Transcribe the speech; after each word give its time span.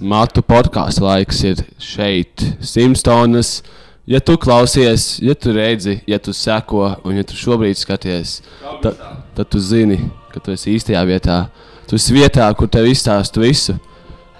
Matu 0.00 0.42
podkāstu 0.46 1.04
laiks 1.04 1.42
ir 1.44 1.62
šeit, 1.82 2.42
Simpsonas. 2.64 3.60
Ja 4.08 4.18
tu 4.18 4.34
klausies, 4.40 5.20
ja 5.22 5.34
tu 5.38 5.52
redzi, 5.54 6.00
ja 6.10 6.18
tu 6.18 6.32
seko, 6.34 6.88
un 7.06 7.16
ja 7.16 7.22
tu 7.26 7.36
šobrīd 7.38 7.78
skaties, 7.78 8.40
tad, 8.82 8.98
tad 9.36 9.50
tu 9.52 9.60
zini, 9.62 10.00
ka 10.32 10.42
tu 10.42 10.54
esi 10.56 10.74
īstajā 10.74 11.04
vietā. 11.06 11.38
Tu 11.86 11.98
esi 12.00 12.16
vietā, 12.16 12.48
kur 12.58 12.70
tev 12.72 12.88
izstāsta 12.90 13.42
visu. 13.42 13.76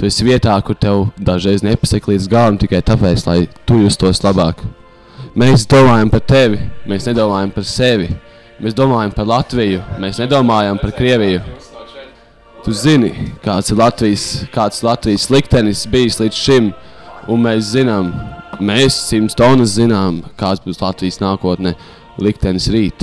Tu 0.01 0.09
esi 0.09 0.27
vietā, 0.27 0.57
kur 0.67 0.75
tev 0.75 1.07
dažreiz 1.21 1.63
nepasaka 1.63 2.11
līdz 2.11 2.29
galam 2.33 2.59
tikai 2.59 2.83
tāpēc, 2.83 3.27
lai 3.29 3.39
tu 3.69 3.79
justos 3.85 4.25
labāk. 4.25 4.65
Mēs 5.39 5.69
domājam 5.71 6.11
par 6.13 6.27
tevi, 6.27 6.59
mēs 6.89 7.07
nedomājam 7.09 7.55
par 7.55 7.69
sevi. 7.69 8.11
Mēs 8.63 8.77
domājam 8.79 9.11
par 9.15 9.27
Latviju, 9.27 9.81
mēs 9.99 10.21
nedomājam 10.23 10.79
par 10.79 10.93
Krieviju. 10.95 11.41
Tu 12.63 12.71
zini, 12.79 13.09
kāds 13.43 13.73
ir 13.73 13.79
Latvijas, 13.81 14.25
kāds 14.55 14.85
Latvijas 14.87 15.25
liktenis 15.35 15.83
bijis 15.91 16.21
līdz 16.21 16.37
šim, 16.39 16.69
un 17.27 17.43
mēs 17.43 17.73
zinām, 17.73 18.13
mēs 18.63 19.01
simts 19.09 19.35
tonnas 19.35 19.75
zinām, 19.75 20.21
kāds 20.39 20.63
būs 20.63 20.79
Latvijas 20.79 21.19
nākotne, 21.19 21.75
liktenis 22.23 22.71
rīt. 22.71 23.03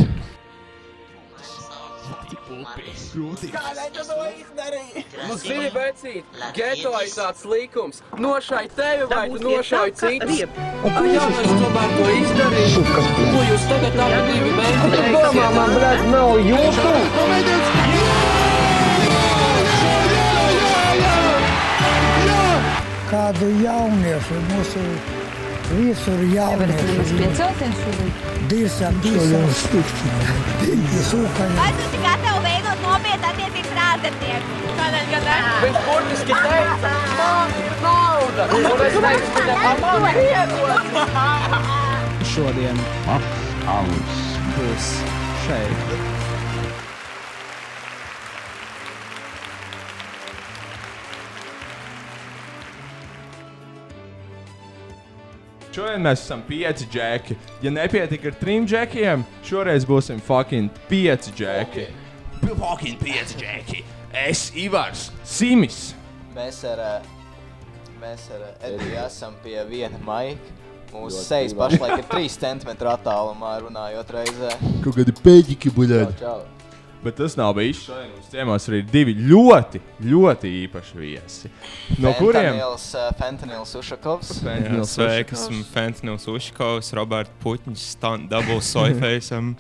Nu, 5.27 5.35
zini, 5.35 5.67
vecīt, 5.75 6.39
geto 6.55 6.93
ir 7.03 7.11
tāds 7.11 7.43
likums. 7.51 7.99
Nošai 8.15 8.63
tevi 8.77 9.09
vai 9.11 9.25
tu 9.33 9.43
nošai 9.43 9.89
citus. 9.91 10.45
Ah, 10.87 11.01
jā, 11.03 11.27
es 11.43 11.55
tomēr 11.59 11.95
to 11.97 12.09
izdarīju. 12.15 12.85
Ko 12.95 13.43
jūs 13.49 13.67
tagad 13.73 14.03
abi 14.07 14.21
divi 14.31 14.55
mēģināt? 14.61 15.17
Domā, 15.19 15.49
man, 15.57 15.75
blēd, 15.75 16.05
nav 16.15 16.37
jūtu. 16.47 17.98
Kādu 23.09 23.47
jauniešu 23.63 24.35
mūsu 24.51 24.81
visur 25.71 26.19
Jūs 26.21 26.33
jaunieši 26.35 27.15
piecelties 27.17 27.79
šobrīd? 27.83 28.19
dirsam, 28.51 28.99
dirsam, 29.03 29.47
sūkaņi. 31.09 31.57
Vai 31.57 31.71
tu 31.77 31.87
esi 31.87 32.01
gatavs 32.03 32.43
veidot 32.45 32.83
nopietnu 32.85 33.29
attiecības 33.31 33.71
ar 33.73 33.81
ārzemnieku? 33.87 34.69
Kādēļ 34.79 35.09
gan 35.13 35.25
ne? 35.29 35.39
Viņš 35.63 35.79
burtiski 35.87 36.37
teica, 36.45 36.93
man 37.19 37.57
ir 37.63 37.75
nauda. 37.87 38.47
Un 38.59 38.69
es 38.69 38.99
teicu, 39.07 39.43
viņam, 39.49 39.83
man 40.05 40.21
iedod. 40.27 40.85
šodien 42.35 42.85
alus 43.77 44.23
būs 44.55 44.93
šeit. 45.47 46.18
Šodien 55.69 56.01
mēs 56.01 56.23
esam 56.23 56.41
pieci 56.47 56.87
džeki. 56.89 57.35
Ja 57.61 57.71
nepietika 57.71 58.31
ar 58.31 58.37
trim 58.41 58.65
džekiem, 58.67 59.21
šoreiz 59.45 59.85
būsim 59.85 60.17
fucking 60.25 60.73
pieci 60.89 61.33
džeki. 61.37 61.85
Okay. 62.41 62.55
Fucking 62.57 62.97
pieci 63.03 63.37
džeki. 63.37 63.83
Es, 64.25 64.47
Ivars, 64.57 65.11
Simis. 65.23 65.91
Mēs 66.33 66.63
ar, 66.65 66.81
eh, 66.81 67.09
mēs 68.01 68.25
ar 68.33 68.47
eh, 68.47 68.71
Ediju 68.71 68.97
esam 69.05 69.37
pie 69.43 69.59
viena 69.69 70.01
maika. 70.05 70.57
Mūsu 70.89 71.21
sejas 71.21 71.53
pašlaik 71.53 71.99
ir 71.99 72.07
3 72.09 72.37
cm 72.41 72.71
attālumā, 72.89 73.59
runājot 73.61 74.15
reizē. 74.15 74.55
Kaut 74.81 74.97
kādi 74.97 75.13
pēķi 75.21 75.75
buļļi. 75.75 76.07
Bet 77.03 77.15
tas 77.15 77.37
nav 77.39 77.53
bijis. 77.55 77.79
Šodien 77.85 78.09
mums 78.11 78.27
ciemos 78.31 78.65
arī 78.67 78.81
divi 78.83 79.13
ļoti, 79.15 79.79
ļoti 80.03 80.51
īpaši 80.65 80.99
viesi. 80.99 81.51
No 81.95 82.11
kuriem? 82.17 82.57
Fentanils, 82.57 82.87
eh, 82.95 83.07
Fentanils 83.21 83.71
Ušakovs. 83.79 84.33
Jā, 84.43 84.83
Sveiki, 84.83 85.37
esmu 85.37 85.63
Fentanils 85.71 86.27
Uškovs, 86.27 86.91
Roberts 86.99 87.31
Puķis, 87.43 87.87
Double 88.27 88.59
Soyfaceam. 88.59 89.55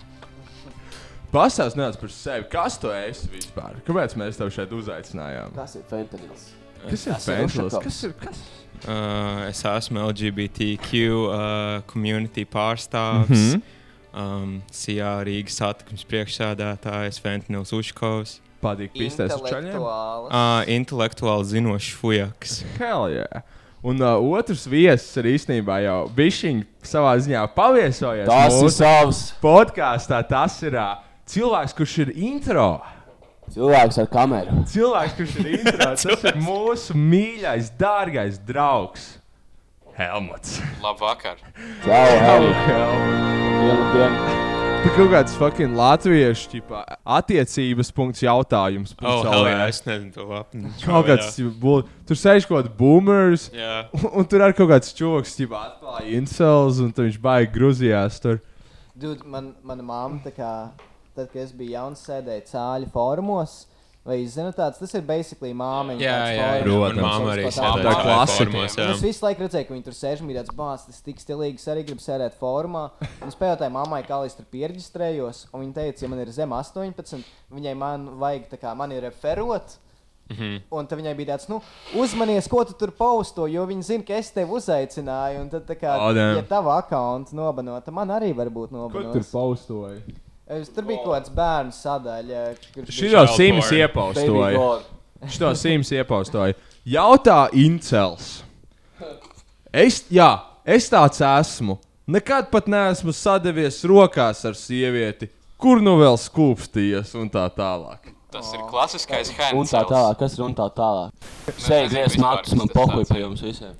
Pastāst 1.33 1.77
nedaudz 1.79 1.99
par 2.01 2.11
sevi. 2.11 2.47
Kas 2.51 2.75
tu 2.81 2.91
esi 2.91 3.31
vispār? 3.31 3.79
Kāpēc 3.87 4.17
mēs 4.19 4.39
tev 4.39 4.51
šeit 4.51 4.71
uzaicinājām? 4.75 5.55
Kas 5.55 5.77
ir 5.77 5.83
fentanils? 5.87 6.47
Kas 6.83 7.07
ir 7.07 7.19
fentanils? 7.23 7.79
Kas 7.83 8.03
ir? 8.07 8.15
Kas? 8.19 8.39
Uh, 8.79 9.45
es 9.49 9.61
esmu 9.67 10.01
LGBTQ 10.09 11.03
uh, 11.07 11.81
community 11.87 12.43
pārstāvs. 12.49 13.29
Mm. 13.29 13.51
-hmm. 13.53 13.78
Um, 14.13 14.59
Sijā 14.73 15.15
Rīgas 15.27 15.59
satikums 15.61 16.05
priekšsēdētājs 16.09 17.21
Fentanils 17.23 17.73
Uškovs. 17.75 18.39
Patīk 18.59 18.91
pistēs 18.95 19.31
uz 19.35 19.45
čaļiem? 19.47 19.71
Intelektuāls. 19.71 20.27
Uh, 20.29 20.73
intelektuāli 20.75 21.49
zinošs 21.53 21.93
fujaks. 21.95 22.59
Hell 22.79 23.07
yeah. 23.13 23.43
Un 23.79 24.01
uh, 24.03 24.17
otrs 24.35 24.65
viesis 24.67 25.15
ir 25.21 25.29
īstenībā 25.31 25.77
jau 25.85 25.99
bišķiņš 26.17 26.89
savā 26.91 27.13
ziņā 27.23 27.45
paviesojies. 27.55 28.27
Tas 28.27 28.51
ir 28.51 28.65
mūsu 28.65 28.75
savs 28.75 29.21
podkāstā. 29.39 30.19
Tas 30.27 30.57
ir 30.67 30.75
uh, 30.75 30.97
cilvēks, 31.31 31.75
kurš 31.77 31.97
ir 32.03 32.11
intro. 32.17 32.81
cilvēks 33.55 34.01
ar 34.03 34.11
kameru. 34.11 34.65
Cilvēks, 34.67 35.15
kurš 35.21 35.37
ir 35.39 35.51
intro. 35.61 35.77
Tas 35.95 36.05
ir 36.27 36.41
mūsu 36.43 36.97
mīļākais, 36.99 37.71
dārgais 37.79 38.41
draugs. 38.43 39.13
Helmuts. 39.99 40.59
Labvakar! 40.83 41.39
Čau, 41.83 42.03
Helvi. 42.23 42.53
Helmuts. 42.67 43.48
Vienu 43.59 43.85
dienu. 43.93 44.37
Tā 44.83 44.91
kaut 44.95 45.09
kāds 45.11 45.33
fucking 45.35 45.73
latviešu 45.75 46.47
ķipa, 46.53 46.81
attiecības 47.17 47.89
punkts 47.91 48.21
jautājums. 48.23 48.93
Oh, 48.95 49.01
punkts 49.01 49.25
hell 49.27 49.41
LV. 49.43 49.49
yeah, 49.51 49.63
es 49.67 49.81
nezinu 49.83 50.13
to 50.15 50.27
labi. 50.29 50.61
Kaut 50.85 51.09
kāds, 51.09 51.39
bul- 51.59 51.83
tur 52.07 52.19
sēž 52.19 52.47
kaut 52.47 52.61
kāds 52.61 52.71
boomers. 52.77 53.49
Jā. 53.51 53.81
Un, 53.97 54.05
un 54.21 54.29
tur 54.31 54.45
arī 54.45 54.55
kaut 54.55 54.71
kāds 54.71 54.93
čūlis, 54.95 55.33
kas 55.35 55.57
atklāja 55.59 56.07
incels, 56.15 56.79
un 56.79 56.93
tur 56.95 57.09
viņš 57.09 57.19
baigi 57.25 57.51
grūzījās. 57.57 58.21
Tur. 58.23 58.39
Dude, 58.95 59.27
man, 59.27 59.51
mana 59.67 59.83
mamma, 59.83 60.21
tā 60.23 60.31
kā, 60.37 60.53
tad, 61.11 61.27
kad 61.33 61.41
es 61.43 61.51
biju 61.55 61.75
jauns, 61.75 62.05
sēdēja 62.07 62.47
cāļu 62.53 62.87
fórumos. 62.95 63.59
Vai 64.09 64.15
jūs 64.23 64.35
zināt, 64.39 64.55
tāds, 64.57 64.79
tas 64.81 64.93
ir 64.97 65.03
basically 65.05 65.51
māmiņa. 65.53 66.01
Jā, 66.01 66.13
jā, 66.33 66.45
jā. 66.59 66.77
Man 66.81 67.01
mamma 67.03 67.33
arī. 67.35 67.43
Tā 67.53 67.95
klasika. 68.01 68.63
Es 68.89 69.03
visu 69.05 69.25
laiku 69.25 69.45
redzēju, 69.45 69.67
ka 69.67 69.75
viņi 69.75 69.85
tur 69.85 69.97
sēž 69.97 70.23
un 70.23 70.31
bija 70.31 70.41
tāds 70.43 70.55
bācis, 70.57 70.87
tas 70.89 71.03
tik 71.05 71.21
stilīgi. 71.21 71.61
Es 71.61 71.67
arī 71.69 71.83
gribu 71.85 72.01
sēdēt 72.01 72.37
formā. 72.39 72.87
Un 73.21 73.29
es 73.29 73.37
pajautāju 73.37 73.75
mammai, 73.75 74.01
kā 74.07 74.17
es 74.25 74.33
tur 74.39 74.47
pierģistrējos. 74.49 75.43
Un 75.53 75.61
viņa 75.67 75.77
teica, 75.77 76.05
ja 76.05 76.09
man 76.09 76.23
ir 76.25 76.33
zem 76.33 76.49
18, 76.57 77.21
viņai 77.53 77.75
man 77.77 78.09
vajag 78.23 78.49
tā 78.49 78.59
kā 78.65 78.73
mani 78.75 78.99
referot. 79.05 79.77
Mm 79.77 79.87
Mhm. 80.29 80.43
-hmm. 80.43 80.61
Un 80.71 80.87
tad 80.87 80.99
viņai 80.99 81.15
bija 81.17 81.33
tāds, 81.33 81.49
nu, 81.49 81.61
uzmanies, 81.97 82.47
ko 82.47 82.63
tu 82.63 82.73
tur 82.73 82.91
pausto, 82.91 83.47
jo 83.47 83.65
viņi 83.65 83.83
zina, 83.83 84.03
ka 84.03 84.13
es 84.13 84.29
tevi 84.31 84.51
uzaicināju. 84.51 85.41
Un 85.41 85.49
tad, 85.49 85.65
tā 85.65 85.75
kā, 85.75 85.97
Oh, 85.97 86.15
ja 86.15 86.41
tava 86.43 86.77
akkaunta 86.77 87.33
nobanota, 87.33 87.91
man 87.91 88.07
arī 88.09 88.35
var 88.35 88.47
būt 88.47 88.69
Ko 88.69 88.75
nobanota. 88.75 89.13
tur 89.13 89.23
paustoja? 89.31 90.01
Es, 90.49 90.69
tur 90.73 90.85
bija 90.87 91.03
kaut 91.03 91.13
kāds 91.13 91.29
bērnu 91.33 91.73
sadaļa, 91.77 92.39
kurš 92.73 92.95
Šī 92.97 93.11
jau 93.13 93.25
simts 93.29 93.69
iepaustoja. 93.77 94.63
Šito 95.29 95.51
simts 95.59 95.91
iepaustoja. 95.93 96.55
Jautā 96.89 97.43
incels. 97.53 98.39
Es, 99.69 99.99
jā, 100.09 100.31
es 100.65 100.89
tāds 100.89 101.21
esmu. 101.21 101.77
Nekad 102.09 102.49
pat 102.49 102.65
neesmu 102.65 103.13
sadavies 103.13 103.83
rokās 103.85 104.41
ar 104.49 104.57
sievieti, 104.57 105.29
kur 105.61 105.83
nu 105.85 105.99
vēl 105.99 106.17
skūpstījies 106.17 107.13
un 107.19 107.29
tā 107.29 107.45
tālāk. 107.53 108.09
Tas 108.33 108.49
ir 108.53 108.63
klasiskais 108.69 109.29
Un 109.29 109.37
hands. 109.37 109.73
tā 109.73 109.83
tālāk, 109.89 110.17
kas 110.17 110.37
ir 110.37 110.47
un 110.47 110.57
tā 110.57 110.65
tālāk. 110.73 111.29
Nezinu 111.49 111.93
griez 111.93 112.17
matus, 112.21 112.57
man 112.57 112.73
pohuj 112.73 113.05
par 113.09 113.21
jums 113.21 113.45
visiem. 113.45 113.77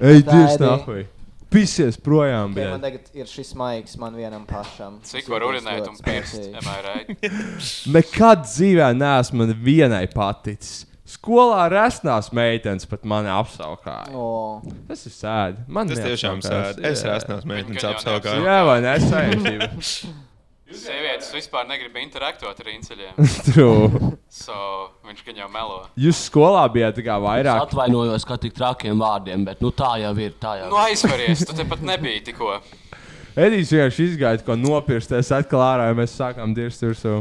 Ej, 0.00 0.24
ir. 0.24 0.64
nākuj! 0.64 1.04
Pisies 1.54 1.98
projām, 2.02 2.54
Okay, 2.54 2.70
man 2.74 2.82
tagad 2.82 3.12
ir 3.14 3.28
šis 3.30 3.52
maigs 3.58 3.94
man 4.00 4.16
vienam 4.18 4.42
pašam. 4.48 4.98
Cik 5.06 5.28
var 5.30 5.46
urinēt 5.46 5.86
un 5.86 6.00
right? 6.88 7.28
Nekad 7.96 8.42
dzīvē 8.48 8.90
neesmu 8.98 9.46
vienai 9.62 10.08
paticis. 10.10 10.82
Skolā 11.04 11.66
resnās 11.68 12.30
meitenes 12.34 12.88
pat 12.88 13.04
mani 13.04 13.28
apsaukāja. 13.28 14.10
O, 14.16 14.60
Tas 14.88 15.04
ir 15.04 15.12
sēdi. 15.12 15.64
Man 15.68 15.90
Tas 15.92 16.00
tiešām 16.00 16.40
sēž. 16.44 16.80
Es 16.80 17.04
esmu 17.04 17.40
meitenes 17.50 17.84
apsaugājis. 17.84 18.46
Jā, 18.48 18.60
vai 18.64 18.78
ne? 18.82 18.94
Sievietes 20.74 21.28
vispār 21.34 21.68
negrib 21.68 21.94
interaktot 22.00 22.60
ar 22.64 22.70
inceļiem. 22.72 23.18
True. 23.50 24.13
So, 24.34 24.54
viņš 25.06 25.20
gan 25.28 25.36
jau 25.44 25.46
melo. 25.52 25.76
Jūs 26.00 26.24
skolā 26.26 26.64
bijāt 26.74 26.96
kā 27.06 27.14
Es 27.20 27.22
vairāk. 27.22 27.68
atvainojos, 27.68 28.24
ka 28.26 28.34
tik 28.42 28.54
trakiem 28.56 28.98
vārdiem, 28.98 29.44
bet 29.46 29.60
nu 29.62 29.70
tā 29.70 29.92
jau 30.02 30.10
ir. 30.18 30.32
Tā 30.42 30.56
jau 30.58 30.70
Nu, 30.72 30.78
aizveries, 30.82 31.44
tu 31.46 31.54
te 31.54 31.62
pat 31.70 31.84
nebija 31.86 32.24
tikko. 32.26 32.56
Edijs 33.38 33.70
vienkārši 33.70 34.08
izgāja, 34.08 34.42
ko 34.46 34.56
nopirsties 34.58 35.30
atkal 35.34 35.62
ārā, 35.62 35.86
ja 35.90 35.94
mēs 35.98 36.16
sākām 36.18 36.52
dirzt 36.54 36.82
virsū. 36.82 37.20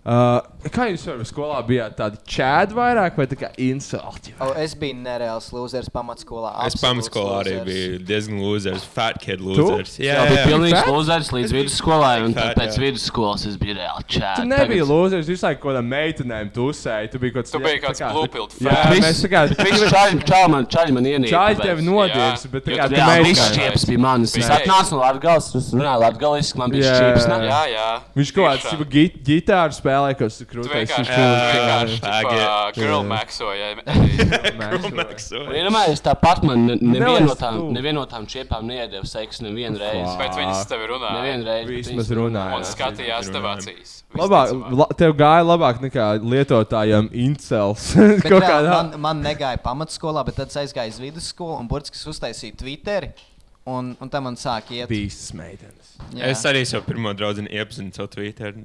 Uh, 0.00 0.40
kā 0.72 0.86
jūs 0.88 1.02
savā 1.04 1.24
skolā 1.28 1.58
bijāt? 1.68 1.92
Tādi 1.98 2.16
čēdi 2.24 2.72
vairāk 2.72 3.18
vai 3.20 3.26
tā 3.28 3.36
kā 3.36 3.50
insulti? 3.60 4.32
O, 4.40 4.46
es 4.56 4.72
biju 4.80 4.96
nereāls 5.04 5.50
losers 5.52 5.90
pamatsskolā. 5.92 6.54
Es 6.64 6.78
pamatskolā 6.80 7.34
arī 7.42 7.52
losers. 7.58 7.66
biju 7.68 7.98
diezgan 8.08 8.38
losers, 8.40 8.86
fat 8.96 9.18
kid 9.20 9.42
losers. 9.44 9.98
Jā, 10.00 10.22
bija 10.30 10.46
pilnīgs 10.48 10.78
Fat? 10.78 10.88
lūzers 10.88 11.28
līdz 11.36 11.52
vidusskolai, 11.52 12.14
un 12.24 12.32
tad 12.32 12.54
Fat, 12.54 12.62
pēc 12.62 12.78
jā. 12.78 12.84
vidusskolas 12.86 13.44
es 13.50 13.58
biju 13.60 13.76
reāli 13.76 14.06
čērs. 14.16 14.40
Tu 14.40 14.48
nebija 14.54 14.86
losers, 14.88 15.28
jūs 15.28 15.44
laikam 15.44 15.60
kaut 15.66 15.70
kādām 15.74 15.92
meitenēm 15.92 16.50
tusēji. 16.56 17.12
Tu 17.12 17.20
biji 17.26 17.36
kaut 17.36 17.44
kāds. 17.44 17.52
Tu 17.58 17.62
biji 17.66 17.82
kāds 17.84 18.02
bluepilt 18.16 18.56
Jā, 18.64 18.80
mēs 18.96 19.20
tā 19.26 19.30
kā. 19.36 19.44
Čaļi, 19.60 20.24
čaļi 20.32 20.50
man, 20.56 20.66
čaļi 20.78 20.96
man 20.96 21.10
ienīda. 21.12 21.34
Čāļi 21.36 21.60
tevi 21.60 21.86
nodievs, 21.90 22.46
bet 22.56 22.64
tā 22.64 22.80
kā 22.80 22.88
tu 22.88 22.96
tu 22.96 23.02
Jā, 23.04 23.20
viss 23.28 23.52
čieps 23.52 23.86
bija 23.92 24.00
manis. 24.08 24.32
Es 24.40 24.48
atnācu 24.48 24.96
no 24.96 25.04
Latgales, 25.04 25.52
es 25.60 25.70
runāju 25.76 26.04
latgaliski, 26.06 26.58
man 26.64 26.72
bija 26.72 26.88
Jā. 26.88 26.98
čieps. 27.04 27.28
ne? 27.28 27.38
Jā, 27.52 27.62
jā. 27.76 27.88
Viņš 28.16 28.34
kaut 28.40 28.48
kāds 28.64 28.88
gi- 28.96 29.06
ģitāru 29.28 29.76
spēlē, 29.90 30.10
kas 30.18 30.40
ir 30.40 30.48
krūtis. 30.50 30.70
tu 30.70 30.74
vienkārši 30.78 32.00
maxoja. 33.10 33.70
Un 35.40 35.54
iedomājieties, 35.60 36.02
tāpat 36.04 36.44
man 36.46 36.66
ne- 36.68 36.78
neviena 36.80 37.96
no 37.98 38.04
tām, 38.10 38.26
čiepām 38.30 38.68
neiedeva 38.70 39.06
seksu 39.08 39.46
nevienu 39.46 39.80
reizi. 39.80 40.14
Bet 40.20 40.36
viņas 40.38 40.68
tevi 40.70 40.90
runāja. 40.90 41.16
Nevienu 41.18 41.48
reizi. 41.48 41.70
Vismaz 41.74 42.12
runāja. 42.20 42.60
Un 42.60 42.68
skatījās 42.68 43.32
tev 43.32 43.48
acīs. 43.50 43.96
Labāk, 44.18 44.54
la, 44.74 44.86
tev 44.98 45.14
gāja 45.18 45.46
labāk 45.46 45.82
nekā 45.84 46.06
lietotājiem 46.22 47.10
incels. 47.26 47.90
Man, 48.70 48.94
man 49.02 49.20
negāja 49.24 49.58
pamatskolā, 49.62 50.22
bet 50.26 50.38
tad 50.40 50.52
aizgāju 50.62 50.94
uz 50.94 50.98
vidusskolu 51.02 51.58
un 51.60 51.68
burtiski 51.70 52.00
uztaisīju 52.10 52.58
Twitter. 52.60 53.10
Un, 53.70 53.92
un 54.00 54.10
tam 54.10 54.24
man 54.26 54.38
sāk 54.40 54.72
iet. 54.74 54.88
Bīstas 54.90 55.34
meitenes. 55.36 55.92
Jā. 56.16 56.32
Es 56.32 56.42
arī 56.48 56.64
savu 56.68 56.88
pirmo 56.88 57.12
draugu 57.14 57.44
iepazinu 57.44 57.94
caur 57.94 58.10
Twitter. 58.10 58.56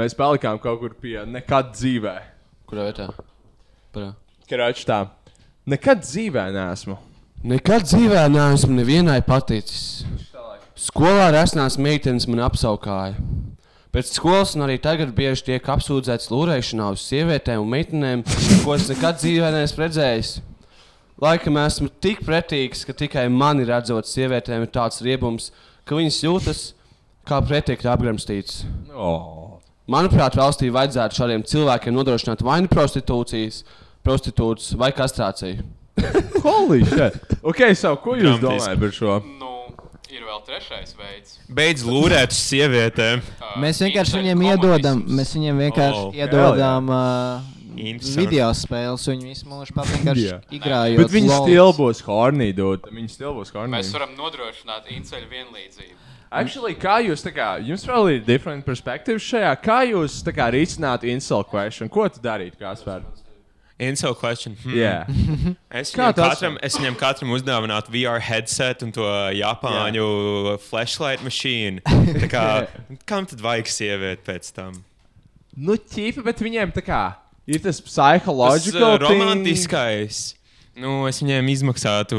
Mēs 0.00 0.14
palikām 0.16 0.56
kaut 0.62 0.78
kur 0.80 0.94
pie 0.96 1.18
nekad 1.28 1.74
dzīvē. 1.74 2.14
Kurā 2.70 2.86
vietā? 2.86 3.10
Karačs 4.48 4.86
tā. 4.88 5.02
Nekad 5.68 6.00
dzīvē 6.06 6.46
neesmu. 6.54 6.96
Nekad 7.50 7.84
dzīvē 7.84 8.22
neesmu 8.32 8.78
nevienai 8.78 9.18
paticis. 9.26 10.06
Skolā 10.80 11.26
resnās 11.34 11.76
meitenes 11.76 12.24
man 12.30 12.40
apsaukāja. 12.46 13.18
Pēc 13.92 14.14
skolas 14.14 14.54
un 14.56 14.64
arī 14.64 14.78
tagad 14.80 15.10
bieži 15.16 15.50
tiek 15.50 15.68
apsūdzēts 15.74 16.30
lūrēšanā 16.32 16.86
uz 16.94 17.04
sievietēm 17.04 17.60
un 17.60 17.72
meitenēm, 17.74 18.22
ko 18.64 18.78
es 18.78 18.86
nekad 18.88 19.20
dzīvē 19.20 19.50
neesmu 19.52 19.84
redzējis. 19.84 20.30
Laikam 21.20 21.60
esmu 21.60 21.90
tik 22.00 22.22
pretīgs, 22.24 22.86
ka 22.88 22.96
tikai 22.96 23.26
mani 23.28 23.68
redzot 23.68 24.08
sievietēm 24.08 24.64
ir 24.64 24.72
tāds 24.72 25.02
riebums, 25.04 25.50
ka 25.84 25.98
viņas 25.98 26.22
jūtas 26.24 26.64
kā 27.28 27.42
pretīkļi 27.44 27.92
apgramstītas. 27.92 28.64
Oh. 28.94 29.39
Manuprāt, 29.90 30.36
valstī 30.38 30.68
vajadzētu 30.70 31.18
šādiem 31.18 31.42
cilvēkiem 31.50 31.94
nodrošināt 31.96 32.44
vai 32.46 32.60
nu 32.62 32.70
prostitūcijas, 32.70 33.62
prostitūcijas 34.06 34.76
vai 34.80 34.90
kastrāciju. 34.94 35.64
Holy 36.46 36.84
shit! 36.86 37.16
Ok, 37.42 37.64
so, 37.76 37.96
ko 38.00 38.14
jūs 38.16 38.38
Dramatiski. 38.38 38.46
domājat 38.46 38.82
par 38.84 38.92
šo? 38.96 39.16
Nu, 39.40 39.50
ir 40.14 40.22
vēl 40.28 40.42
trešais 40.46 40.94
veids. 40.96 41.34
Beidz 41.52 41.82
lūrēt 41.88 42.32
uz 42.34 42.38
sievietēm. 42.50 43.24
Uh, 43.40 43.56
Mēs 43.64 43.82
vienkārši 43.82 44.20
viņiem 44.20 44.44
iedodam, 44.52 45.02
mēs 45.18 45.34
viņiem 45.36 45.64
vienkārši 45.66 46.04
Oh, 46.06 46.14
iedodam 46.16 46.92
uh, 46.94 47.48
video 48.16 48.48
spēles, 48.56 49.08
viņi 49.10 49.34
vienkārši 49.34 50.26
Jā. 50.30 50.38
igrājot. 50.54 51.02
Bet 51.02 51.12
viņi 51.16 51.32
lols. 51.32 51.48
stil 51.50 51.72
būs 51.80 52.04
hornī, 52.06 52.50
dod. 52.56 52.86
Viņi 52.94 53.10
stil 53.18 53.34
būs 53.36 53.52
hornī. 53.56 53.74
Mēs 53.80 53.90
varam 53.96 54.14
nodrošināt 54.18 54.88
inceļu 54.96 55.28
vienlīdzību. 55.34 55.98
Actually, 56.30 56.76
kā 56.78 57.00
jūs, 57.02 57.24
kā, 57.34 57.56
jums 57.66 57.82
vēl 57.88 58.12
ir 58.14 58.20
different 58.22 58.62
perspektīvas 58.66 59.24
šajā, 59.26 59.54
kā 59.64 59.80
jūs, 59.90 60.20
tā 60.22 60.30
kā, 60.34 60.46
risinātu 60.54 61.08
insult 61.10 61.48
question? 61.50 61.90
Ko 61.90 62.04
tu 62.06 62.22
darītu, 62.22 62.54
Kāsver? 62.60 63.02
Insult 63.80 64.20
question. 64.20 64.54
Hmm. 64.62 64.76
Jā. 64.76 64.96
Es 65.80 65.90
Kā 65.94 66.10
viņam, 66.10 66.16
katram, 66.18 66.56
es 66.66 66.76
viņam 66.76 66.96
katram 67.00 67.32
uzdāvinātu 67.34 67.92
VR 67.94 68.20
headset 68.22 68.82
un 68.84 68.90
to 68.94 69.06
Japāņu 69.38 70.06
flashlight 70.68 71.24
mašīnu. 71.26 71.82
Tā 72.22 72.30
Kā, 72.30 72.44
kam 73.08 73.26
tad 73.30 73.42
vajag 73.42 73.70
sievieti 73.70 74.26
pēc 74.26 74.50
tam? 74.54 74.76
Nu, 75.56 75.74
ķīpa, 75.78 76.22
bet 76.26 76.42
viņiem 76.44 76.74
tā 76.76 76.84
kā 76.84 77.02
ir 77.50 77.62
tas 77.64 77.80
psychological 77.82 78.94
uh, 78.94 78.98
thing. 79.02 79.22
romantiskais. 79.22 80.20
Nu, 80.80 80.92
es 81.10 81.18
viņiem 81.20 81.48
izmaksātu 81.52 82.18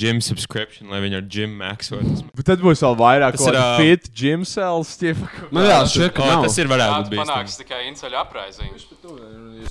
gym 0.00 0.22
subscription, 0.24 0.88
lai 0.92 1.00
viņi 1.04 1.18
ar 1.18 1.26
gym 1.28 1.56
maxotu. 1.60 2.22
Bet 2.38 2.46
tad 2.48 2.62
būs 2.64 2.80
vēl 2.84 2.96
vairāk 2.96 3.36
Tas 3.36 3.50
ir, 3.50 3.58
ā, 3.60 3.66
fit 3.80 4.08
gym 4.16 4.46
cells. 4.48 4.94
Man 5.52 5.66
vēl 5.66 5.88
šķiet, 5.92 6.14
ka 6.16 6.28
nav. 6.30 6.46
tas 6.46 6.56
ir 6.62 6.70
varētu 6.72 7.12
būt 7.12 7.20
panāks 7.20 7.58
tikai 7.60 7.82
inceļu 7.90 8.18
apraizījums. 8.22 8.86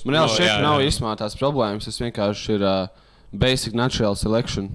Man 0.04 0.18
jau 0.20 0.24
No, 0.24 0.30
šķiet, 0.30 0.46
jā, 0.46 0.54
ka 0.54 0.62
nav 0.64 0.84
īstenībā 0.86 1.16
tās 1.18 1.34
problēmas. 1.40 1.88
Tas 1.88 1.98
vienkārši 2.04 2.54
ir 2.54 2.66
uh, 2.68 3.08
basic 3.32 3.74
natural 3.78 4.14
selection. 4.18 4.70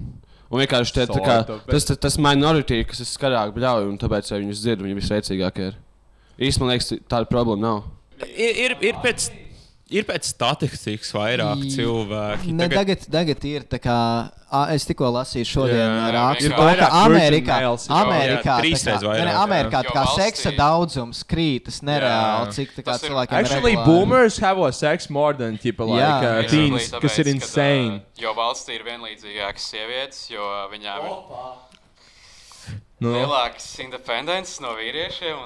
Un 0.52 0.60
vienkārši 0.60 0.94
tā 1.00 1.06
kā, 1.24 1.38
tas, 1.66 1.86
tas, 1.88 1.98
tas 1.98 2.18
minority, 2.20 2.82
kas 2.86 3.00
ir 3.02 3.08
skarāk 3.10 3.54
bļauj, 3.56 3.88
un 3.90 3.96
tāpēc 3.98 4.28
arī 4.30 4.44
viņus 4.44 4.60
dzird, 4.62 4.84
viņi 4.84 4.98
visveicīgākie 5.00 5.70
ir. 5.72 5.78
Īstenībā, 6.38 6.68
man 6.68 6.74
liekas, 6.76 6.92
tāda 7.10 7.26
problēma 7.30 7.62
nav. 7.64 7.80
Ir, 8.28 8.52
ir, 8.66 8.76
ir, 8.84 9.00
pēc, 9.02 9.30
ir 9.90 10.04
pēc 10.08 10.24
statistikas 10.32 11.10
vairāk 11.14 11.60
cilvēki. 11.74 12.52
Ne, 12.56 12.68
tagad, 12.72 13.04
tagad 13.10 13.44
ir 13.44 13.66
tā 13.68 13.78
kā. 13.78 13.96
a, 14.54 14.60
Es 14.74 14.84
tikko 14.86 15.08
lasīju 15.10 15.44
šodien 15.50 15.76
Jā, 15.82 16.10
rakstu, 16.14 16.48
to, 16.54 16.66
ka 16.78 16.88
Amerikā, 17.04 17.56
jā. 17.64 17.70
Amerikā, 17.90 18.56
Jā, 18.62 18.70
tā 18.80 18.94
kā, 18.94 19.08
vairāk, 19.08 19.24
ne. 19.26 19.34
Amerikā 19.42 19.80
tā 19.82 19.92
kā 19.96 20.04
seksa 20.14 20.52
daudzums 20.56 21.24
krītas 21.26 21.80
nereāli, 21.82 22.52
cik 22.54 22.70
tā 22.76 22.82
kā 22.86 22.92
Tas 22.92 23.02
ir- 23.02 23.10
cilvēkiem 23.10 23.38
Actually, 23.40 23.74
regulāri. 23.74 23.84
boomers 23.86 24.38
have 24.38 24.58
a 24.62 24.72
sex 24.72 25.10
more 25.10 25.32
than 25.34 25.58
tipo, 25.58 25.84
like, 25.84 26.00
Jā. 26.00 26.44
uh, 26.44 26.48
teens, 26.48 26.90
kas 26.90 27.18
ir 27.18 27.24
kad, 27.24 27.34
insane. 27.34 28.00
Jo 28.18 28.32
valstī 28.34 28.78
ir 28.78 28.84
vienlīdzīgākas 28.86 29.68
sievietes, 29.74 30.30
jo 30.30 30.42
viņām 30.72 31.04
ir 31.04 31.73
Nu, 33.04 33.12
lielāks 33.18 33.66
independence 33.84 34.62
no 34.64 34.72
vīriešiem. 34.78 35.44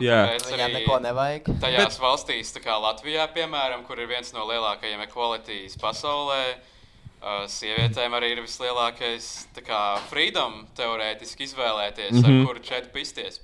arī 0.55 0.73
neko 0.79 0.99
nevajag. 1.05 1.51
Tajās 1.63 1.95
Bet... 1.97 2.01
valstīs, 2.07 2.55
kā 2.65 2.79
Latvijā, 2.83 3.27
piemēram, 3.35 3.85
kur 3.89 3.99
ir 4.01 4.09
viens 4.11 4.33
no 4.37 4.47
lielākajiem 4.49 5.03
equalities 5.09 5.77
pasaulē, 5.83 6.43
uh, 6.55 7.45
sievietēm 7.51 8.15
arī 8.19 8.33
ir 8.37 8.43
vislielākais 8.47 9.31
kā, 9.67 9.83
freedom 10.11 10.63
teorētiski 10.79 11.49
izvēlēties, 11.49 12.13
mm 12.13 12.23
Mhm. 12.23 12.31
-hmm. 12.31 12.41
ar 12.41 12.47
kuru 12.47 12.61
četu 12.71 12.89
pisties. 12.95 13.41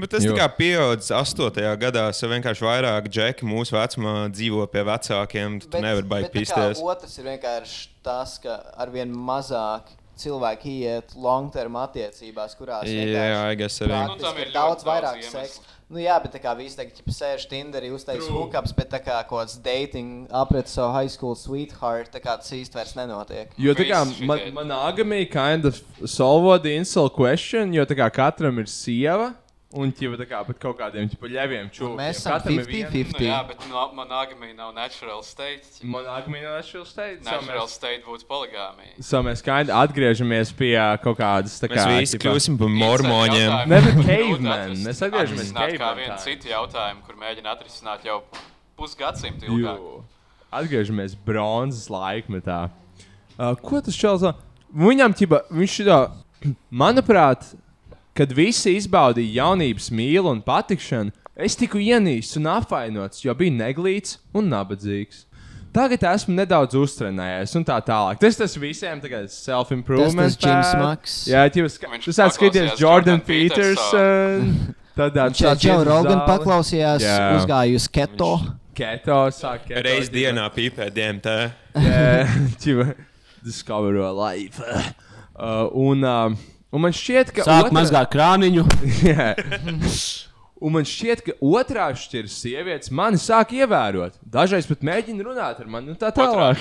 Bet 0.00 0.10
tas 0.10 0.24
kā 0.32 0.46
pieaudzis 0.56 1.10
8. 1.12 1.76
gadā, 1.76 2.06
jau 2.22 2.28
vienkārši 2.30 2.64
vairāk 2.64 3.08
džeki 3.12 3.44
mūsu 3.44 3.76
vecumā 3.76 4.30
dzīvo 4.32 4.66
pie 4.72 4.82
vecākiem. 4.88 5.60
Tu 5.60 5.80
nevari 5.80 6.06
bet 6.08 6.24
kā 6.24 6.30
pisties. 6.32 6.80
Otrs 6.82 7.18
ir 7.18 7.24
vienkārši 7.24 7.88
tas, 8.02 8.38
ka 8.38 8.62
arvien 8.80 9.12
mazāk 9.12 9.92
cilvēki 10.20 10.76
iet 10.84 11.16
long-term 11.16 11.76
attiecībās, 11.80 12.56
kurās 12.58 12.88
Jā, 12.88 13.42
guess. 13.58 13.82
Nu, 13.82 14.16
ir 14.20 14.46
ir 14.46 14.54
daudz 14.54 14.86
vairāk 14.86 15.22
seksa. 15.26 15.66
Nu, 15.90 15.98
jā, 15.98 16.14
bet 16.22 16.30
tā 16.36 16.38
kā 16.38 16.52
visi 16.54 16.76
tagad 16.78 16.94
ķipa, 16.94 17.12
sēž 17.16 17.44
Tinderī, 17.50 17.88
uztaisīja 17.90 18.30
hookups, 18.30 18.74
bet 18.78 18.92
tā 18.92 19.00
kā 19.02 19.16
kaut 19.26 19.40
kāds 19.40 19.56
dating 19.58 20.28
apret 20.30 20.70
savu 20.70 20.92
high 20.94 21.10
school 21.10 21.34
sweetheart, 21.34 22.12
tā 22.14 22.20
kā 22.22 22.36
tas 22.38 22.52
īsti 22.54 22.78
vairs 22.78 22.92
nenotiek. 22.94 23.50
Jo 23.58 23.74
tā 23.74 23.88
kā 23.88 24.04
Viss 24.06 24.22
man, 24.22 24.44
monogamy 24.54 25.24
kind 25.26 25.66
of 25.66 25.80
solvo 26.06 26.54
the 26.62 26.76
insult 26.78 27.16
question, 27.18 27.74
jo 27.74 27.82
tā 27.90 27.98
kā 27.98 28.06
katram 28.20 28.62
ir 28.62 28.70
sieva. 28.70 29.32
Un 29.72 29.92
ķipa 29.94 30.16
tā 30.18 30.24
kā 30.26 30.38
pat 30.42 30.58
kaut 30.58 30.80
kādiem 30.80 31.06
ķipa 31.12 31.28
ļeviem 31.30 31.68
čūskiem. 31.70 31.92
mēs 31.94 32.18
esam 32.18 32.40
50-50. 32.42 33.20
Nu, 33.20 33.26
jā, 33.28 33.36
bet 33.46 33.60
no- 33.70 33.84
monogamija 33.94 34.54
nav 34.56 34.72
natural 34.74 35.22
state. 35.22 35.62
Monogamy 35.86 36.40
no 36.42 36.56
natural 36.56 36.84
state. 36.84 37.20
Natural 37.22 37.66
mēs, 37.68 37.76
state 37.76 38.02
būtu 38.02 38.26
poligāmija. 38.26 38.98
so 38.98 39.22
mēs 39.22 39.44
of 39.46 39.70
atgriežamies 39.70 40.50
pie 40.58 40.74
kaut 41.04 41.18
kādas 41.18 41.54
tā 41.62 41.70
kā. 41.70 41.86
Mēs 41.86 42.00
visi 42.00 42.18
ķipa- 42.18 42.32
kļūsim 42.34 42.58
par 42.58 42.68
mormoņiem. 42.68 43.68
Ne, 43.68 43.80
bet 43.80 43.94
atrast- 44.58 44.84
Mēs 44.88 45.02
atgriežamies 45.06 45.52
atrisināt 45.54 45.78
kā 45.78 45.94
time. 45.94 46.18
citu 46.18 46.48
jautājumu, 46.50 47.06
kur 47.06 47.14
mēģina 47.14 47.54
atrisināt 47.54 48.02
jau 48.04 48.22
pusgadsimtu 48.76 49.46
ilgāk. 49.46 49.78
Jū. 49.78 50.02
Atgriežamies 50.52 51.14
bronzas 51.14 51.86
laikmetā. 51.88 52.70
Uh, 53.38 53.54
ko 53.54 53.80
tas 53.80 53.94
čels? 53.94 54.26
Viņam 54.74 55.14
ķipa, 55.14 55.44
viņš 55.52 55.78
šitā, 55.78 56.00
manuprāt, 56.72 57.54
kad 58.20 58.34
visi 58.36 58.74
izbaudīja 58.76 59.40
jaunības 59.40 59.86
mīlu 59.96 60.28
un 60.34 60.42
patikšanu, 60.44 61.14
es 61.40 61.56
tiku 61.56 61.80
ienīsts 61.80 62.36
un 62.36 62.50
apvainots, 62.52 63.22
jo 63.24 63.32
biju 63.36 63.54
neglīts 63.56 64.18
un 64.36 64.50
nabadzīgs. 64.52 65.22
Tagad 65.72 66.02
esmu 66.10 66.34
nedaudz 66.34 66.74
uztrenējies, 66.74 67.54
un 67.56 67.64
tā 67.64 67.76
tālāk. 67.86 68.18
Tas 68.20 68.36
tas 68.36 68.56
visiem 68.58 69.00
tagad 69.00 69.30
self-improvement. 69.30 70.34
Tas 70.34 70.36
tas 70.36 70.50
Jims. 70.50 70.72
Maks. 70.82 71.14
Jā, 71.30 71.44
ska- 71.70 71.92
Viņš 71.94 72.08
skatīties 72.10 72.74
paklausījās 72.74 72.82
Jordan 72.82 73.22
Peters, 73.24 73.84
Peters. 73.92 74.76
Tad 74.98 75.16
Viņš 75.22 75.64
jau 75.64 75.78
Rogan 75.86 76.24
paklausījās, 76.26 77.06
Jā. 77.06 77.16
uzgāja 77.38 77.78
uz 77.78 77.86
keto. 77.88 78.32
Keto, 78.76 79.20
sāk 79.32 79.64
keto. 79.68 79.80
Reiz 79.86 80.10
dienā 80.12 80.50
pīpē 80.52 80.90
DMT. 80.92 81.38
Yeah, 81.78 82.36
ķipa, 82.60 82.90
discover 83.46 83.94
your 83.94 84.12
life. 84.12 84.60
Uh, 85.38 85.70
un, 85.72 86.04
uh, 86.04 86.34
un 86.72 86.84
man 86.86 86.92
šķiet, 86.96 87.32
ka. 87.36 87.46
Sāk 87.46 87.68
otra- 87.68 87.76
mazgāt 87.80 88.10
krāniņu. 88.14 88.66
Un 90.60 90.74
man 90.74 90.84
šķiet, 90.84 91.22
ka 91.24 91.32
otrā 91.40 91.86
šķiras 91.96 92.34
sievietes 92.42 92.90
mani 92.92 93.16
sāk 93.16 93.54
ievērot. 93.56 94.18
Dažreiz 94.28 94.66
pat 94.68 94.82
mēģina 94.84 95.24
runāt 95.24 95.62
ar 95.62 95.70
mani, 95.72 95.94
un 95.94 95.96
tā 95.96 96.10
tālāk. 96.12 96.60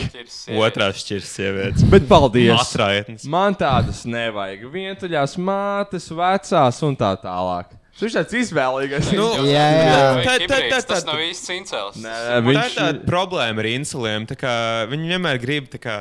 Otrās 0.55 1.01
šķirs 1.03 1.33
sievietes. 1.35 1.83
Bet 1.91 2.07
paldies! 2.07 3.27
Man 3.27 3.57
tādas 3.59 4.05
nevajag. 4.07 4.63
Vientuļās 4.71 5.35
mātes, 5.43 6.07
vecās 6.15 6.79
un 6.87 6.95
tā 6.95 7.11
tālāk. 7.19 7.75
Viņš 7.99 8.13
tāds 8.15 8.35
izvēlīgais. 8.39 9.09
Nu, 9.17 9.25
Jā, 9.49 9.63
jā. 9.75 9.95
Tā, 10.23 10.35
tā, 10.39 10.47
tā, 10.47 10.59
tā, 10.71 10.79
Tas 10.93 11.05
nav 11.07 11.19
īsts 11.23 11.49
incels. 11.55 11.97
Nē, 11.99 12.13
Tā 12.13 12.37
ir 12.39 12.45
viņš 12.47 12.77
tāda 12.77 13.01
problēma 13.07 13.63
ar 13.63 13.69
insuliem. 13.73 14.27
Viņi 14.93 15.11
vienmēr 15.13 15.41
grib, 15.43 15.67
kā 15.83 15.97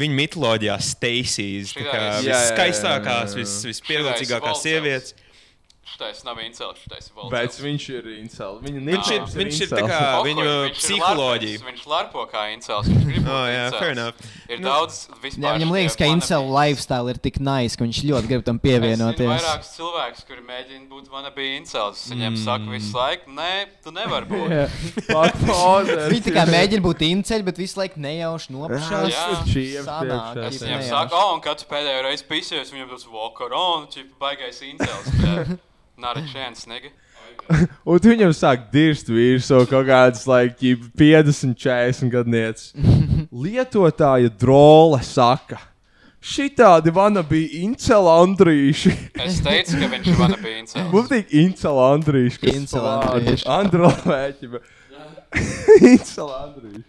viņa 0.00 0.18
mitoloģijā, 0.22 0.78
Steisijas, 0.80 1.74
Šitais- 1.74 1.92
Jā, 1.92 2.06
jā, 2.08 2.22
jā, 2.30 2.38
viskaistākās, 2.40 3.36
jā. 3.36 3.42
vis, 3.42 3.56
vispievilcīgākās 3.68 4.56
Šitais 4.56 4.64
sievietes. 4.64 5.14
Šitais 5.92 6.22
nav 6.24 6.38
incels, 6.40 6.78
šitais 6.82 7.10
ir 7.10 7.16
valsts. 7.18 7.32
Bet 7.34 7.56
viņš 7.62 7.84
ir 7.92 8.06
incels. 8.16 8.60
Viņa 8.64 8.80
Viņš 8.86 9.08
ir, 9.12 9.24
viņš 9.28 9.38
ir 9.38 9.48
incels. 9.52 9.72
tā 9.72 9.80
kā 9.90 9.98
Pohuj, 10.16 10.28
viņu 10.30 10.44
viņš 10.46 10.70
ir 10.72 10.76
psiholoģija. 10.78 11.58
larpers, 11.58 11.66
Viņš 11.68 11.82
larpo 11.92 12.22
kā 12.32 12.42
incels. 12.54 12.88
Viņš 12.88 13.04
grib 13.10 13.22
būt 13.26 13.32
Oh, 13.32 13.44
jā, 13.52 13.64
incels. 13.66 13.78
fair 13.82 13.92
enough. 13.92 14.30
Ir 14.48 14.62
Nu, 14.62 14.68
daudz 14.70 14.96
vispār. 15.22 15.44
Jā, 15.44 15.52
viņam 15.58 15.74
liekas, 15.76 15.96
ka 16.00 16.08
incel 16.14 16.48
lifestyle 16.52 17.12
ir 17.12 17.20
tik 17.28 17.36
nice, 17.44 17.76
ka 17.76 17.84
viņš 17.84 18.00
ļoti 18.08 18.30
grib 18.32 18.44
tam 18.48 18.58
pievienoties. 18.64 19.28
vairākus 19.34 19.70
cilvēkus, 19.76 20.24
kuri 20.30 20.42
mēģina 20.48 20.88
būt 20.94 21.10
wannabe 21.12 21.46
incels. 21.58 22.06
Viņiem 22.12 22.38
saka 22.40 22.72
visu 22.72 22.96
laiku, 22.96 23.30
nē, 23.36 23.52
tu 23.84 23.92
nevari 23.92 24.30
būt. 24.32 24.56
Pozers. 25.12 26.08
Viņi 26.08 26.24
tā 26.30 26.34
kā 26.38 26.46
mēģina 26.50 26.82
būt 26.88 27.04
inceļi, 27.10 27.46
bet 27.50 27.60
visu 27.60 27.78
laiku 27.82 28.00
nejauši 28.02 28.54
nopašās. 28.56 29.12
Jā. 29.12 29.84
Sanāk. 29.84 30.40
Es 30.48 30.60
nejauši. 30.64 30.88
saku, 30.88 31.18
oh, 31.20 31.34
un 31.36 31.44
kad 31.44 31.60
tu 31.60 31.68
pēdējo 31.70 32.02
reizi 32.08 32.24
pisies, 32.28 32.72
viņam 32.72 32.90
tas 32.96 33.04
walk 33.12 33.44
around, 33.44 33.90
čip, 33.92 34.08
baigais 34.22 34.62
incels. 34.64 35.12
Not 36.02 36.18
a 36.18 36.24
chance, 36.26 36.66
nigga. 36.66 36.90
Un 37.88 37.98
tu 38.02 38.10
viņam 38.12 38.32
sāk 38.36 38.68
dirst 38.72 39.08
virsū 39.10 39.62
kaut 39.70 39.86
kādas, 39.88 40.26
like, 40.30 40.56
ķip 40.60 40.84
50, 40.98 41.54
40 41.58 42.10
gadnieces. 42.12 42.72
Lietotāja 43.44 44.30
drole 44.38 45.00
saka. 45.06 45.58
Šitādi 46.22 46.92
vana 46.94 47.22
bija 47.26 47.48
incela 47.64 48.12
Andrīši. 48.22 48.92
Es 49.24 49.40
teicu, 49.42 49.80
ka 49.80 49.88
viņš 49.90 50.10
ir 50.12 50.20
wannabe 50.20 50.52
incels. 50.60 50.90
Mums 50.92 51.08
tik 51.10 51.32
incela 51.34 51.88
Andrīši. 51.96 52.38
kas 52.44 52.54
Incela 52.60 52.92
vārdu- 53.00 53.16
Andrīši. 53.16 53.48
Androvēķi. 53.56 54.50
incela 55.92 56.36
Andrīši. 56.46 56.84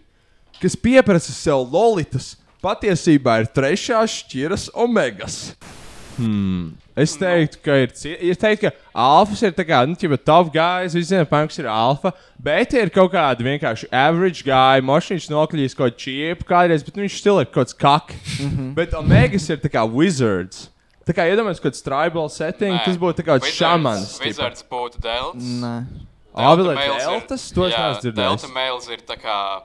Kas 0.62 0.76
pieprasa 0.78 1.34
sev 1.34 1.64
lolitas, 1.74 2.34
patiesībā 2.62 3.40
ir 3.42 3.50
trešās 3.58 4.20
šķiras 4.22 4.68
omegas. 4.86 5.40
Hmm. 6.16 6.74
Es 6.96 7.16
teiktu, 7.18 7.58
ka 7.64 7.76
ir. 7.82 7.90
Es 7.90 8.38
teiktu, 8.38 8.68
ka 8.68 9.00
alfas 9.04 9.42
ir 9.42 9.54
tā 9.56 9.64
kā, 9.66 9.80
nu, 9.88 9.96
tā 9.98 10.18
top 10.22 10.52
guys, 10.54 10.94
visi 10.94 11.10
zinām, 11.10 11.26
kas 11.26 11.58
ir 11.58 11.66
alfa. 11.70 12.12
Bet 12.38 12.74
ir 12.78 12.92
kaut 12.94 13.10
kāda 13.12 13.42
vienkārši 13.42 13.88
average 13.90 14.46
guy, 14.46 14.84
mašīnas 14.84 15.26
nokļūst 15.32 15.78
kaut 15.78 15.98
čiepa 15.98 16.46
kādreiz, 16.52 16.86
bet 16.86 17.00
viņš 17.02 17.18
still 17.18 17.42
ir 17.42 17.50
kaut 17.50 17.66
kāds 17.66 17.78
kak. 17.78 18.14
Mm 18.38 18.50
-hmm. 18.50 18.70
Bet 18.78 18.94
omegas 18.94 19.50
ir 19.50 19.58
tā 19.58 19.72
kā 19.72 19.82
wizards. 19.90 20.70
Tā 21.04 21.12
kā 21.12 21.26
iedomājieties, 21.28 21.60
kaut 21.60 21.74
kāds 21.74 21.84
tribal 21.84 22.28
setting, 22.30 22.74
Nē, 22.74 22.84
tas 22.84 22.96
būtu 22.96 23.20
tā 23.20 23.24
kā 23.26 23.38
tipa. 23.42 24.24
Wizards 24.24 24.64
būtu 24.70 25.00
delts. 25.00 25.44
Nē. 25.60 25.84
Ābelē 26.34 26.74
males 26.74 27.04
ir- 27.04 27.10
deltas? 27.10 27.50
To 27.52 27.66
es 27.66 27.74
neesmu 27.74 28.00
dzirdējis. 28.00 28.40
Delta 28.40 28.48
mails 28.54 28.88
ir 28.88 29.00
tā 29.06 29.16
kā, 29.20 29.62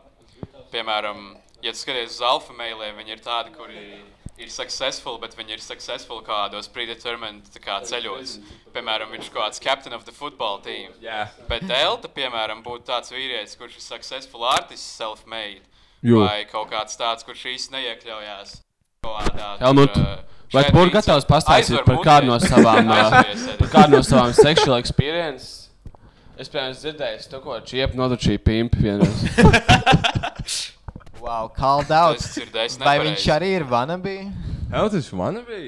piemēram, 0.73 1.35
ja 1.63 1.71
skaties 1.73 2.17
uz 2.17 2.21
alfa 2.21 2.53
mailiem, 2.53 2.97
viņi 2.99 3.11
ir 3.15 3.21
tādi, 3.23 3.53
kuri 3.55 4.01
ir 4.39 4.51
successful, 4.53 5.17
bet 5.21 5.35
viņi 5.37 5.57
ir 5.57 5.63
successful 5.63 6.21
kādos 6.25 6.69
predetermined 6.71 7.49
tā 7.53 7.61
kā 7.63 7.79
ceļos. 7.85 8.37
Piemēram, 8.75 9.11
viņš 9.13 9.27
ir 9.27 9.33
kaut 9.33 9.43
kāds 9.43 9.63
captain 9.63 9.95
of 9.95 10.05
the 10.07 10.15
football 10.15 10.61
team. 10.63 10.93
Jā. 11.03 11.27
Bet 11.49 11.67
delta, 11.69 12.11
piemēram, 12.11 12.63
būtu 12.65 12.87
tāds 12.89 13.13
vīrietis, 13.13 13.57
kurš 13.59 13.77
ir 13.79 13.85
successful 13.85 14.47
artists, 14.47 14.87
self-made. 14.99 15.65
Vai 16.03 16.45
kaut 16.47 16.71
kāds 16.71 16.95
tāds, 16.99 17.27
kurš 17.27 17.45
īsti 17.53 17.75
neiekļaujās. 17.75 18.59
kaut 19.03 19.15
kādā 19.19 19.53
tur, 19.57 19.65
Helmut, 19.65 19.97
uh, 19.99 20.43
vai 20.53 20.63
tu 20.67 20.75
būtu 20.75 20.93
gatavs 20.95 21.27
pastāstīt 21.27 21.85
par 21.85 22.01
kādu 22.03 22.31
no 22.31 22.39
savām, 22.51 22.91
kādu 23.71 23.97
no 23.97 24.03
savām 24.03 24.35
sexual 24.35 24.79
experience? 24.79 25.69
Es, 26.39 26.47
piemēram, 26.47 26.71
esmu 26.71 26.85
dzirdējis 26.85 27.31
to, 27.31 27.39
ko 27.43 27.59
čiepu 27.67 27.99
nodučīja 27.99 28.39
pimpi 28.39 28.85
vienreiz. 28.85 29.25
Wow, 31.19 31.49
called 31.51 31.91
out. 31.91 32.17
Es 32.19 32.31
dzirdēju, 32.37 32.79
Vai 32.83 32.97
viņš 33.03 33.25
arī 33.35 33.51
ir 33.59 33.65
wannabe? 33.67 34.15
Jā, 34.71 34.83
tas 34.93 35.09
wannabe. 35.11 35.59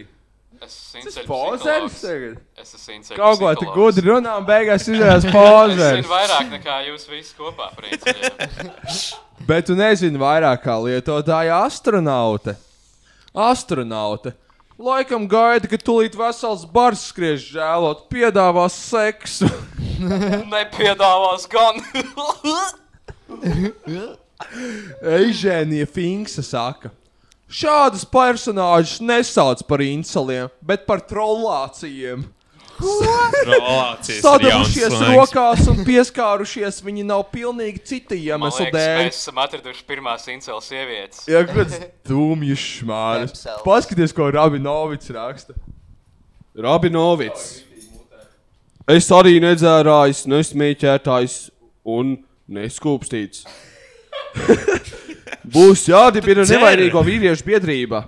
Es 0.61 0.75
Tas 0.93 1.07
esmu 1.09 1.23
pozers 1.25 1.95
tagad. 2.03 2.35
Es 2.61 2.75
esmu 2.77 2.93
inceļu 2.99 3.17
Kaut 3.17 3.39
ko 3.41 3.51
tu 3.57 3.71
gudri 3.73 4.05
runā 4.11 4.35
un 4.37 4.45
beigās 4.45 4.85
izrādās 4.85 5.25
Es 5.27 5.33
pozers. 5.33 5.95
zinu 6.03 6.11
vairāk 6.11 6.51
nekā 6.53 6.75
jūs 6.91 7.07
visi 7.09 7.33
kopā, 7.39 7.71
principā. 7.73 8.29
Bet 9.49 9.65
tu 9.65 9.73
nezini 9.75 10.21
vairāk 10.21 10.61
kā 10.67 10.77
lietotāja 10.85 11.63
astronaute. 11.65 12.53
Astronaute. 13.33 14.35
Laikam 14.81 15.25
gaida, 15.29 15.65
ka 15.69 15.77
tūlīt 15.81 16.13
vesels 16.17 16.63
bars 16.69 17.07
skriež 17.09 17.49
žēlot, 17.57 18.05
piedāvās 18.13 18.77
seksu. 18.85 19.49
Nepiedāvās 20.53 21.49
gan. 21.49 21.81
Eižēnija 25.19 25.87
Finksa 25.89 26.43
saka. 26.45 26.91
Šādus 27.51 28.05
personāžus 28.07 29.01
nesauc 29.03 29.63
par 29.67 29.81
inceliem, 29.83 30.47
bet 30.63 30.85
par 30.87 31.01
trollācijiem. 31.03 32.23
Sadavušies 34.21 34.95
rokās 35.11 35.67
un 35.69 35.83
pieskārušies, 35.85 36.79
viņi 36.85 37.03
nav 37.05 37.25
pilnīgi 37.33 37.83
cita 37.91 38.17
iemesla 38.17 38.69
dēļ. 38.73 39.01
mēs 39.03 39.19
esam 39.19 39.41
atraduši 39.43 39.83
pirmās 39.87 40.25
incels 40.31 40.69
sievietes. 40.71 41.25
Jā, 41.29 41.43
kāds 41.49 41.77
dūmjš 42.09 42.63
šmāris. 42.79 43.45
Paskaties, 43.65 44.15
ko 44.15 44.31
Rabinovits 44.33 45.11
raksta. 45.13 45.53
Rabinovits. 46.57 47.51
Es 48.89 49.11
arī 49.13 49.37
nedzērājis, 49.43 50.25
nesmīķētājs 50.31 51.35
un 51.87 52.17
neskūpstīts. 52.51 53.45
Būs 55.55 55.87
jādibina 55.89 56.45
nevainīgo 56.47 57.01
vīriešu 57.05 57.45
biedrība. 57.47 58.05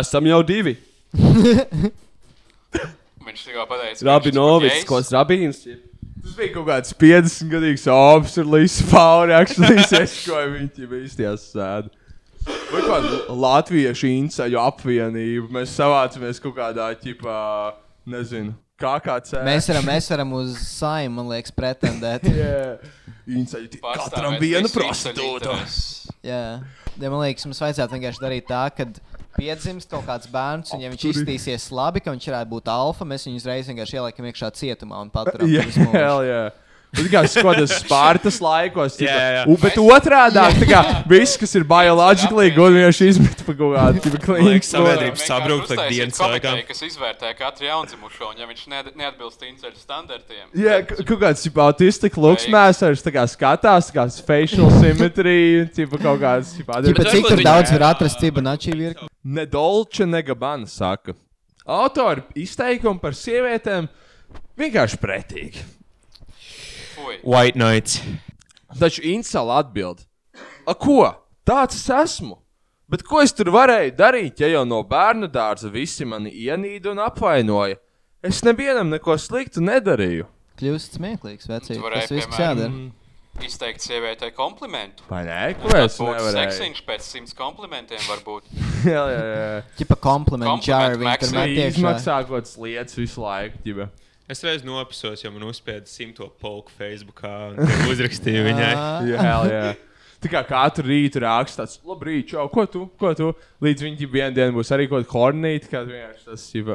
Esam 0.00 0.26
jau 0.28 0.42
divi. 0.46 0.76
Viņš 3.30 3.46
tikko 3.46 3.64
pateica, 3.70 4.20
ir 4.26 4.84
ko 4.88 5.00
Rabīns. 5.14 5.62
Tas 6.20 6.34
bija 6.36 6.52
kaut 6.52 6.66
kāds 6.68 6.92
50 7.00 7.48
gadīgs 7.52 7.86
ops 7.90 8.36
ar 8.42 8.48
Līsu 8.52 8.84
Fauri. 8.90 9.32
Actually, 9.36 9.78
es 9.80 9.92
eskoju 10.02 10.52
viņu 10.56 10.84
jau 10.84 11.00
īstajās 11.00 11.46
sēdē. 11.54 11.92
Vai 12.70 12.82
kāda 12.84 13.36
latviešu 13.36 14.08
inceļu 14.08 14.58
apvienība. 14.60 15.48
Mēs 15.58 15.76
savācamies 15.76 16.40
kaut 16.42 16.56
kādā 16.58 16.88
ķipā, 17.00 17.38
nezinu, 18.10 18.54
kā 18.80 18.94
kāds. 19.04 19.34
Mēs 19.46 19.68
varam, 19.70 19.86
mēs 19.90 20.08
varam 20.12 20.32
uz 20.40 20.56
saimu, 20.64 21.14
man 21.20 21.30
liekas, 21.34 21.52
pretendēt. 21.56 22.24
Ti- 23.30 23.78
Pārstāvēt 23.78 24.00
katram 24.10 24.36
viena 24.42 24.70
prostitūta. 24.72 25.54
Jā, 26.26 26.40
ja 26.98 27.10
man 27.12 27.20
liekas, 27.22 27.46
mums 27.46 27.60
vajadzētu 27.62 27.94
vienkārši 27.96 28.22
darīt 28.24 28.48
tā, 28.48 28.64
ka 28.74 28.88
piedzimst 29.36 29.88
kaut 29.92 30.04
kāds 30.08 30.26
bērns, 30.32 30.72
un 30.74 30.82
ja 30.82 30.90
viņš 30.90 31.04
izskatīsies 31.12 31.68
labi, 31.76 32.02
ka 32.02 32.10
viņš 32.12 32.26
varētu 32.32 32.50
būt 32.50 32.70
alfa, 32.72 33.06
mēs 33.08 33.28
viņu 33.28 33.38
uzreiz 33.40 33.70
vienkārši 33.70 34.00
ieliekam 34.00 34.26
iekšā 34.32 34.50
cietumā 34.58 34.98
un 35.04 35.12
paturam. 35.14 35.46
Jā, 35.54 36.16
jā. 36.26 36.42
Tas 36.90 37.06
kā 37.06 37.20
skodas 37.30 37.72
Spārtas 37.84 38.40
laikos. 38.42 38.96
Jā, 38.98 39.12
jā, 39.14 39.26
jā. 39.36 39.42
U, 39.46 39.54
bet 39.62 39.76
otrādi, 39.78 40.42
tā 40.58 40.66
kā 40.66 40.80
viss, 41.08 41.38
kas 41.38 41.54
ir 41.54 41.64
bioloģiski, 41.70 42.34
gudri 42.56 42.80
vienkārši 42.80 43.08
izmet 43.12 43.44
pa 43.46 43.54
kaut 43.54 43.76
kādu 43.76 44.02
tipu 44.02 44.18
liekas, 44.18 44.26
klīniku. 44.26 44.66
sabiedrība 44.66 45.20
Vienkārši 45.20 45.28
sabrūk 45.28 45.62
uztaisīt 45.68 45.94
dienas 45.94 46.20
laikā. 46.24 46.54
Kas 46.66 46.82
izvērtē 46.88 47.32
katru 47.38 47.68
jaundzimušo, 47.68 48.32
un 48.32 48.42
ja 48.42 48.50
viņš 48.50 48.66
ne, 48.72 48.82
neatbilst 49.04 49.46
inceļu 49.46 49.78
standartiem. 49.78 50.44
Jā, 50.58 50.80
kaut 50.90 51.16
kāds 51.22 51.46
tipa 51.46 51.68
autistika 51.68 52.22
looks 52.26 52.48
mēsars, 52.50 53.06
tā 53.06 53.14
kā 53.14 53.26
skatās, 53.30 53.92
kā 53.94 54.08
facial 54.26 54.70
symmetry, 54.82 55.40
tipa 55.76 56.00
kaut 56.02 56.22
kāds 56.24 56.54
tipa 56.58 56.82
cik 56.82 57.30
tur 57.30 57.44
daudz 57.46 57.74
var 57.76 57.90
atrast 57.94 58.22
Fibonacci 58.22 58.74
virkni? 58.74 59.10
Nedolče 59.24 60.06
negabana 60.10 60.66
saka. 60.66 61.14
Autori 61.70 62.24
izteikumi 62.40 62.98
par 62.98 63.14
sievietēm 63.14 63.86
vienkārši 64.58 64.98
pretīgi. 64.98 65.62
White 67.22 67.58
Knights. 67.58 68.00
Taču 68.78 69.02
Insala 69.12 69.60
atbild: 69.64 70.04
A, 70.66 70.74
ko? 70.74 71.10
Tāds 71.46 71.80
es 71.80 71.88
esmu. 71.90 72.36
Bet 72.90 73.04
ko 73.06 73.20
es 73.22 73.30
tur 73.34 73.52
varēju 73.54 73.92
darīt, 73.98 74.40
ja 74.42 74.48
jau 74.50 74.64
no 74.66 74.80
bērnu 74.86 75.28
dārza 75.30 75.70
visi 75.70 76.06
mani 76.06 76.32
ienīda 76.34 76.90
un 76.90 77.02
apvainoja? 77.04 77.78
Es 78.26 78.42
nevienam 78.44 78.90
neko 78.90 79.14
sliktu 79.18 79.62
nedarīju. 79.62 80.26
Kļūst 80.60 80.98
smieklīgs, 80.98 81.46
vecīt. 81.48 81.76
Tu 81.78 81.84
varēji, 81.84 82.08
Tas 82.08 82.16
viss 82.18 82.40
jādara. 82.42 82.80
Izteikt 83.46 83.80
sievietei 83.80 84.32
komplimentu. 84.36 85.06
Vai 85.08 85.22
ne? 85.24 85.38
Ko 85.62 85.70
es 85.78 85.96
būtu 85.96 86.10
nevarēju? 86.10 86.50
seksiņš 86.50 86.82
pēc 86.88 87.06
simts 87.06 87.36
komplimentiem, 87.38 88.02
varbūt. 88.10 88.50
jā, 88.92 89.04
jā, 89.14 89.22
jā. 89.30 89.62
Ķipa 89.78 89.96
komplimentu 90.02 90.74
met 91.00 91.24
iekšā. 91.24 91.46
Izmaksā 91.70 92.18
kaut 92.26 92.34
kādas 92.42 92.58
lietas 92.60 92.98
visu 92.98 93.22
laiku. 93.24 93.62
Ģiba. 93.64 93.88
Es 94.30 94.44
reiz 94.46 94.62
nopisos, 94.62 95.24
jo 95.24 95.30
man 95.34 95.48
uzspēja 95.48 95.82
simto 95.90 96.28
polku 96.38 96.70
Facebookā 96.78 97.32
un 97.50 97.56
to 97.58 97.86
uzrakstīju 97.94 98.44
viņai. 98.46 98.74
Jā, 99.10 99.32
yeah. 99.50 99.80
Tā 100.20 100.28
kā 100.28 100.42
katru 100.44 100.84
rītu 100.84 101.22
raksta 101.24 101.64
tāds, 101.64 101.78
labrīt, 101.88 102.28
čau, 102.34 102.44
ko 102.52 102.66
tu, 102.68 102.84
ko 103.00 103.14
tu, 103.16 103.30
līdz 103.64 103.86
viņi 103.86 104.08
vienā 104.12 104.28
dienā 104.36 104.52
būs 104.52 104.68
arī 104.76 104.84
kaut 104.90 105.06
kāda 105.08 105.16
hornīta, 105.16 105.70
kā 105.72 105.80
vienkārši 105.88 106.26
tas 106.28 106.44
ir. 106.60 106.74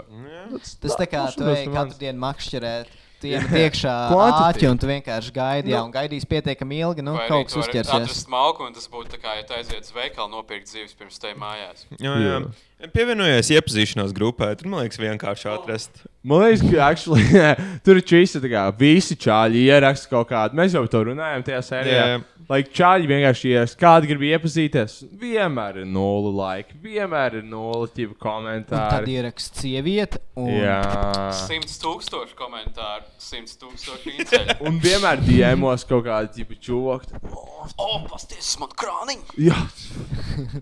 Tas 0.82 0.98
tā 0.98 1.06
kā 1.06 1.28
tu 1.36 1.46
ej 1.54 1.68
katru 1.70 2.00
dienu 2.02 2.24
makšķerēt. 2.26 2.96
Tu 3.22 3.30
iemet 3.32 3.54
iekšā 3.62 3.94
āķi 4.18 4.68
un 4.68 4.82
tu 4.82 4.90
vienkārši 4.90 5.32
gaidi, 5.38 5.72
jā, 5.72 5.84
un 5.86 5.94
gaidīs 5.94 6.26
pietiekami 6.28 6.82
ilgi, 6.82 7.06
nu, 7.06 7.14
Vai 7.16 7.30
kaut 7.30 7.48
kas 7.48 7.62
uzķersies. 7.62 7.94
Atrast 8.02 8.34
malku, 8.34 8.66
un 8.68 8.76
tas 8.76 8.90
būtu 8.92 9.14
tā 9.14 9.22
kā, 9.22 9.38
ja 9.38 9.46
tu 9.48 9.56
aiziet 9.56 9.86
uz 9.86 9.94
veikalu 9.96 10.34
nopirkt 10.34 10.68
dzīves 10.68 10.98
pirms 10.98 11.22
te 11.22 11.32
mājās. 11.40 11.86
Jā, 12.02 12.18
jā. 12.20 12.42
Pievienojies 12.98 13.54
iepazīšanās 13.56 14.12
grupai, 14.18 14.52
tur 14.60 14.74
man 14.74 14.84
liekas 14.84 15.00
vienkārši 15.00 15.54
atrast. 15.54 16.04
Man 16.26 16.42
liekas, 16.42 16.64
ka 16.66 16.86
actually, 16.90 17.24
tur 17.86 18.00
ir 18.00 18.06
čīsi, 18.10 18.40
visi 18.80 19.18
čāļi 19.22 19.68
ieraksta 19.68 20.10
kaut 20.10 20.32
kādu. 20.32 20.58
Mēs 20.58 20.74
jau 20.74 20.82
par 20.82 20.94
to 20.96 21.02
runājām 21.12 21.46
tajā 21.46 21.60
sērijā. 21.68 22.08
Jā. 22.16 22.24
Lai 22.50 22.60
čāļi 22.66 23.10
vienkārši 23.10 23.52
ieraksta, 23.52 23.78
kādi 23.82 24.10
grib 24.10 24.24
iepazīties. 24.26 24.98
Vienmēr 25.22 25.80
ir 25.82 25.88
nulle 25.90 26.34
laika, 26.34 26.78
vienmēr 26.82 27.40
ir 27.40 27.46
nulle 27.50 27.90
tīpa 27.94 28.14
Un 28.14 28.18
tad 28.18 28.26
komentāri. 28.26 29.16
ieraksts 29.18 29.62
sieviete. 29.66 30.22
Un... 30.38 30.52
Jā. 30.54 30.82
Simts 31.46 31.78
tūkstoši 31.82 32.38
komentāru, 32.38 33.06
simts 33.22 33.58
tūkstoši 33.62 34.16
inceļu. 34.20 34.60
Un 34.70 34.82
vienmēr 34.82 35.22
diemos 35.26 35.86
kaut 35.90 36.06
kāda 36.10 36.34
tipa 36.34 36.58
čūka. 36.58 37.22
O, 37.78 37.92
pasties, 38.10 38.56
man 38.62 38.74
krāniņi! 38.78 39.46
Jā. 39.46 39.62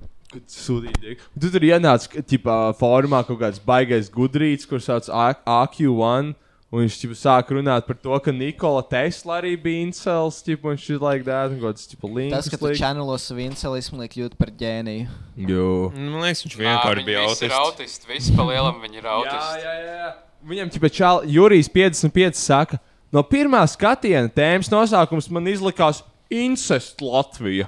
Kad 0.34 0.48
Sūdīgi. 0.50 1.18
Tu 1.40 1.50
tur 1.54 1.66
ienāca 1.68 2.24
ģipā, 2.30 2.58
formā 2.80 3.20
kaut 3.28 3.40
kāds 3.44 3.62
baigais 3.64 4.10
gudrīts, 4.14 4.66
kurš 4.70 4.88
sauc 4.90 5.10
A- 5.14 5.36
AQ1. 5.62 6.34
Un 6.74 6.82
viņš 6.82 6.96
ģipa, 7.04 7.16
sāk 7.20 7.52
runāt 7.54 7.86
par 7.86 7.94
to, 8.02 8.16
ka 8.26 8.32
Nikola 8.34 8.82
Tesla 8.90 9.36
arī 9.38 9.52
bija 9.62 9.84
incels. 9.86 10.40
Ģipa, 10.42 10.72
un 10.72 10.80
šis 10.82 10.98
like 11.04 11.22
that, 11.28 11.52
un 11.54 11.60
kaut 11.62 11.76
kāds 11.76 11.86
ģipa, 11.92 12.10
links. 12.16 12.34
Tas, 12.34 12.48
ka 12.50 12.58
tu 12.58 12.72
čanelos 12.80 13.28
savu 13.30 13.44
incelismu, 13.46 14.00
liek 14.02 14.16
kļūt 14.16 14.34
par 14.40 14.50
ģēniju. 14.58 15.06
Jo. 15.52 15.68
Man 15.94 16.24
liekas, 16.26 16.42
viņš 16.48 16.56
vienkārši 16.64 17.06
bija 17.06 17.28
visi 17.28 17.46
ir 17.46 17.54
autists. 17.60 18.10
Visi 18.10 18.34
pa 18.34 18.48
lielam 18.50 18.82
viņi 18.82 18.98
ir 18.98 19.06
Jā, 19.12 19.20
autisti. 19.20 19.62
jā, 19.68 19.76
jā. 19.86 20.10
Viņam 20.50 20.74
ģipa, 20.74 20.90
čāl, 20.98 21.22
Jurijs 21.30 21.70
55 21.78 22.42
saka, 22.42 22.82
no 23.14 23.22
pirmā 23.22 23.62
skatiena 23.70 24.34
tēmas 24.34 24.74
nosaukums 24.74 25.30
man 25.30 25.46
izlikās 25.54 26.02
incest 26.34 27.02
Latvija. 27.06 27.68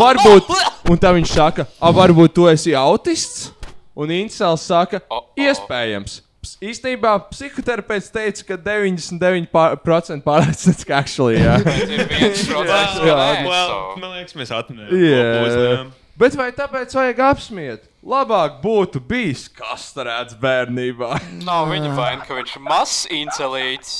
varbūt, 0.00 0.48
un 0.90 0.98
tā 1.00 1.12
viņš 1.16 1.34
saka, 1.36 1.66
"A, 1.80 1.92
varbūt 1.92 2.34
tu 2.34 2.48
esi 2.48 2.72
autists? 2.76 3.50
Un 3.96 4.08
incels 4.08 4.62
saka, 4.64 5.00
iespējams. 5.36 6.20
Ps- 6.40 6.56
Īstenībā 6.64 7.10
psihoterapeits 7.28 8.08
teica, 8.10 8.44
ka 8.48 8.56
99% 8.56 10.22
pārliecināts, 10.24 10.86
ka 10.88 10.96
actually, 11.02 11.36
jā. 11.36 11.58
Nē, 11.64 13.44
Well, 13.44 13.96
man 14.00 14.14
liekas, 14.16 14.32
mēs 14.38 14.52
atminējām. 14.56 14.94
Jā. 15.04 15.26
uzlējām. 15.44 15.90
Bet 16.20 16.34
vai 16.36 16.50
tāpēc 16.52 16.94
vajag 16.96 17.20
apsmiet? 17.30 17.84
Labāk 18.04 18.62
būtu 18.64 19.00
bijis 19.04 19.48
kastrēts 19.52 20.36
bērnībā. 20.40 21.10
Nav 21.44 21.68
viņa 21.72 21.92
vaina, 21.96 22.24
ka 22.24 22.36
viņš 22.38 22.56
ir 22.56 22.62
mazs 22.64 23.06
incelīts. 23.12 23.92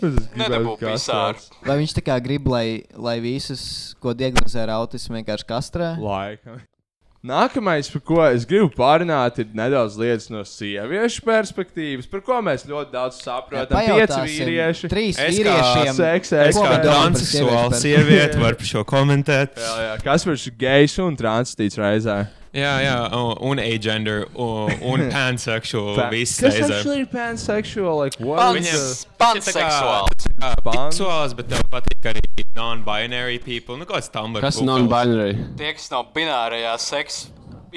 Vai 0.00 1.78
viņš 1.80 1.94
tā 1.98 2.04
kā 2.06 2.18
grib, 2.22 2.48
lai, 2.50 2.82
lai 2.94 3.18
visus, 3.24 3.94
ko 4.02 4.14
diagnozē 4.14 4.66
ar 4.66 4.76
autismu, 4.78 5.18
vienkārši 5.18 5.48
kastrē? 5.48 5.94
Laika. 5.98 6.60
Nākamais, 7.18 7.88
par 7.90 8.02
ko 8.06 8.18
es 8.28 8.44
gribu 8.46 8.68
pārunāt, 8.76 9.40
ir 9.42 9.48
nedaudz 9.58 9.96
lietas 9.98 10.28
no 10.30 10.44
sieviešu 10.46 11.24
perspektīvas, 11.26 12.06
par 12.06 12.22
ko 12.22 12.38
mēs 12.46 12.62
ļoti 12.70 12.94
daudz 12.94 13.18
saprotam. 13.18 13.74
Jā, 13.74 14.06
Pieci 14.06 14.20
vīrieši. 14.22 14.90
trīs. 14.92 15.18
Seks, 15.98 16.30
Es 16.38 16.54
kā 16.54 16.68
kā 16.70 16.78
transseksuāla 16.86 17.74
sieviete 17.74 18.38
varu 18.38 18.60
par 18.62 18.70
šo 18.70 18.84
komentēt. 18.86 19.58
Jā, 19.66 19.74
jā. 19.82 19.96
Kas 20.06 20.28
ir 20.30 20.54
gejs 20.62 20.94
un 21.02 21.18
transīts 21.18 21.80
reizē? 21.82 22.20
Jā, 22.56 22.70
jā, 22.80 22.94
un- 23.12 23.36
un 23.50 23.58
agender, 23.60 24.24
un, 24.34 24.70
un 24.80 25.02
pansexual. 25.12 25.98
Viss 26.10 26.38
Kas 26.40 26.54
reizē. 26.54 26.78
actually 26.78 27.00
ir 27.02 27.06
pansexual? 27.12 27.98
Like, 27.98 28.16
what 28.20 28.38
Pans- 28.40 28.72
is 28.72 29.04
the- 29.04 29.10
Panseksuāls. 29.24 30.28
Seksuāls, 30.64 31.34
bet 31.36 31.48
tev 31.52 31.60
patīk 31.70 32.08
arī 32.12 32.22
non-binary 32.56 33.38
people. 33.44 33.76
Nu, 33.76 33.84
kāds 33.84 34.08
Tumblr. 34.10 34.40
Kas 34.40 34.56
ir 34.60 34.64
profiles. 34.64 34.88
non-binary? 34.88 35.34
Tie, 35.60 35.72
kas 35.76 35.90
nav 35.92 36.06
binārajā 36.16 36.72
seksa. 36.80 37.28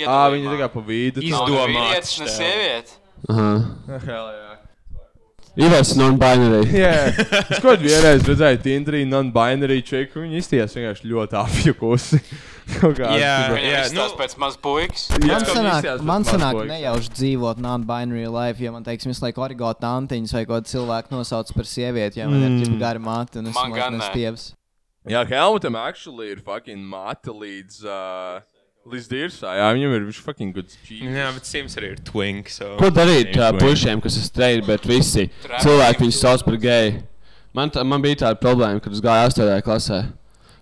Ā, 0.07 0.31
viņi 0.31 0.47
tā 0.47 0.57
kā 0.63 0.69
pa 0.71 0.79
vidu. 0.87 1.19
Ne 1.19 1.27
Izdomāts 1.33 1.75
vīrietis, 1.75 2.13
ne 2.21 2.25
tev. 2.25 2.35
sieviete. 2.39 2.97
Aha. 3.29 3.50
Hell, 4.07 4.29
jā. 4.31 4.48
Ivars 5.67 5.89
non-binary. 6.00 6.63
Jā, 6.79 6.91
es 7.11 7.59
kaut 7.59 7.74
kādā 7.75 7.83
vienreiz 7.83 8.24
redzēju 8.24 8.61
Tinderī 8.63 9.01
non-binary 9.05 9.81
čeku. 9.83 10.22
Viņa 10.24 10.37
izties 10.39 10.77
vienkārši 10.79 11.09
ļoti 11.11 11.35
apjukusi. 11.41 12.22
Kaut 12.79 12.95
kā. 12.97 13.09
Jā, 13.19 13.33
jā, 13.57 13.81
nu- 13.95 14.07
pēc 14.19 14.35
maz 14.41 14.55
puikas. 14.61 15.07
Man 15.25 15.45
sanāk, 15.50 15.87
man 16.05 16.24
sanāk 16.27 16.59
nejauši 16.69 17.09
dzīvot 17.17 17.57
non-binary 17.63 18.27
life, 18.31 18.61
jo 18.63 18.71
man, 18.71 18.83
teiksim, 18.85 19.11
visu 19.11 19.25
laiku 19.25 19.41
origo 19.43 19.74
tantiņas 19.81 20.33
vai 20.37 20.45
kaut 20.45 20.69
cilvēku 20.69 21.11
nosauc 21.15 21.51
par 21.57 21.65
sievieti, 21.65 22.21
ja 22.21 22.29
man 22.29 22.41
Mm. 22.59 22.61
ir 22.67 22.79
gari 22.79 23.00
māte 23.01 23.37
un 23.41 23.47
es 23.47 23.55
Man 23.55 23.71
gan 23.74 23.93
laikam 23.93 23.97
ne. 24.00 24.09
stievs. 24.11 24.53
Jā, 25.09 25.25
Helmutam 25.27 25.75
actually 25.75 26.29
ir 26.31 26.41
fucking 26.45 26.79
mate 26.85 27.29
līdz. 27.33 27.83
Uh, 27.85 28.41
Līdz 28.81 29.07
dirsā, 29.11 29.51
jā, 29.59 29.65
viņam 29.77 29.91
ir 29.93 30.01
viņš 30.07 30.19
fucking 30.25 30.53
good 30.55 30.65
cheese. 30.87 31.03
Jā, 31.05 31.27
bet 31.35 31.45
Sims 31.45 31.75
arī 31.77 31.91
ir 31.91 32.00
twink. 32.01 32.50
So. 32.50 32.77
Ko 32.79 32.89
darīt 32.89 33.35
uh, 33.37 33.51
pušiem, 33.53 34.01
kas 34.01 34.15
ir 34.17 34.24
strēļi, 34.25 34.63
bet 34.65 34.81
visi 34.89 35.27
cilvēki 35.61 36.01
viņus 36.01 36.17
sauc 36.17 36.41
par 36.43 36.57
geju? 36.57 37.03
Man, 37.53 37.69
tā, 37.69 37.83
man 37.85 38.01
bija 38.01 38.15
tāda 38.24 38.39
problēma, 38.41 38.81
kad 38.81 38.91
es 38.91 39.00
gāju 39.00 39.29
8. 39.29 39.61
klasē. 39.61 40.00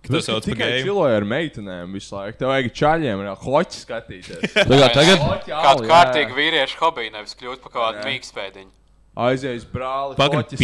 Tas 0.08 0.28
par 0.32 0.42
tikai 0.46 0.70
cilvēku 0.86 1.16
ar 1.20 1.26
meitenēm 1.28 1.94
visu 1.94 2.16
laiku. 2.16 2.38
Tev 2.40 2.50
vajag 2.54 2.70
čaļiem, 2.80 3.24
jau 3.28 3.36
hoķi 3.44 3.82
skatīties. 3.84 4.54
Tagad, 4.70 4.94
tagad 4.96 5.26
Kādu 5.50 5.90
kārtīgu 5.90 6.38
vīriešu 6.38 6.80
hobiju, 6.82 7.14
nevis 7.18 7.36
kļūt 7.40 7.64
par 7.66 7.74
kādu 7.76 8.06
mīkstpēdiņu. 8.08 8.72
Aizies 9.20 9.66
brāli. 9.68 10.16
Skaties, 10.16 10.62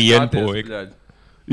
bļaļ. 0.69 0.93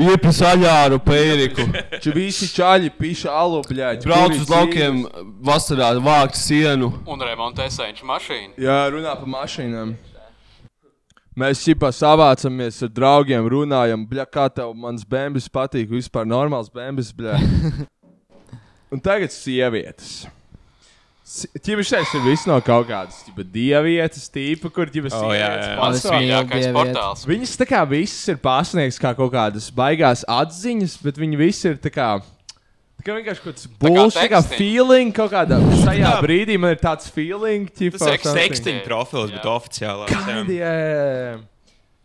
iepis 0.07 0.39
aļāru 0.47 1.01
pēriku. 1.03 1.67
Čia 2.03 2.15
visi 2.15 2.47
čaļi 2.55 2.93
piša 2.97 3.35
alu, 3.43 3.59
bļaļ. 3.67 3.99
Brauc 4.07 4.37
uz 4.39 4.49
laukiem 4.49 5.03
vasarā, 5.45 5.91
vākt 6.01 6.39
sienu. 6.39 6.93
Un 7.05 7.27
remontē 7.27 7.67
sēņš 7.73 8.01
mašīnu. 8.09 8.55
Jā, 8.63 8.79
runā 8.95 9.13
par 9.19 9.29
mašīnām. 9.35 9.93
Mēs 11.33 11.63
šipā 11.65 11.89
savācamies 11.89 12.77
ar 12.85 12.91
draugiem, 12.93 13.47
runājam, 13.49 14.03
bļa, 14.05 14.25
kā 14.29 14.45
tev 14.53 14.75
mans 14.77 15.01
bēnbis 15.09 15.47
patīk, 15.49 15.89
vispār 15.89 16.27
normāls 16.29 16.69
bēnbis, 16.69 17.09
bļa. 17.17 17.39
Un 18.93 19.01
tagad 19.01 19.33
sievietes. 19.33 20.27
Ķipa 21.23 21.85
šeit 21.87 22.11
ir 22.13 22.21
viss 22.27 22.45
no 22.45 22.59
kaut 22.61 22.85
kādas 22.89 23.23
ķipa, 23.25 23.45
dievietes, 23.49 24.27
tīpa, 24.29 24.69
kur 24.75 24.91
ķipa 24.93 25.09
O, 25.17 25.31
jā, 25.33 25.47
sievietes 25.55 26.05
mīlu 26.05 26.19
mīļākais 26.19 26.67
portāls. 26.75 27.23
Viņas 27.31 27.55
tā 27.57 27.67
kā 27.69 27.81
visas 27.89 28.29
ir 28.35 28.37
pārsniegts 28.43 29.01
kā 29.01 29.15
kaut 29.17 29.31
kādas 29.33 29.71
baigās 29.73 30.21
atziņas, 30.29 30.99
bet 31.01 31.17
viņi 31.23 31.39
visi 31.39 31.71
ir 31.71 31.79
tā 31.81 31.89
kā. 31.95 32.09
Tā 33.03 33.09
kā 33.09 33.15
vienkārši 33.17 33.41
kaut 33.43 33.57
kāds 33.57 33.65
būs, 33.81 34.15
tā 34.15 34.21
kā 34.31 34.39
tekstiņi. 34.39 34.57
feeling, 34.61 35.09
kaut 35.11 35.33
kādā 35.33 35.57
šajā 35.83 35.97
Jā. 35.99 36.11
brīdī 36.23 36.55
man 36.55 36.71
ir 36.71 36.79
tāds 36.79 37.09
feeling, 37.11 37.65
ķipa, 37.67 37.99
Tas 37.99 38.13
ir 38.15 38.37
tekstiņa 38.37 38.83
profils, 38.85 39.33
bet 39.35 39.47
oficiālā. 39.51 40.05
Kādi, 40.07 40.55
jā, 40.61 40.69
jā, 40.71 41.09
jā. 41.19 41.33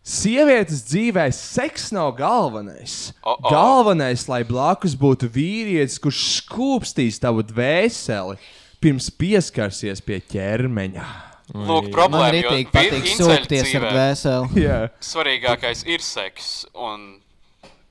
Sievietes 0.08 0.82
dzīvē 0.88 1.28
seks 1.36 1.90
nav 1.94 2.14
galvenais. 2.18 2.96
O, 3.22 3.36
o. 3.36 3.52
Galvenais, 3.52 4.24
lai 4.26 4.40
blakus 4.48 4.96
būtu 4.98 5.28
vīrietis, 5.30 6.00
kurš 6.02 6.24
skūpstīs 6.40 7.20
tavu 7.22 7.44
dvēseli 7.46 8.34
pirms 8.82 9.10
pieskarsies 9.20 10.02
pie 10.02 10.18
ķermeņa. 10.32 11.06
Lūk, 11.54 11.92
problēma. 11.94 12.26
arī 12.32 12.42
jo 12.42 12.56
patīk, 12.74 13.06
sūkties 13.20 13.70
ar 13.78 13.86
dvēseli. 13.92 14.58
Jā. 14.66 14.80
Svarīgākais 15.04 15.86
ir 15.86 16.02
seks. 16.04 16.66
Un 16.74 17.20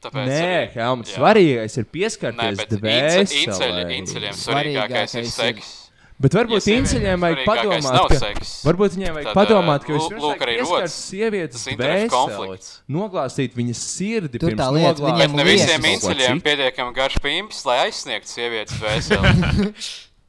tāpēc 0.03 0.27
Nē, 0.29 0.43
arī- 0.43 0.71
Helmut, 0.77 1.07
jā. 1.09 1.17
svarīgais 1.17 1.77
ir 1.77 1.83
Nē, 1.85 1.91
pieskarties 1.97 2.57
bet 2.57 2.69
ince- 2.71 2.79
dvēselē. 2.81 3.43
inceļu- 3.43 3.97
inceļiem 4.01 4.35
svarīgākais 4.45 5.15
ir 5.21 5.25
seks. 5.25 5.73
Bet 6.19 6.33
varbūt 6.33 6.65
Ja 6.65 6.77
inceļiem 6.81 7.19
vajag 7.21 7.41
padomāt, 7.45 8.07
ka, 8.09 8.17
varbūt 8.65 8.95
viņiem 8.97 9.13
vajag 9.13 9.27
tad, 9.27 9.35
padomāt, 9.37 9.83
ka 9.85 9.91
ā, 9.93 9.97
vispirms 9.99 10.23
lūk, 10.23 10.39
arī 10.41 10.55
rodas 10.63 10.95
sievietes 11.11 11.65
dvēseli, 11.77 12.09
konflikts. 12.09 12.71
noglāstīt 12.89 13.53
viņas 13.53 13.81
sirdi 13.85 14.39
Tur 14.41 14.49
pirms 14.49 14.57
tā 14.63 14.69
lieta, 14.73 15.03
viņiem 15.05 15.35
Ne 15.37 15.43
visiem 15.45 15.81
inceļiem 15.91 16.41
pietiekami 16.41 16.95
garš 16.97 17.19
pimps, 17.21 17.63
lai 17.69 17.77
aizsniegtu 17.85 18.33
sievietes 18.33 18.79
vēseli. 18.81 19.73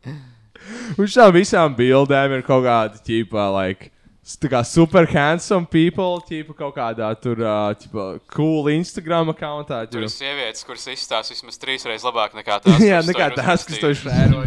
Uz 1.00 1.12
šām 1.14 1.32
visām 1.32 1.74
bildēm 1.78 2.36
ir 2.36 2.42
kaut 2.46 2.64
kāda 2.66 3.00
ķīpa, 3.04 3.46
like, 3.54 3.90
tā 4.36 4.50
kā 4.52 4.60
super 4.66 5.06
handsome 5.08 5.64
people, 5.72 6.20
ķīpa 6.28 6.54
kaut 6.58 6.74
kādā 6.76 7.08
tur, 7.20 7.40
uh, 7.40 7.72
ķīpa, 7.80 8.06
cool 8.34 8.68
Instagram 8.74 9.32
accountā. 9.32 9.82
Tur 9.88 10.04
ir 10.04 10.12
sievietes, 10.12 10.64
kuras 10.68 10.84
izstāsta 10.92 11.32
vismaz 11.32 11.56
trīs 11.62 11.86
reizes 11.88 12.04
labāk 12.04 12.36
nekā 12.36 12.58
tās. 12.66 12.82
Jā, 12.84 13.00
nekā 13.06 13.30
to 13.32 13.40
ir 13.40 13.46
tas, 13.46 13.64
kas 13.64 13.80
to 13.80 13.92
šēro. 14.02 14.42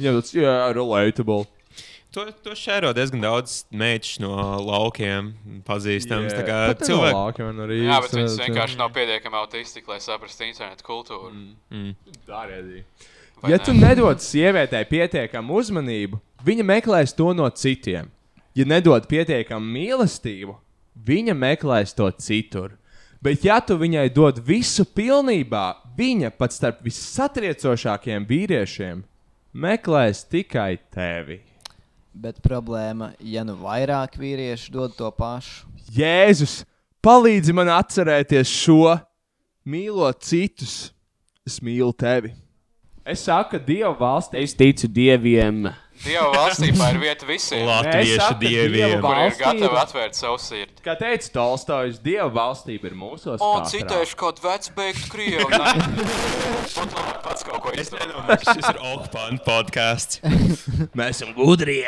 Jā, 0.00 0.14
tas, 0.16 0.32
jā, 0.32 0.54
relatable. 0.76 1.44
To, 2.10 2.24
to 2.42 2.56
šēro 2.58 2.88
diezgan 2.96 3.20
daudz 3.22 3.60
meitas 3.70 4.16
no 4.18 4.32
laukiem, 4.66 5.28
pazīstams. 5.68 6.32
Yeah. 6.32 6.42
Kā 6.48 6.56
Pat 6.72 6.80
no 6.82 6.88
cilvēki. 6.88 7.14
laukiem 7.20 7.60
arī 7.66 7.76
Jā, 7.84 8.00
bet 8.02 8.14
tas- 8.16 8.34
vienkārši 8.40 8.78
nav 8.80 8.90
pietiekami 8.96 9.38
autistiski, 9.38 9.86
lai 9.92 10.00
saprastu 10.02 10.42
internetu 10.48 10.82
kultūru. 10.88 11.30
Mm. 11.70 11.92
Dārēdī. 12.26 12.82
Vai 13.40 13.52
Ja 13.52 13.60
ne? 13.60 13.64
tu 13.64 13.72
nedod 13.78 14.18
sievietei 14.20 14.82
pietiekamu 14.90 15.54
uzmanību, 15.62 16.18
viņa 16.44 16.66
meklēs 16.72 17.14
to 17.16 17.30
no 17.32 17.46
citiem. 17.54 18.10
Ja 18.58 18.66
nedod 18.66 19.06
pietiekamu 19.10 19.66
mīlestību, 19.76 20.56
viņa 21.06 21.36
meklēs 21.38 21.94
to 21.94 22.10
citur. 22.18 22.74
Bet, 23.20 23.44
ja 23.44 23.60
tu 23.60 23.76
viņai 23.76 24.08
dod 24.16 24.40
visu 24.40 24.86
pilnībā, 24.88 25.64
viņa 25.96 26.32
pat 26.40 26.54
starp 26.56 26.80
vissatriecošākajiem 26.86 28.24
vīriešiem 28.26 29.04
meklēs 29.52 30.24
tikai 30.30 30.78
tevi. 30.92 31.40
Bet 32.10 32.40
problēma, 32.42 33.12
ja 33.22 33.44
nu 33.46 33.54
vairāk 33.60 34.16
vīrieši 34.18 34.72
dod 34.74 34.96
to 34.98 35.10
pašu. 35.14 35.68
Jēzus, 35.94 36.62
palīdzi 37.04 37.54
man 37.54 37.70
atcerēties 37.74 38.50
šo, 38.50 38.96
mīlot 39.68 40.24
citus. 40.26 40.90
Es 41.46 41.60
mīlu 41.64 41.92
tevi. 41.96 42.32
Es 43.06 43.24
saku, 43.26 43.56
ka 43.56 43.62
Dieva 43.64 43.94
valstī 43.98 44.42
Es 44.44 44.52
ticu 44.54 44.88
dieviem. 44.88 45.70
Dieva 46.00 46.30
valstībā 46.32 46.86
ir 46.94 46.98
vieta 47.02 47.26
visiem. 47.28 47.66
Latviešu 47.68 48.38
dieviem. 48.40 48.72
Dieva 48.72 49.00
Kur 49.04 49.20
ir 49.20 49.36
gatavi 49.36 49.80
atvērt 49.82 50.16
savu 50.16 50.38
sirdi. 50.40 50.80
Kā 50.84 50.94
teica 51.00 51.28
Tolstojs, 51.34 52.00
Dieva 52.04 52.30
valstība 52.32 52.88
ir 52.88 52.96
mūsos. 52.96 53.36
O, 53.36 53.50
katrā. 53.60 53.68
citēšu 53.74 54.18
kaut 54.20 54.40
vecu 54.44 54.74
beigtu 54.78 55.12
krievu. 55.12 55.50
Pat 56.76 56.96
labi 56.96 57.16
pats 57.26 57.44
kaut 57.44 57.60
ko 57.66 57.76
izdomā. 57.76 58.40
Šis 58.40 58.64
ir 58.72 58.82
Okpāns 58.94 59.44
podkāsts. 59.44 60.22
Mēs 60.96 61.20
esam 61.20 61.34
gudri. 61.36 61.82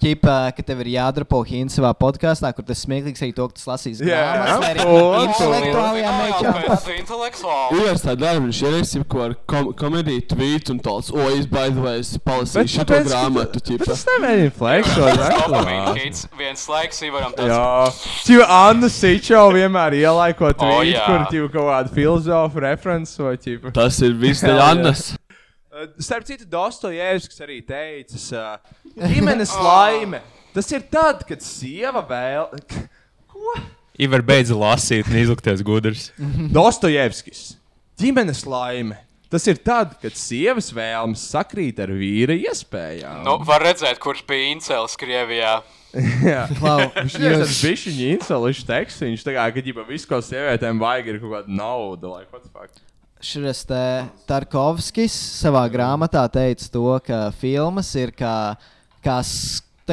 Ķipā, 0.00 0.36
ka 0.56 0.62
tev 0.64 0.78
ir 0.80 0.88
jādrapo 0.94 1.42
hints 1.44 1.74
savā 1.76 1.90
podkāstā, 1.98 2.54
kur 2.56 2.64
tas 2.64 2.80
smieklīgs 2.86 3.20
arī 3.20 3.34
to, 3.36 3.44
ka 3.50 3.58
tas 3.58 3.66
lasīs 3.68 3.98
Jā, 4.00 4.20
grāmatas 4.32 4.62
mečām. 4.64 6.56
Pēc 6.70 6.86
intelektuāli. 6.94 7.80
Ivars 7.82 8.04
tā 8.06 8.14
dara, 8.16 8.40
viņš 8.40 8.60
ieraksta 8.64 9.02
kaut 9.04 9.20
kādu 9.20 9.36
kom 9.52 9.68
komēdiju 9.82 10.24
tweet 10.32 10.72
un 10.72 10.80
tāds, 10.80 11.12
o, 11.12 11.26
es 11.36 11.44
baidu, 11.50 11.84
vai 11.84 11.98
es 12.00 12.14
palasīju 12.24 12.72
šo 12.78 12.86
grāmatu. 12.88 13.60
tu- 13.60 13.64
ķipa. 13.70 13.90
Tas 13.92 14.06
nemēģina 14.08 14.52
flexot. 14.56 15.96
Hits. 16.00 16.26
Viens 16.38 16.66
laiks 16.72 17.02
Ivaram 17.04 17.32
tāds. 17.36 17.52
Jā, 17.52 18.24
Čiva 18.24 18.46
Anna 18.70 18.88
Sičo 18.88 19.44
vienmēr 19.52 19.98
ielaiko 20.00 20.52
jā. 20.96 21.04
kur 21.06 21.26
ķiva 21.30 21.52
kaut 21.52 21.68
kādu 21.74 21.94
filozofu 21.98 22.64
referenci 22.64 23.22
vai 23.22 23.36
ķipa. 23.36 23.72
Tas 23.76 24.00
ir 24.00 24.14
viss 24.14 24.42
jā. 24.42 24.56
Annas. 24.70 25.10
Starp 26.02 26.26
citu, 26.26 26.46
Dostojevskis 26.50 27.42
arī 27.44 27.60
teica, 27.62 28.18
uh, 28.34 28.78
ģimenes 29.06 29.52
laime. 29.68 30.18
Tas 30.54 30.66
ir 30.74 30.82
tad, 30.90 31.22
kad 31.28 31.44
sieva 31.46 32.02
vēl. 32.02 32.48
Ivar 34.00 34.22
beidza 34.24 34.56
lasīt 34.58 35.06
un 35.10 35.18
izlikties 35.20 35.62
gudrs. 35.66 36.08
Dostojevskis. 36.56 37.52
Ģimenes 38.00 38.42
laime. 38.48 38.98
Tas 39.30 39.44
ir 39.46 39.60
tad, 39.62 39.92
kad 40.02 40.16
sievas 40.18 40.72
vēlmes 40.74 41.22
sakrīt 41.30 41.78
ar 41.84 41.92
vīra 41.94 42.34
iespējām. 42.34 43.20
Nu, 43.22 43.36
var 43.46 43.62
redzēt, 43.62 44.00
kurš 44.02 44.24
bija 44.26 44.48
incels 44.50 44.96
Krievijā. 44.98 45.60
Jā, 46.26 46.48
Klau, 46.58 46.88
viņš 46.96 47.14
ir 47.14 47.26
jūs- 47.28 47.38
tāds 47.44 47.60
bišķiņš, 47.62 48.00
insolīšs 48.16 48.66
teksts. 48.66 49.04
Viņš 49.06 49.22
tā 49.28 49.36
kā, 49.36 49.44
ka 49.54 49.62
ģipa 49.68 49.84
visu, 49.86 50.08
ko 50.10 50.18
sievietēm 50.24 50.82
vajag, 50.82 51.12
ir 51.12 51.20
kaut 51.22 51.36
kāda 51.36 51.54
nauda. 51.60 52.10
Like? 52.16 52.82
Šis 53.20 53.66
te 53.68 53.80
Tarkovskis 54.24 55.12
savā 55.12 55.66
grāmatā 55.68 56.22
teica 56.32 56.70
to, 56.72 56.84
ka 57.04 57.18
filmas 57.36 57.90
ir 58.00 58.14
kā, 58.16 58.56
kā, 59.04 59.18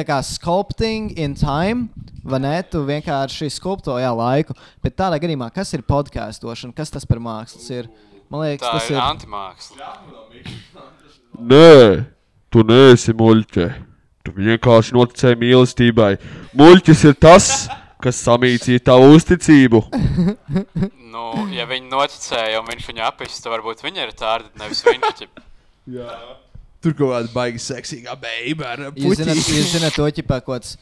kā 0.00 0.16
sculpting 0.24 1.12
in 1.20 1.34
time, 1.36 1.90
vai 2.24 2.40
ne? 2.40 2.54
Tu 2.64 2.80
vienkārši 2.88 3.50
skulpto 3.52 3.98
jā, 4.00 4.08
laiku. 4.16 4.56
Bet 4.80 4.96
tādā 4.96 5.20
gadījumā, 5.20 5.50
kas 5.52 5.74
ir 5.76 5.84
podkāstošana, 5.84 6.72
kas 6.72 6.94
tas 6.94 7.04
par 7.04 7.20
mākslas 7.20 7.68
ir? 7.68 7.90
Man 8.32 8.46
liekas, 8.46 8.64
Tā 8.64 8.72
tas 8.78 8.88
ir 8.88 8.96
ir. 8.96 9.02
antimāksla. 9.04 9.92
Nē, 11.52 12.06
tu 12.48 12.64
neesi 12.64 13.12
muļķe. 13.12 13.68
Tu 14.24 14.34
vienkārši 14.40 14.96
noticēji 14.96 15.40
mīlestībai. 15.44 16.14
Muļķis 16.56 17.04
ir 17.12 17.20
tas, 17.20 17.50
kas 18.02 18.20
samīcīja 18.26 18.84
tavu 18.90 19.12
uzticību. 19.16 19.82
Nu, 21.08 21.22
ja 21.50 21.64
viņi 21.64 21.88
noticēja, 21.88 22.58
un 22.60 22.66
viņš 22.68 22.84
viņu 22.90 23.02
apīs, 23.06 23.38
tad 23.40 23.54
varbūt 23.54 23.80
viņi 23.80 24.02
ir 24.04 24.10
tādi, 24.16 24.50
nevis 24.60 24.82
viņš. 24.84 25.22
Tur 26.84 26.94
kaut 26.94 27.14
kāda 27.14 27.32
baigi 27.32 27.62
seksīga 27.64 28.12
beiga 28.20 28.74
ar 28.74 28.82
puķi. 28.92 29.24
jūs 29.32 29.72
zināt 29.72 29.96
to 29.96 30.04
ķipā, 30.18 30.38
kaut 30.44 30.58
kāds. 30.58 30.76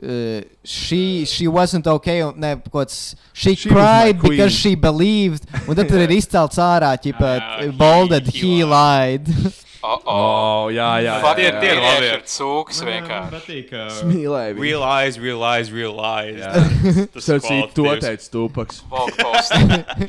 Uh, 0.00 0.42
she, 0.62 1.24
she 1.26 1.48
wasn't 1.48 1.86
okay. 1.88 2.20
un 2.22 2.34
Ne, 2.38 2.54
kods, 2.70 3.16
she, 3.32 3.56
She 3.56 3.68
cried 3.68 4.20
because 4.22 4.52
she 4.52 4.76
believed. 4.76 5.42
Un 5.66 5.74
tad 5.74 5.88
tur 5.88 5.98
ir 6.04 6.12
izcelts 6.20 6.58
ārā, 6.62 6.92
ķipā, 7.02 7.32
Jā, 7.40 7.72
bolded, 7.76 8.28
he 8.30 8.58
he 8.58 8.64
lied. 8.64 9.26
Oh, 9.80 10.02
oh. 10.10 10.62
Jā, 10.74 10.98
jā. 10.98 11.12
Fuck, 11.22 11.36
Tie- 11.38 11.50
tie 11.52 11.60
tie 11.62 11.68
ir 11.70 11.78
labi. 11.80 12.06
ir 12.10 12.22
cūks 12.26 12.80
vienkārši. 12.82 13.30
patīk. 13.30 13.68
Mīlēju 14.10 14.56
viņu. 14.56 14.62
Real 14.64 14.82
eyes, 14.82 15.18
real 15.22 15.44
eyes, 15.46 15.70
real 15.70 16.00
eyes. 16.02 16.40
Tas 17.14 17.28
Tas 17.28 17.28
ir 17.46 17.68
to 17.76 17.84
kvalitatīvs. 17.84 18.02
teica 18.02 18.32
post. 19.22 19.52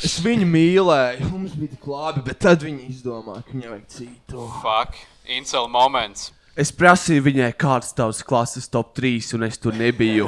Es 0.10 0.18
viņu 0.26 0.48
mīlēju. 0.50 1.30
Mums 1.30 1.54
bija 1.54 1.76
tik 1.76 1.86
labi, 1.86 2.26
bet 2.26 2.40
tad 2.42 2.66
viņi 2.66 2.90
izdomāja, 2.90 3.44
ka 3.46 3.54
viņai 3.54 3.70
vajag 3.76 3.86
citu. 3.94 4.48
Fuck, 4.66 4.98
incel 5.38 5.70
moments. 5.70 6.32
Es 6.60 6.74
prasīju 6.76 7.24
viņai, 7.24 7.54
kāds 7.62 7.94
tavs 7.96 8.20
klases 8.28 8.68
top 8.68 8.92
3, 8.98 9.30
un 9.38 9.46
es 9.48 9.60
tur 9.62 9.78
nebiju. 9.80 10.28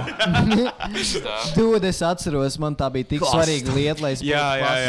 Dude, 1.57 1.89
es 1.89 1.99
atceros, 2.07 2.55
man 2.61 2.77
tā 2.79 2.87
bija 2.93 3.09
tik 3.09 3.25
Klast. 3.25 3.35
svarīga 3.35 3.75
lieta, 3.75 4.05
lai 4.05 4.13
es 4.15 4.23
jā. 4.23 4.45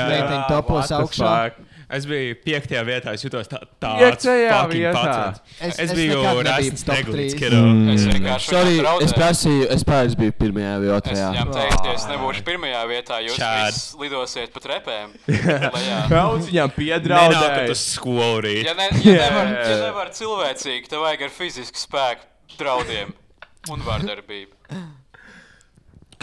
reitiņu 0.07 0.45
topos 0.53 0.93
augšā. 0.95 1.33
fuck? 1.33 1.72
Es 1.93 2.07
biju 2.09 2.37
piektajā 2.41 2.81
vietā, 2.89 3.13
es 3.13 3.21
jutos 3.25 3.49
tā, 3.51 3.59
tāds 3.83 4.25
fucking 4.25 4.71
vietā. 4.73 4.93
pacets. 4.97 5.41
Es- 5.61 5.67
Es, 5.67 5.79
es 5.79 5.91
es 5.91 5.93
biju 5.99 6.23
Rasmus 6.47 6.85
Neglīts, 6.89 7.13
trīs. 7.13 7.35
kiddo. 7.37 7.59
Es 7.93 8.07
vienkārši 8.09 8.49
Sorry, 8.49 8.79
es 9.05 9.13
prasīju, 9.13 9.67
es 9.77 9.85
pārējais 9.85 10.17
biju 10.17 10.33
pirmajā 10.41 10.71
vai 10.81 10.89
Es 10.89 10.95
otrajā. 10.97 11.27
viņam 11.35 11.53
teicu, 11.53 11.85
ja 11.85 11.93
es 11.99 12.07
nebūšu 12.09 12.45
pirmajā 12.49 12.81
vietā, 12.89 13.19
jūs 13.27 13.37
visi 13.37 14.01
lidosiet 14.01 14.55
pa 14.55 14.61
trepēm. 14.65 15.13
Daudz 16.15 16.49
viņam 16.49 16.73
Nenākat 16.73 16.77
piedraudēja. 16.81 17.71
uz 17.77 17.85
skolu 17.93 18.41
rīt. 18.47 18.65
Ja, 18.65 18.75
ne, 18.81 18.89
ja, 19.03 19.13
Jā, 19.13 19.29
nevar, 19.29 19.53
ja 19.69 19.77
nevar 19.85 20.11
cilvēcīgi, 20.17 20.89
tev 20.89 21.05
vajag 21.05 21.27
ar 21.29 21.35
fizisku 21.37 21.77
spēku 21.77 22.57
draudiem 22.57 23.13
un 23.71 23.85
vardarbību. 23.85 24.57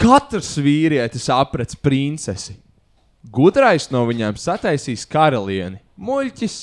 Katrs 0.00 0.54
vīrietis 0.64 1.28
aprec 1.34 1.74
princesi. 1.84 2.56
Gudrais 3.28 3.90
no 3.92 4.06
viņiem 4.08 4.38
sataisīs 4.40 5.04
karalieni. 5.10 5.80
Muļķis 6.00 6.56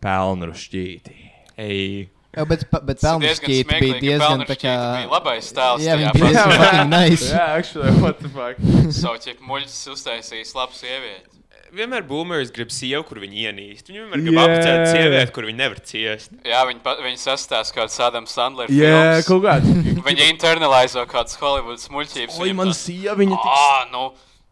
pelnu 0.00 0.52
šķīti. 0.56 1.16
Ej, 1.60 2.08
Jā, 2.30 2.44
bet, 2.46 2.60
bet 2.86 3.00
Pelnšķīte 3.02 3.80
bija 3.82 3.96
diezgan 4.00 4.44
tā 4.46 4.54
kā. 4.54 4.72
bija 5.00 5.08
labais 5.10 5.48
tēls 5.52 5.82
Jā, 5.82 5.96
viņa 5.98 6.12
bija 6.14 6.28
diezgan 6.30 6.52
fucking 6.62 6.92
nice. 6.92 7.26
Jā, 7.34 7.46
actually, 7.58 7.90
what 8.00 8.20
the 8.22 8.30
fuck? 8.30 8.56
Savu 8.94 9.18
ķip 9.18 9.42
muļķis 9.42 9.80
uztaisījis 9.96 10.54
labu 10.54 10.78
sievieti. 10.78 11.26
vienmēr 11.74 12.02
boomers 12.06 12.48
grib 12.54 12.70
sievu, 12.74 13.02
kur 13.06 13.18
viņi 13.22 13.44
ienīst. 13.50 13.90
Viņi 13.90 14.00
vienmēr 14.04 14.22
grib 14.24 14.38
Jā. 14.38 14.46
apcēt 14.46 14.86
sievieti, 14.94 15.32
kur 15.34 15.44
viņi 15.50 15.58
nevar 15.58 15.82
ciest. 15.86 16.32
Jā, 16.46 16.62
viņi, 16.70 16.80
pa- 16.86 16.96
viņi 17.02 17.20
sastāsta 17.22 17.76
kādu 17.76 17.90
Sadam 17.94 18.26
Sandler 18.30 18.70
Jā, 18.70 18.94
filmas. 18.94 19.26
kaut 19.28 19.42
kāds. 19.44 19.68
Viņi 20.08 20.30
internalizē 20.32 21.04
kādas 21.10 21.36
Hollywoods 21.42 21.86
muļķības. 21.94 22.40
Oi, 22.42 22.52
man 22.58 22.72
tā- 22.72 22.78
sieviņa 22.80 23.38
tik 23.42 23.54
Ā, 23.58 23.90
nu, 23.92 24.06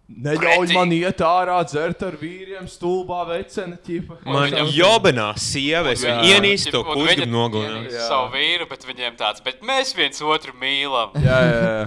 Neļauj 0.08 0.72
man 0.72 0.92
iet 0.96 1.20
ārā, 1.20 1.58
dzert 1.68 2.00
ar 2.06 2.14
vīriem, 2.16 2.64
stulbā 2.70 3.26
vecena 3.28 3.76
ķipa. 3.84 4.22
Man 4.24 4.54
jobenā 4.72 5.34
sievietes, 5.36 6.06
viņi 6.06 6.32
ienīst 6.32 6.70
to 6.72 6.80
kuģi 6.86 7.26
nogalināt. 7.28 7.92
savu 8.06 8.32
vīru, 8.32 8.64
bet 8.70 8.88
viņiem 8.88 9.18
tāds, 9.20 9.44
bet 9.44 9.60
mēs 9.60 9.92
viens 9.98 10.24
otru 10.24 10.56
mīlam. 10.56 11.12
Jā, 11.20 11.38
jā, 11.44 11.60
jā. 11.60 11.86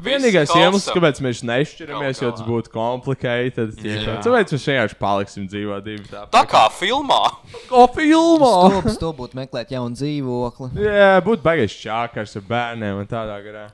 Vienīgais 0.00 0.54
iemesls, 0.56 0.86
kāpēc 0.94 1.18
mēs 1.26 1.42
nešķiramies, 1.44 2.22
jo 2.22 2.30
tas 2.32 2.46
būtu 2.46 2.70
komplicēti. 2.72 3.66
Tāpēc 4.24 4.54
mēs 4.54 4.64
vienkārši 4.70 4.96
paliksim 5.02 5.50
dzīvot 5.50 5.84
divi 5.84 6.06
tādi. 6.06 6.30
Tā 6.32 6.46
kā 6.48 6.62
filmā. 6.72 7.20
Kā 7.68 7.84
filmā! 7.98 8.54
To 9.02 9.10
būtu 9.18 9.36
meklēt 9.36 9.74
jaunu 9.74 9.98
dzīvokli. 9.98 10.70
Jā, 10.80 11.18
būtu 11.26 11.44
baigais 11.44 11.76
čākars 11.76 12.38
ar 12.40 12.46
bērniem 12.48 13.02
un 13.02 13.10
tādā 13.10 13.36
garā. 13.44 13.66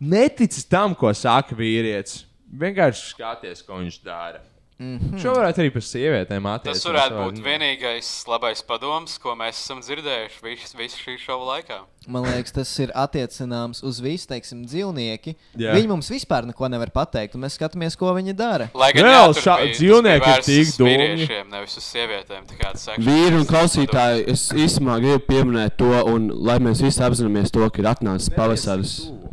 Netici 0.00 0.64
tam, 0.70 0.94
ko 0.96 1.12
saka 1.12 1.58
vīrietis. 1.58 2.22
Vienkārši 2.52 3.14
skaties, 3.14 3.62
ko 3.66 3.80
viņš 3.80 4.02
dara. 4.04 4.40
Mhm. 4.82 5.18
Šo 5.22 5.30
varētu 5.36 5.60
arī 5.62 5.70
par 5.70 5.82
sievietēm 5.86 6.42
Tas 6.42 6.56
attiecināties. 6.58 6.84
varētu 6.90 7.18
būt 7.22 7.36
vienīgais 7.44 8.06
labais 8.26 8.62
padoms, 8.66 9.12
ko 9.22 9.36
mēs 9.38 9.60
esam 9.60 9.78
dzirdējuši 9.80 10.40
visu, 10.42 10.76
visu 10.76 10.96
šī 11.04 11.14
šova 11.22 11.44
laikā. 11.52 11.76
Man 12.08 12.24
liekas, 12.24 12.50
tas 12.56 12.72
ir 12.82 12.90
attiecināms 12.90 13.82
uz 13.86 14.00
visu, 14.02 14.26
teiksim, 14.26 14.64
dzīvnieku. 14.66 15.36
Jā. 15.56 15.76
Viņi 15.76 15.86
mums 15.86 16.10
vispār 16.10 16.48
neko 16.50 16.66
nevar 16.72 16.90
pateikt, 16.90 17.36
un 17.36 17.42
mēs 17.42 17.54
skatāmies, 17.60 17.96
ko 17.96 18.10
viņi 18.16 18.34
dara. 18.34 18.70
Lai 18.74 18.90
gan 18.92 19.04
Reāli 19.04 19.34
šā- 19.38 19.58
tas 19.62 19.78
dzīvnieki 19.78 20.34
ir 20.34 20.42
tik. 20.42 20.74
Vīriešiem, 20.82 21.50
nevis 21.52 21.76
uz 21.76 21.84
sievietēm. 21.84 22.42
tā 22.50 22.58
kā 22.58 22.72
tas 22.72 22.88
actually 22.88 23.06
Vīri 23.06 23.38
un 23.38 23.46
tas 23.46 23.52
klausītāji, 23.54 24.28
es 24.28 24.48
īstenībā 24.50 24.98
gribu 24.98 25.26
pieminēt 25.30 25.76
to, 25.78 25.92
un 26.12 26.28
lai 26.42 26.58
mēs 26.58 26.82
visi 26.82 26.98
apzināmies 26.98 27.52
to, 27.52 27.70
ka 27.70 27.78
ir 27.78 27.86
atnācis 27.94 28.34
pavasaris. 28.34 28.98
Bomži 29.06 29.31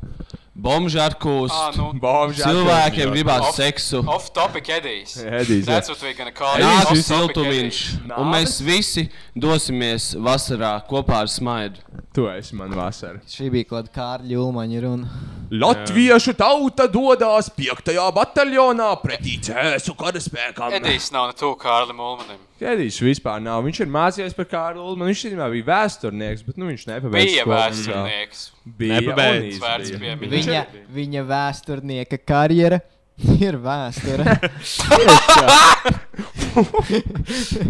atkūst, 0.99 1.51
Ā, 1.55 1.75
nu. 1.77 1.87
Cilvēkiem 2.35 3.11
gribās 3.13 3.45
Off- 3.49 3.55
seksu. 3.55 4.03
Off-topic 4.07 4.67
Edijs. 4.69 5.17
Edijs, 5.23 5.65
jā. 5.65 5.65
That's 5.65 5.89
what 5.89 6.01
we're 6.01 6.13
gonna 6.17 6.31
call 6.31 6.55
it. 6.55 6.61
Nāks 6.63 6.91
Off-topic 6.91 7.05
siltumiņš, 7.09 7.79
Edijs. 7.95 8.17
un 8.17 8.31
mēs 8.33 8.59
visi 8.61 9.09
dosimies 9.35 10.15
vasarā 10.15 10.73
kopā 10.89 11.21
ar 11.23 11.27
smaidu. 11.27 11.79
Tu 12.13 12.25
esi 12.31 12.55
man 12.57 12.71
vasara. 12.75 13.19
Šī 13.29 13.49
bija 13.53 13.67
kaut 13.69 13.89
kāda 13.89 13.95
Kārļa 14.23 14.37
Ulmaņa 14.43 14.81
runa. 14.83 15.09
Latviešu 15.51 16.33
tauta 16.37 16.85
dodas 16.91 17.49
5. 17.55 17.91
bataljonā 18.15 18.89
pretī 19.01 19.37
cēsu 19.45 19.95
karaspēkam. 19.97 20.73
Edijs 20.79 21.09
nav 21.15 21.31
ne 21.31 21.37
tuvu 21.39 21.55
Kārlim 21.61 21.99
Ulmanim. 22.03 22.37
Edijs 22.59 22.99
vispār 23.01 23.41
nav. 23.41 23.63
Viņš 23.65 23.81
ir 23.85 23.91
mācījies 23.93 24.35
par 24.37 24.49
Kārlu 24.51 24.83
Ulmanu. 24.91 25.09
Viņš 25.11 25.23
īstenībā 25.25 25.49
bija 25.53 25.67
vēsturnieks, 25.71 26.45
bet 26.49 26.59
nu, 26.61 26.69
viņš 26.69 26.85
nepabeidza 26.91 27.25
Bija 27.33 27.47
vēsturnieks. 27.49 28.45
Bija 28.79 28.99
Nepabeidz. 29.01 29.39
un 29.39 29.49
īsti 29.49 29.65
Vērts 29.65 29.91
bija. 29.91 29.99
pieminēt. 30.05 30.33
Viņa, 30.37 30.63
viņa 30.99 31.25
vēsturnieka 31.33 32.21
karjera 32.29 32.81
ir 33.47 33.57
vēsture. 33.59 34.37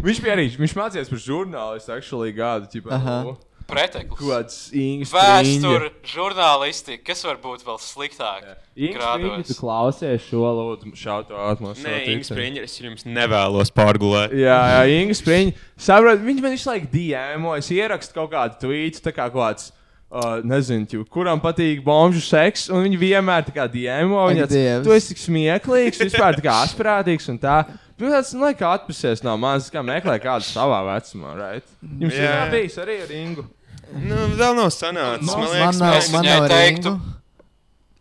viņš 0.05 0.21
bija 0.23 0.33
arī, 0.35 0.47
viņš 0.59 0.75
mācījās 0.77 1.09
par 1.11 1.21
žurnālistu, 1.23 1.93
actually 1.95 2.33
gadu, 2.35 2.69
nu, 2.89 3.37
Preteklis. 3.69 4.19
kāds 4.19 4.58
Ingūns. 4.73 5.13
Vēsture, 5.13 5.89
žurnālistika, 6.10 7.03
kas 7.10 7.23
var 7.27 7.39
būt 7.43 7.65
vēl 7.67 7.79
sliktāk? 7.84 8.47
Tu 8.75 9.58
klausies 9.60 10.27
šo 10.27 10.51
lūdzu, 10.60 10.93
šautu 10.97 11.38
atmosfēru. 11.38 11.89
Nē, 11.89 12.03
Ingūns 12.13 12.32
Springer, 12.32 12.67
es 12.67 12.77
jums 12.79 13.05
nevēlos 13.08 13.73
pārgulēt. 13.75 14.34
Jā, 14.38 14.60
jā 14.75 15.01
Ingūns 15.01 15.23
Springer. 15.23 15.67
Saprot, 15.79 16.23
viņš 16.23 16.45
man 16.45 16.55
visu 16.55 16.71
laiku 16.71 16.89
DMO, 16.93 17.58
es 17.60 17.73
ierakstu 17.75 18.17
kaut 18.17 18.32
kādu 18.34 18.58
tweetu, 18.65 19.03
tā 19.05 19.13
kā 19.15 19.27
kaut 19.29 19.43
kāds. 19.43 19.69
Uh, 20.10 20.39
nezinu, 20.41 20.88
ķipa, 20.89 21.03
kuram 21.13 21.38
patīk 21.38 21.84
bombuļu 21.86 22.23
seks, 22.25 22.63
un 22.73 22.82
viņi 22.82 22.97
vienmēr 22.97 23.43
tā 23.45 23.53
kā 23.53 23.67
DMO. 23.69 24.23
Ak, 24.23 24.49
Viņa 24.49 24.95
esi 24.95 25.12
tik 25.12 25.21
smieklīgs, 25.21 26.01
vispār 26.01 26.39
tā 26.39 26.47
kā 26.47 26.55
asprātīgs 26.63 27.29
un 27.29 27.38
tā. 27.38 27.60
Tāds, 27.99 28.32
nu, 28.34 28.49
kā 28.58 28.71
atpūsies 28.79 29.21
no 29.21 29.36
manis, 29.38 29.67
kā 29.69 29.84
meklē 29.86 30.15
kādu 30.23 30.47
savā 30.47 30.79
vecumā, 30.88 31.36
right? 31.38 31.71
Jums 31.84 32.17
Jā. 32.17 32.32
ir 32.47 32.53
bijis 32.55 32.79
arī 32.82 32.97
ar 33.03 33.13
Ingu. 33.19 33.45
Nu, 33.93 34.15
vēl 34.38 34.54
nav 34.58 34.69
sanācis. 34.73 35.25
Man 35.25 35.39
Man 35.39 35.49
liekas, 35.54 35.80
nav, 35.80 35.93
mēs- 35.95 36.12
man 36.13 36.25
nav 36.25 36.47
teiktu. 36.52 36.99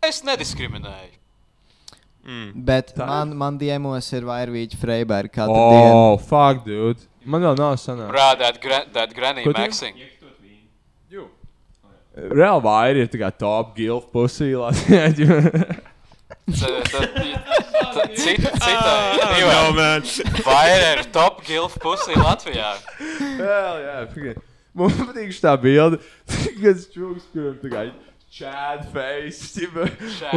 Es 0.03 0.21
nediskriminēju. 0.23 1.15
bet 2.55 2.95
man, 2.97 3.35
man 3.35 3.57
diemos 3.57 4.11
ir 4.13 4.21
vairvīķi 4.27 4.77
Freiberga 4.77 5.31
katru 5.41 5.55
dienu. 5.55 5.95
Oh, 5.95 6.17
fuck, 6.17 6.63
dude. 6.65 6.99
Man 7.25 7.41
vēl 7.41 7.57
nav 7.57 7.75
sanācis. 7.81 8.11
Rāda 8.13 8.37
that, 8.39 8.61
gra 8.61 8.83
that 8.93 9.13
granny 9.15 9.43
Ko 9.43 9.51
maxing. 9.51 9.93
Reāli 12.19 12.61
vairi 12.63 12.99
ir 13.05 13.07
tā 13.07 13.19
kā 13.21 13.31
top 13.37 13.75
gilf 13.77 14.05
pusī. 14.11 14.51
Cita, 16.49 18.49
Ah, 18.59 18.59
citai. 18.59 19.41
no, 19.41 19.71
man. 19.77 20.01
Vairāk 20.43 20.97
ir 20.97 21.03
top 21.13 21.43
gilf 21.45 21.77
pusī 21.79 22.13
Latvijā. 22.17 22.71
Jā, 23.39 23.61
jā, 23.85 23.95
pagaid. 24.13 24.37
Man 24.79 24.93
patīk 25.01 25.33
šī 25.35 25.55
bilde, 25.63 25.99
kad 26.61 26.85
čūlis, 26.93 27.25
kuram 27.33 27.57
tā 27.63 27.73
kā 27.73 27.89
Chad 28.29 28.83
face, 28.93 29.55
ķipa, 29.55 29.87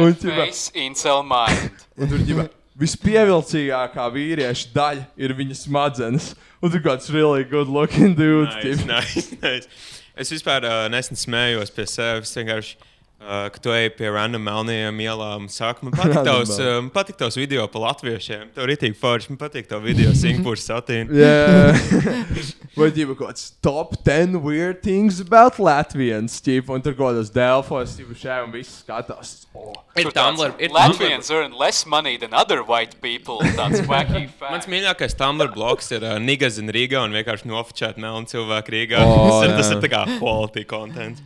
un, 0.01 0.15
face, 0.17 0.71
incel 0.81 1.21
mind. 1.29 1.83
un 2.01 2.09
tur 2.09 2.23
ķipa, 2.25 2.47
vispievilcīgākā 2.81 4.07
vīrieša 4.15 4.71
daļa 4.73 5.03
ir 5.21 5.35
viņa 5.37 5.59
smadzenes. 5.59 6.31
Un 6.63 6.73
tur 6.73 6.81
kāds 6.81 7.11
really 7.13 7.45
good 7.45 7.69
looking 7.69 8.17
dude. 8.17 8.49
Nice, 8.49 8.81
ķipa. 8.81 8.87
nice, 8.89 9.37
nice. 9.43 9.91
Es 10.17 10.33
vispār 10.33 10.65
uh, 10.65 10.87
nesen 10.93 11.17
smējos 11.17 11.73
pie 11.73 11.85
sevis. 11.89 12.33
vienkārši, 12.37 12.75
Uh, 13.23 13.45
kad 13.55 13.61
tu 13.63 13.71
ej 13.71 13.87
pie 13.95 14.09
random 14.11 14.41
melnajām 14.43 14.97
ielām, 14.99 15.43
saka, 15.47 15.85
man 15.87 15.93
patīk 15.95 16.25
tavs, 16.27 16.57
uh, 16.59 16.81
man 16.81 16.89
patīk 16.91 17.15
tavs 17.21 17.37
video 17.39 17.63
par 17.71 17.85
latviešiem. 17.85 18.49
Tev 18.51 18.65
ir 18.67 18.73
itī 18.75 18.89
forši, 18.99 19.31
man 19.31 19.39
patīk 19.39 19.69
tavu 19.69 19.87
video 19.87 20.11
Singapūras 20.21 20.65
satīnu. 20.67 21.15
Jā, 21.15 21.71
vai 22.79 22.89
ģipa 22.91 23.15
kaut 23.15 23.29
kāds 23.29 23.45
top 23.63 23.95
10 24.03 24.41
weird 24.43 24.81
things 24.83 25.21
about 25.23 25.55
Latvians, 25.55 26.35
ķipa, 26.43 26.75
un 26.75 26.83
tur 26.83 26.97
kaut 26.97 27.13
kādos 27.13 27.31
Delfos, 27.31 27.95
ķipa, 27.95 28.17
šeit 28.25 28.43
un 28.43 28.51
viss 28.57 28.81
skatās. 28.83 29.31
Oh. 29.55 29.71
Ir 29.95 30.09
Tumblr, 30.11 30.57
ir 30.59 30.73
Latvians 30.75 31.31
earn 31.31 31.55
less 31.55 31.85
money 31.87 32.17
than 32.17 32.33
other 32.33 32.59
white 32.59 32.99
people. 32.99 33.39
Tāds 33.55 33.85
wacky 33.87 34.25
Mans 34.41 34.65
fact. 34.65 34.71
mīļākais 34.73 35.15
Tumblr 35.15 35.53
bloks 35.55 35.93
ir 35.95 36.03
uh, 36.03 36.17
Niggas 36.19 36.59
in 36.59 36.73
Rīgā 36.73 37.05
un 37.07 37.15
vienkārši 37.15 37.47
nofočēt 37.47 38.01
melnu 38.03 38.27
cilvēku 38.33 38.75
Rīgā. 38.75 39.05
O, 39.05 39.15
tas, 39.29 39.47
ir, 39.47 39.55
tas 39.61 39.71
ir 39.77 39.85
tā 39.85 39.93
kā 39.93 40.03
quality 40.17 40.67
content. 40.67 41.23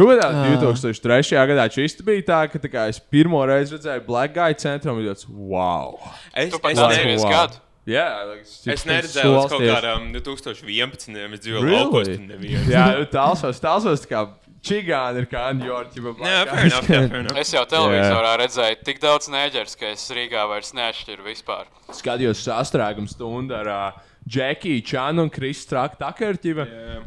Ko 0.00 0.14
tādā 0.16 0.44
2003. 0.56 1.40
gadā 1.50 1.66
šis 1.72 1.98
bija 2.06 2.26
tā, 2.30 2.42
ka 2.52 2.60
tā 2.62 2.70
kā, 2.72 2.86
es 2.92 3.00
pirmo 3.12 3.42
reizi 3.48 3.76
redzēju 3.76 4.04
Black 4.06 4.36
Guy 4.36 4.56
centru 4.60 4.94
un 4.94 5.02
bija 5.02 5.12
tāds 5.12 5.26
wow. 5.28 5.98
Es, 6.32 6.54
es, 6.54 6.62
neatceries 6.64 7.26
ne, 7.26 7.32
gadu. 7.34 7.60
Jā, 7.90 8.06
like, 8.28 8.44
es 8.74 8.84
neredzēju 8.86 9.32
līdz 9.34 9.52
kaut 9.52 9.64
kādam 9.64 10.10
2011. 10.14 11.16
Es 11.20 11.42
dzīvoju 11.44 11.64
Really? 11.64 11.80
laukos. 11.80 12.68
Jā, 12.70 12.84
nu, 12.98 13.06
tālsos, 13.12 13.60
tālsos, 13.60 14.04
tā 14.04 14.12
kā 14.12 14.24
čigāni 14.64 15.22
ir 15.22 15.28
kā 15.30 15.46
Anjorķi. 15.50 16.04
Jā, 16.20 16.42
enough, 16.64 16.90
enough. 16.92 17.40
Es 17.40 17.52
jau 17.56 17.64
televizorā 17.68 18.34
redzēju 18.42 18.80
tik 18.86 19.00
daudz 19.02 19.30
nēģers, 19.32 19.76
ka 19.80 19.92
es 19.94 20.04
Rīgā 20.16 20.44
vairs 20.50 20.74
neatšķiru 20.76 21.26
vispār. 21.26 21.70
Skatījos 21.96 22.44
sastrēgumu 22.46 23.10
stundu 23.10 23.56
ar 23.58 23.72
uh, 23.72 24.02
Džekiju, 24.28 24.84
Čānu 24.86 25.26
un 25.26 25.32
Krisu 25.32 25.70
Traktakerķi. 25.72 26.54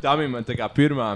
Tā 0.03 0.17
bija 0.19 0.34
man 0.34 0.47
tā 0.47 0.58
kā 0.60 0.67
pirmā. 0.73 1.13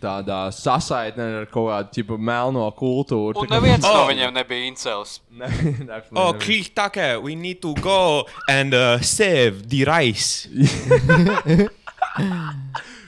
Tādā 0.00 0.46
sasaitnē 0.54 1.24
ar 1.42 1.46
kaut 1.50 1.66
kādu 1.68 1.90
tipu 1.92 2.16
melno 2.16 2.62
kultūru. 2.78 3.36
Un 3.42 3.50
neviens 3.52 3.82
no 3.84 3.90
Oh. 4.04 4.06
viņiem 4.08 4.32
nebija 4.32 4.68
incels. 4.70 5.18
Oh. 6.14 6.32
Chris 6.38 6.70
Tucker, 6.70 7.20
we 7.20 7.34
need 7.34 7.60
to 7.60 7.74
go 7.82 8.24
and 8.48 8.72
uh, 8.72 9.00
save 9.00 9.68
the 9.68 9.84
rice. 9.84 10.48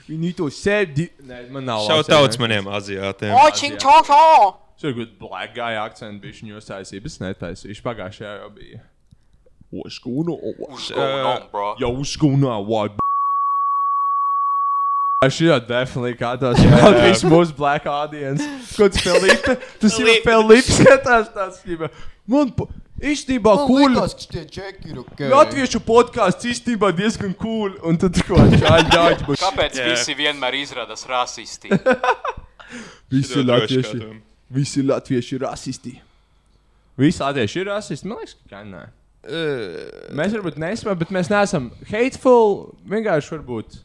We 0.07 0.17
need 0.17 0.35
to 0.37 0.49
save 0.49 0.93
the... 0.95 1.09
Nē, 1.23 1.49
man 1.49 1.63
nav 1.65 1.85
Šau 1.87 2.03
tauts 2.03 2.37
maniem 2.37 2.67
aziātiem. 2.67 3.31
Čau! 3.79 4.01
Tur 4.79 4.91
ir 4.91 4.97
good 4.97 5.13
black 5.17 5.53
guy 5.55 5.77
viņa 6.43 6.59
uztaisīja, 6.59 6.99
bet 7.05 7.13
es 7.13 7.21
netaisīju. 7.23 7.77
Pagājušajā 7.85 8.33
jau 8.41 8.49
bija. 8.51 8.81
What's 9.71 9.97
going 10.03 10.27
on? 10.29 10.41
What's 10.59 10.91
going 10.91 11.25
on, 11.25 11.47
bro? 11.53 11.75
Yo, 11.79 11.89
what's 11.95 12.17
going 12.19 12.43
on? 12.43 12.67
What? 12.67 12.99
Šī 15.31 15.49
jau 15.49 15.59
definitely 15.67 16.15
kādos 16.19 16.59
jau 16.59 16.93
visu 17.03 17.29
mūsu 17.31 17.55
black 17.57 17.85
audience. 17.87 18.45
Kāds 18.73 18.99
Filipe? 19.03 19.57
Tas 19.81 19.99
jau. 19.99 20.15
Filipe 20.25 20.77
skatās 20.79 21.61
ķipa. 21.63 21.91
Man 22.31 22.53
īstenībā 23.03 23.53
cool. 23.67 23.97
ka 23.99 24.07
tie 24.31 24.43
čeki 24.47 24.93
ir 24.93 25.01
ok. 25.03 25.23
Latviešu 25.33 25.81
podkāsts 25.83 26.47
īstenībā 26.53 26.93
diezgan 26.95 27.35
cool. 27.39 27.75
Un 27.83 27.99
tad 27.99 28.17
kaut 28.27 28.47
kā 28.53 28.61
šādi 28.63 28.95
ģāķi. 28.95 29.37
Kāpēc 29.43 29.79
Jā. 29.79 29.87
visi 29.91 30.17
vienmēr 30.17 30.59
izrādās 30.61 31.05
rasisti? 31.09 31.71
Visi 33.13 33.43
latvieši. 33.45 33.99
Visi 34.53 34.81
latvieši 34.81 35.35
ir 35.35 35.43
rasisti. 35.45 35.91
Visi 36.97 37.21
latvieši 37.21 37.59
ir 37.61 37.67
rasisti. 37.69 38.09
Man 38.09 38.23
liekas, 38.23 38.37
ka 38.49 38.63
nē. 38.65 38.85
Mēs 40.17 40.33
varbūt 40.33 40.57
neesam, 40.59 40.95
bet 40.97 41.11
mēs 41.13 41.29
neesam 41.31 41.69
hateful. 41.91 42.73
Vienkārši 42.89 43.35
varbūt 43.35 43.77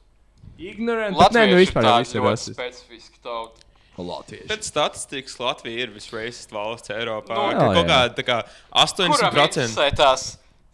ignoranti. 0.59 1.19
bet 1.19 1.33
Nē, 1.39 1.47
nu 1.53 1.57
vispār 1.61 1.87
tāda 1.87 2.03
visi 2.05 2.19
rasisti. 2.23 2.55
specifiska 2.59 3.23
tauta. 3.23 3.65
Latvieši. 3.99 4.47
Pēc 4.47 4.63
statistikas 4.71 5.39
Latvija 5.43 5.83
ir 5.83 5.91
visracist 5.91 6.53
valsts 6.55 6.93
Eiropā. 6.95 7.35
Nu, 7.35 7.47
No, 7.49 7.51
jā, 7.51 7.59
kaut 7.75 7.81
jā. 7.83 7.87
kā 7.89 7.99
Kuram 9.11 9.33
80%. 9.35 9.43
interesē 9.43 9.89
tās 9.99 10.27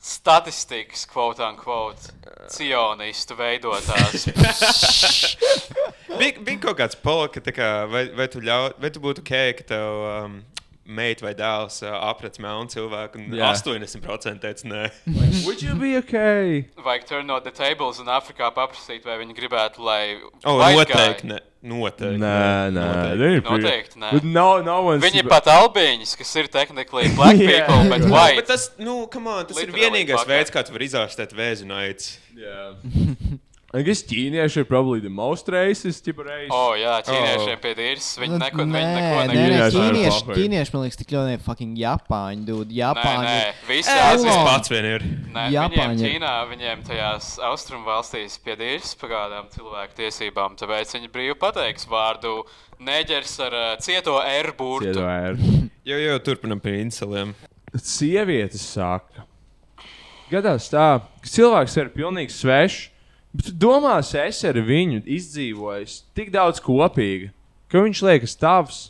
statistikas, 0.04 1.06
quote 1.08 1.40
unquote, 1.40 2.12
cionistu 2.52 3.34
veidotās? 3.38 4.26
Bija, 6.18 6.36
bija 6.44 6.60
kaut 6.62 6.76
kāds 6.78 6.94
polka, 7.00 7.40
tā 7.42 7.50
kā, 7.56 7.68
vai, 7.90 8.04
vai, 8.14 8.26
tu 8.30 8.38
ļau, 8.44 8.68
vai 8.78 8.90
tu 8.94 9.00
būtu 9.02 9.24
ok, 9.24 9.32
ka 9.58 9.64
tev 9.72 10.02
um, 10.06 10.36
meita 10.86 11.24
vai 11.24 11.32
dēls 11.34 11.78
uh, 11.82 11.94
aprec 12.10 12.36
melnu 12.42 12.68
cilvēku, 12.68 13.16
un 13.22 13.32
Jā. 13.38 13.52
80% 13.56 14.42
teica 14.42 14.68
nē. 14.68 14.82
Would 15.46 15.62
you 15.64 15.74
be 15.80 15.94
okay? 15.98 16.66
Vajag 16.76 17.06
turnot 17.08 17.44
the 17.44 17.50
tables 17.54 17.98
un 18.02 18.06
Afrikā 18.12 18.50
paprasīt, 18.54 19.04
vai 19.08 19.16
viņi 19.22 19.36
gribētu, 19.38 19.80
lai 19.80 20.18
O, 20.44 20.58
white 20.60 20.82
noteikti 20.92 21.22
guy- 21.28 21.32
ne. 21.34 21.40
Noteikti. 21.64 22.18
Nē, 22.20 22.72
nē, 22.76 22.86
ir 23.16 23.40
pretty- 23.40 23.64
Noteikti, 23.64 23.96
nē. 24.02 24.10
No, 24.28 24.60
no 24.60 24.74
one's- 24.90 25.00
Viņi 25.06 25.22
ir 25.22 25.28
pat 25.32 25.46
albiņas, 25.48 26.12
kas 26.20 26.34
ir 26.36 26.46
technically 26.52 27.08
black 27.16 27.38
Yeah. 27.40 27.64
people, 27.64 27.88
bet 27.88 28.04
white. 28.10 28.36
bet 28.36 28.46
tas, 28.52 28.70
nu, 28.76 29.06
come 29.06 29.26
on, 29.32 29.46
tas 29.46 29.56
ir 29.56 29.70
Literally 29.72 29.86
vienīgais 30.04 30.18
fuck 30.20 30.28
veids, 30.28 30.50
kā 30.52 30.60
tu 30.66 30.72
vari 30.76 30.84
izārstēt 30.90 31.32
vēzi 31.32 31.64
no 31.64 31.74
aids. 31.80 32.18
Yeah. 32.36 32.74
I 33.74 33.82
guess 33.82 34.04
ķīnieši 34.06 34.60
ir 34.62 34.66
probably 34.70 35.00
the 35.02 35.10
most 35.10 35.48
racist, 35.50 36.04
tipo 36.06 36.22
race. 36.22 36.46
O, 36.54 36.76
jā, 36.78 36.92
ķīniešiem 37.08 37.56
pie 37.58 37.72
dīrs, 37.74 38.10
viņi 38.22 38.36
neko, 38.38 38.60
viņi 38.60 38.70
Nē, 38.70 38.82
neko 38.94 39.16
nē, 39.16 39.34
nē, 39.34 39.64
ķīnieši, 39.74 40.20
ķīnieši, 40.28 40.74
man 40.76 40.84
liekas, 40.84 40.98
tik 41.00 41.14
ļoti 41.16 41.40
fucking 41.42 41.80
Japāņi, 41.80 42.46
dude. 42.46 42.76
Japāņi. 42.78 43.24
Nē, 43.26 43.32
nē, 43.40 43.56
visi 43.66 43.96
Āzijas 44.04 44.38
pats 44.46 44.70
vien 44.70 44.88
ir. 44.92 45.06
Nē, 45.34 45.48
Japāņi 45.56 45.96
viņiem. 45.96 46.12
Ķīnā, 46.12 46.36
viņiem 46.52 46.86
tajās 46.86 47.32
austrumu 47.50 47.90
valstīs 47.90 48.38
pie 48.46 48.54
dīrs 48.62 48.94
pagādām 49.02 49.50
cilvēku 49.56 49.98
tiesībām, 50.04 50.54
tāpēc 50.62 50.94
viņi 50.94 51.12
brīvi 51.18 51.34
pateiks 51.42 51.90
vārdu 51.90 52.36
neģers 52.78 53.36
ar 53.48 53.58
uh, 53.58 53.68
cieto 53.82 54.20
R 54.22 54.54
burtu. 54.54 54.92
Cieto 54.92 55.10
R. 55.10 55.40
Jo, 55.84 55.98
jo, 56.00 56.14
turpinam 56.24 56.62
pie 56.64 56.78
inceliem. 56.80 57.34
Sievietes 57.76 58.62
saka, 58.64 59.26
gadās 60.30 60.70
tā, 60.72 60.86
ka 61.20 61.28
cilvēks 61.28 61.74
ir 61.82 61.90
pilnīgi 61.92 62.32
svešs, 62.32 62.93
bet 63.34 63.50
tu 63.50 63.54
domās, 63.66 64.14
es 64.16 64.42
ar 64.46 64.58
viņu 64.64 65.04
izdzīvoju 65.18 65.88
tik 66.16 66.32
daudz 66.34 66.62
kopīga, 66.64 67.32
ka 67.68 67.82
viņš 67.84 68.04
liekas 68.06 68.38
tavs 68.40 68.84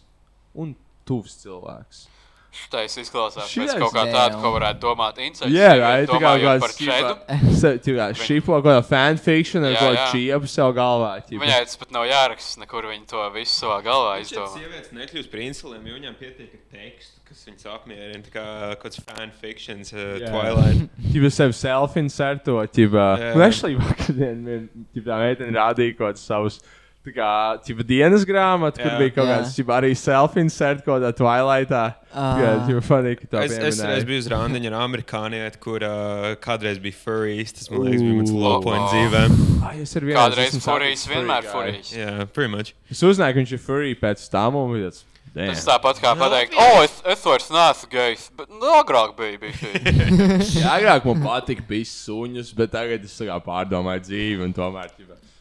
un 0.55 0.75
tuvs 1.09 1.41
cilvēks. 1.43 2.09
Šitais 2.55 2.93
izklausās 3.03 3.51
pēc 3.51 3.73
kaut 3.81 3.91
kā 3.97 4.05
tāda, 4.07 4.37
ko 4.39 4.53
varētu 4.55 4.79
domāt. 4.85 5.17
Jā, 5.51 5.73
tā 6.11 6.19
kā 6.23 6.35
kāds 6.39 8.21
šīpo 8.21 8.53
kaut 8.53 8.69
kāda 8.69 8.85
fanfiction 8.87 9.67
ar 9.67 9.75
kaut 9.81 9.99
čiepu 10.13 10.51
sev 10.51 10.71
galvā. 10.77 11.17
Viņai 11.33 11.65
tas 11.67 11.81
pat 11.81 11.91
nav 11.97 12.07
jāraksta, 12.07 12.63
nekur 12.63 12.87
viņa 12.93 13.11
to 13.11 13.25
visu 13.35 13.57
savā 13.65 13.81
galvā 13.87 14.21
izdomā. 14.23 14.53
sievietes 14.55 14.95
nekļūst 14.95 15.33
par 15.35 15.43
inceliem, 15.49 15.91
jo 15.91 15.99
viņām 15.99 16.15
pietiek 16.21 16.55
ar 16.55 16.63
tekstu, 16.77 17.24
kas 17.35 17.49
viņas 17.49 17.67
apmierina. 17.75 18.23
Tā 18.23 18.31
kā 18.35 18.47
kāds 18.85 19.03
fanfictions, 19.03 19.91
uh, 19.97 20.15
Jā. 20.23 20.31
Twilight. 20.31 20.87
Ķipa 21.11 21.33
sev 21.35 21.57
self-inserto, 21.59 22.61
ķipa. 22.71 23.11
Jā. 23.21 23.35
Un 23.35 23.45
actually 23.49 23.77
vakardien 23.81 24.41
vien, 24.47 24.65
ķipa 24.95 25.11
tā 25.11 25.21
meitene 25.25 25.59
rādīja 25.59 25.99
kaut 25.99 26.23
savus. 26.23 26.63
Tā 27.05 27.13
kā 27.13 27.31
ķipa 27.67 27.85
dienas 27.85 28.23
grāmatu, 28.25 28.81
kur 28.81 28.95
bija 28.97 29.13
kaut 29.13 29.27
kāds 29.29 29.51
ķipa 29.53 29.75
arī 29.77 29.91
self-insert 29.99 30.79
kaut 30.87 31.03
kādā 31.03 31.11
Twilightā. 31.19 31.83
Ah. 32.15 32.39
Jā, 32.41 32.53
ķipa 32.71 32.85
funny, 32.87 33.17
ka 33.19 33.29
tā 33.29 33.43
Es, 33.45 33.57
es 33.59 33.81
reiz 33.85 34.07
biju 34.09 34.23
uz 34.23 34.29
randiņa 34.33 34.71
ar 34.71 34.77
amerikānieti, 34.87 35.61
kur 35.61 35.85
uh, 35.85 36.31
kādreiz 36.41 36.81
bija 36.81 36.97
furries. 36.97 37.53
Tas 37.59 37.69
man 37.69 37.91
liekas, 37.91 38.07
bija 38.07 38.21
mans 38.23 38.33
low 38.33 38.63
point 38.65 38.87
dzīvē. 38.95 39.25
Ai, 39.69 39.75
es 39.85 39.93
ar 39.99 40.07
vienu 40.07 40.21
Kādreiz 40.23 40.57
saticis 40.57 41.11
vienmēr 41.11 41.51
furijas. 41.51 41.93
Jā, 41.93 42.07
yeah, 42.07 42.31
pretty 42.31 42.55
much. 42.55 42.73
Es 42.89 43.05
uzzināju, 43.05 43.37
ka 43.37 43.43
viņš 43.43 43.59
ir 43.59 43.63
furry 43.67 43.99
pēc 44.01 44.25
tam 44.33 44.57
un 44.63 44.73
bija 44.73 44.89
tāds. 44.89 45.05
"Damn." 45.35 45.51
Tas 45.51 45.67
tāpat 45.67 46.01
kā 46.03 46.15
pateikt, 46.19 46.55
o, 46.55 46.83
es, 46.87 46.97
es 47.11 47.25
vairs 47.27 47.51
neesmu 47.51 47.91
gejs, 47.91 48.27
bet 48.39 48.51
nu, 48.55 48.71
agrāk 48.79 49.17
bija. 49.19 49.41
bija 49.43 50.07
Jā, 50.63 50.75
agrāk 50.79 51.09
man 51.11 51.23
patika 51.25 51.65
bija 51.69 51.91
suņus, 51.91 52.55
bet 52.57 52.75
tagad 52.75 53.05
es 53.05 53.19
pārdomāju 53.47 54.07
dzīvi 54.09 54.47
un 54.47 54.55
tomēr. 54.57 54.95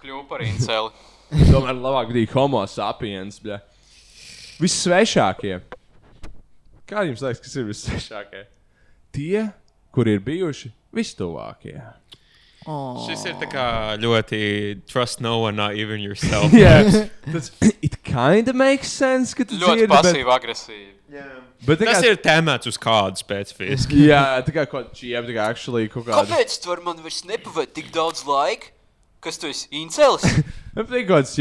Kļuvu 0.03 0.25
par 0.27 0.43
inceli. 0.43 0.91
Tomēr 1.53 1.77
labāk 1.77 2.11
bija 2.13 2.33
homo 2.35 2.61
sapiens. 2.69 3.39
Bļa. 3.43 3.61
Vissvešākie. 4.61 5.57
Kā 6.89 7.05
jums 7.07 7.23
liekas, 7.23 7.41
kas 7.41 7.57
ir 7.57 7.67
vissvešākie? 7.69 8.45
Tie, 9.15 9.45
kuri 9.93 10.17
ir 10.17 10.25
bijuši 10.25 10.73
vistuvākie. 10.93 11.77
Oh. 12.63 13.01
Šis 13.03 13.25
ir 13.27 13.35
tā 13.41 13.47
kā 13.51 13.65
ļoti 13.99 14.39
trust 14.87 15.19
no 15.23 15.39
one, 15.41 15.57
not 15.57 15.75
even 15.75 15.99
yourself. 15.99 16.53
Jā, 16.63 16.83
tas 17.27 17.51
it 17.81 17.97
kind 18.13 18.47
of 18.53 18.55
makes 18.61 18.91
sense, 19.01 19.33
ka 19.37 19.43
tu 19.49 19.57
Ļoti 19.57 19.83
dzirdi, 19.83 19.89
bet- 19.93 20.05
pasīvi, 20.09 20.33
agresīvi. 20.37 20.91
Bet 21.65 21.79
tā 21.79 21.85
Tas 21.87 22.01
kā- 22.03 22.09
ir 22.11 22.17
tēmēts 22.25 22.67
uz 22.71 22.77
kādu 22.81 23.21
specifiski. 23.21 23.99
Jā, 24.09 24.23
tā 24.45 24.51
kā 24.55 24.65
kaut 24.67 24.89
kāda 24.89 24.97
čiem, 24.99 25.27
tā 25.29 25.35
kā 25.37 25.45
actually 25.53 25.87
kaut 25.93 26.05
kāda. 26.09 26.25
Kāpēc 26.27 26.57
tu 26.63 26.71
vari 26.73 26.83
man 26.89 26.97
vairs 27.05 27.21
nepavadīt 27.29 27.73
tik 27.77 27.91
daudz 27.95 28.25
laika? 28.27 28.72
Kas 29.23 29.37
tu 29.39 29.47
esi 29.47 29.69
incelis? 29.79 30.19
Man 30.75 30.83
patīk 30.89 31.05
kaut 31.07 31.23
kāds 31.23 31.31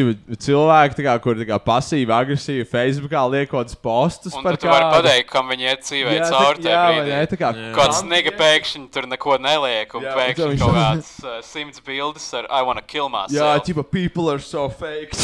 tā 0.94 1.02
kā, 1.02 1.14
kur 1.24 1.34
tā 1.40 1.46
kā 1.48 1.56
pasīvi, 1.58 2.12
agresīvi 2.14 2.62
Facebookā 2.68 3.24
liek 3.32 3.48
kaut 3.50 3.64
kādus 3.66 3.74
postus 3.82 4.36
Un 4.38 4.44
par 4.46 4.54
tu 4.60 4.68
vari 4.70 4.86
pateikt, 4.92 5.26
kam 5.32 5.48
viņi 5.50 5.64
iet 5.66 5.82
dzīvē 5.82 6.12
Jā, 6.14 6.20
tā- 6.28 6.32
cauri 6.36 6.62
jā, 6.68 6.84
ne, 7.08 7.18
tā 7.32 7.36
kā- 7.40 7.50
Kāds 7.74 7.98
Jā. 8.02 8.06
nega 8.12 8.30
pēkšņi 8.38 8.84
tur 8.94 9.04
neko 9.10 9.34
neliek, 9.42 9.94
un 9.98 10.02
Jā, 10.06 10.12
pēkšņi 10.20 10.56
kaut 10.60 10.74
kāds 10.78 11.10
uh, 11.26 11.40
simts 11.42 11.80
bildes 11.82 12.28
ar 12.38 12.46
I 12.50 12.62
wanna 12.68 12.82
kill 12.86 13.08
myself. 13.10 13.34
Jā, 13.34 13.58
ķipa, 13.66 13.82
people 13.90 14.30
are 14.30 14.38
so 14.38 14.68
fake. 14.68 15.10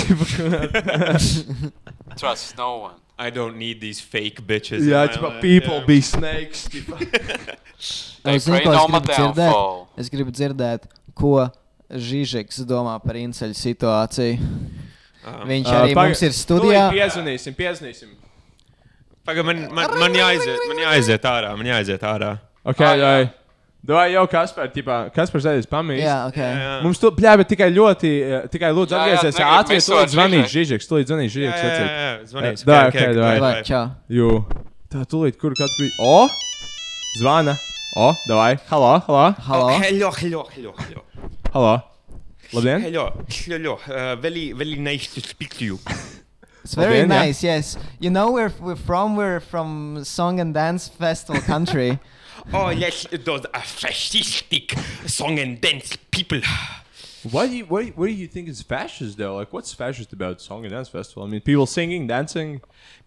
Trust 2.18 2.56
no 2.58 2.76
one. 2.88 2.94
I 3.20 3.30
don't 3.30 3.56
need 3.56 3.80
these 3.80 4.00
fake 4.00 4.42
bitches. 4.46 4.82
Jā, 4.86 5.06
my 5.06 5.12
ķipa, 5.14 5.28
life, 5.30 5.40
people 5.42 5.80
jā. 5.80 5.86
be 5.86 6.00
snakes. 6.00 6.68
Es 8.28 8.44
zinu, 8.44 8.58
es 8.58 8.74
gribu 8.74 8.98
dzirdēt. 9.06 9.54
Es 10.02 10.08
gribu 10.12 10.32
dzirdēt, 10.34 10.82
ko 11.16 11.46
Žižeks 11.88 12.62
domā 12.68 12.98
par 13.00 13.16
inceļu 13.16 13.56
situāciju. 13.56 14.38
Viņš 15.48 15.68
Ā, 15.68 15.78
arī 15.82 15.94
paga- 15.96 16.08
mums 16.08 16.22
ir 16.22 16.32
studijā. 16.36 16.84
Piezvanīsim, 16.92 17.54
piezvanīsim. 17.56 18.08
Pagaid, 19.24 19.44
man, 19.44 19.66
man, 19.76 19.90
man, 20.00 20.12
jāaiziet, 20.16 20.62
man 20.68 20.78
jāaiziet 20.84 21.24
ārā. 21.28 21.50
Man 21.56 21.66
jāaiziet 21.68 22.00
ārā. 22.00 22.38
Ok, 22.64 22.80
jā. 22.80 23.30
Davai 23.88 24.08
jau 24.12 24.24
Kaspar, 24.28 24.68
ķipā, 24.74 24.96
Kaspar 25.14 25.40
sēdēs 25.40 25.68
pamīst. 25.70 26.02
Jā, 26.02 26.16
ok. 26.28 26.38
Jā. 26.40 26.72
Mums 26.82 26.98
tu 27.00 27.10
pļāvi 27.14 27.44
tikai 27.48 27.68
ļoti, 27.72 28.10
eh, 28.26 28.48
tikai 28.52 28.72
lūdzu 28.74 28.96
Jā, 28.96 29.04
jā, 29.06 29.20
negribu 29.22 29.44
ātri, 29.54 29.76
misot 29.78 29.94
tūlīt 29.94 30.12
zvanīt 30.16 30.44
Žižeks. 30.44 30.56
Žižeks, 30.56 30.88
tūlīt 30.90 31.12
zvanīt 31.12 31.28
Jā, 31.28 31.34
Žižeks. 31.36 31.78
jā, 31.78 31.86
jā, 31.86 32.10
zvanīsim. 32.32 32.64
Eh, 32.64 32.72
Tā, 32.72 32.80
Ok, 32.88 32.98
ok. 33.08 33.40
Vai, 33.40 33.62
čau. 33.62 33.84
Jū. 34.10 34.44
Tā, 34.90 35.04
tūlīt, 35.06 35.38
kur 35.38 35.52
kāds 35.56 35.76
bija? 35.78 35.92
O! 36.04 36.28
Zvana. 37.22 37.54
O, 37.96 38.14
davai. 38.26 38.58
Halo, 38.70 38.98
halo. 39.00 39.32
Halo. 39.32 39.64
Oh, 39.70 39.78
hello, 39.80 40.10
hello, 40.10 40.48
hello, 40.54 40.74
hello. 40.76 41.02
Halo. 41.52 41.82
Labdien. 42.52 42.82
Hello, 42.82 43.12
hello. 43.28 43.78
Uh, 43.88 44.16
very, 44.16 44.52
very 44.52 44.76
nice 44.76 45.06
to 45.14 45.20
speak 45.20 45.54
to 45.56 45.64
you. 45.64 45.78
It's 46.64 46.74
very 46.74 46.98
Labdien, 46.98 47.08
jā. 47.08 47.24
nice, 47.26 47.42
yes. 47.42 47.78
You 47.98 48.10
know 48.10 48.30
where 48.30 48.52
we're 48.60 48.76
from? 48.76 49.16
We're 49.16 49.40
from 49.40 50.04
Song 50.04 50.38
and 50.40 50.52
Dance 50.54 50.88
Festival 50.88 51.42
country. 51.42 51.98
Oh, 52.54 52.70
yes, 52.70 53.06
those 53.24 53.44
are 53.52 53.60
fascistic 53.60 54.72
song 55.06 55.38
and 55.38 55.60
dance 55.60 55.98
people. 56.10 56.40
What 57.30 57.50
do 57.50 57.56
you 57.56 57.64
what, 57.66 57.80
do 57.80 57.86
you- 57.86 57.92
what 57.96 58.06
do 58.06 58.12
you 58.12 58.26
think 58.28 58.48
is 58.48 58.62
fascist 58.62 59.18
though? 59.18 59.36
Like, 59.36 59.52
what's 59.52 59.72
fascist 59.74 60.12
about 60.12 60.40
song 60.40 60.64
and 60.64 60.72
dance 60.72 60.88
festival? 60.88 61.24
I 61.24 61.26
mean, 61.26 61.40
people 61.40 61.66
singing, 61.66 62.06
dancing. 62.06 62.60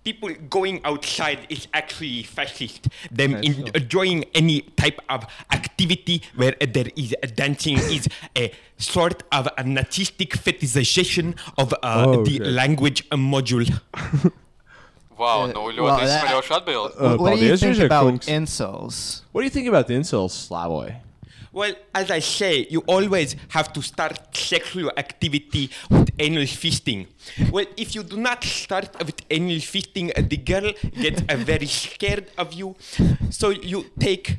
People 0.03 0.29
going 0.49 0.81
outside 0.83 1.39
is 1.49 1.67
actually 1.73 2.23
fascist. 2.23 2.87
Them 3.11 3.31
Yes, 3.31 3.43
in- 3.45 3.65
so- 3.67 3.71
enjoying 3.75 4.25
any 4.33 4.61
type 4.75 4.99
of 5.09 5.25
activity 5.51 6.23
where 6.35 6.55
there 6.59 6.87
is 6.95 7.15
a 7.23 7.27
dancing 7.27 7.77
is 7.97 8.07
a 8.35 8.51
sort 8.77 9.23
of 9.31 9.47
a 9.57 9.63
narcissistic 9.63 10.29
fetishization 10.45 11.35
of 11.57 11.71
uh, 11.73 11.77
Oh, 12.07 12.23
the 12.25 12.41
okay. 12.41 12.49
language 12.49 13.07
module. 13.11 13.69
Wow, 15.21 15.43
Uh, 15.43 15.47
nu 15.53 15.61
well, 15.61 15.71
ļoti 15.77 16.05
that- 16.07 16.23
izsmeļoši 16.23 16.53
atbild. 16.57 16.91
Uh, 16.97 17.15
what 17.17 17.35
do 17.35 17.45
you 17.45 17.51
paldies, 17.51 17.59
think 17.59 17.75
Žižek 17.77 17.85
about 17.85 18.05
kungs. 18.07 18.27
insults? 18.27 19.21
What 19.31 19.41
do 19.41 19.45
you 19.45 19.51
think 19.51 19.67
about 19.67 19.85
the 19.87 19.93
insults, 19.93 20.33
Slavoy? 20.49 20.95
Well, 21.53 21.73
as 21.93 22.09
I 22.09 22.19
say, 22.19 22.65
you 22.69 22.79
always 22.87 23.35
have 23.49 23.73
to 23.73 23.81
start 23.81 24.35
sexual 24.35 24.89
activity 24.95 25.69
with 25.89 26.09
anal 26.17 26.43
fisting. 26.43 27.07
Well, 27.51 27.65
if 27.75 27.93
you 27.93 28.03
do 28.03 28.15
not 28.15 28.43
start 28.45 28.97
with 29.05 29.21
anal 29.29 29.57
fisting, 29.57 30.13
the 30.29 30.37
girl 30.37 30.71
gets 30.93 31.21
uh, 31.27 31.35
very 31.35 31.65
scared 31.65 32.31
of 32.37 32.53
you. 32.53 32.75
So 33.29 33.49
you 33.49 33.85
take 33.99 34.37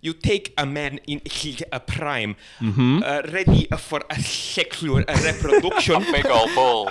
you 0.00 0.12
take 0.12 0.52
a 0.58 0.66
man 0.66 1.00
in 1.06 1.20
his 1.24 1.64
uh, 1.72 1.78
prime, 1.78 2.36
uh, 2.62 3.22
ready 3.32 3.66
for 3.78 4.02
a 4.10 4.20
sexual 4.20 4.98
uh, 4.98 5.20
reproduction. 5.24 6.02
Big 6.12 6.26
old 6.26 6.54
bull. 6.54 6.90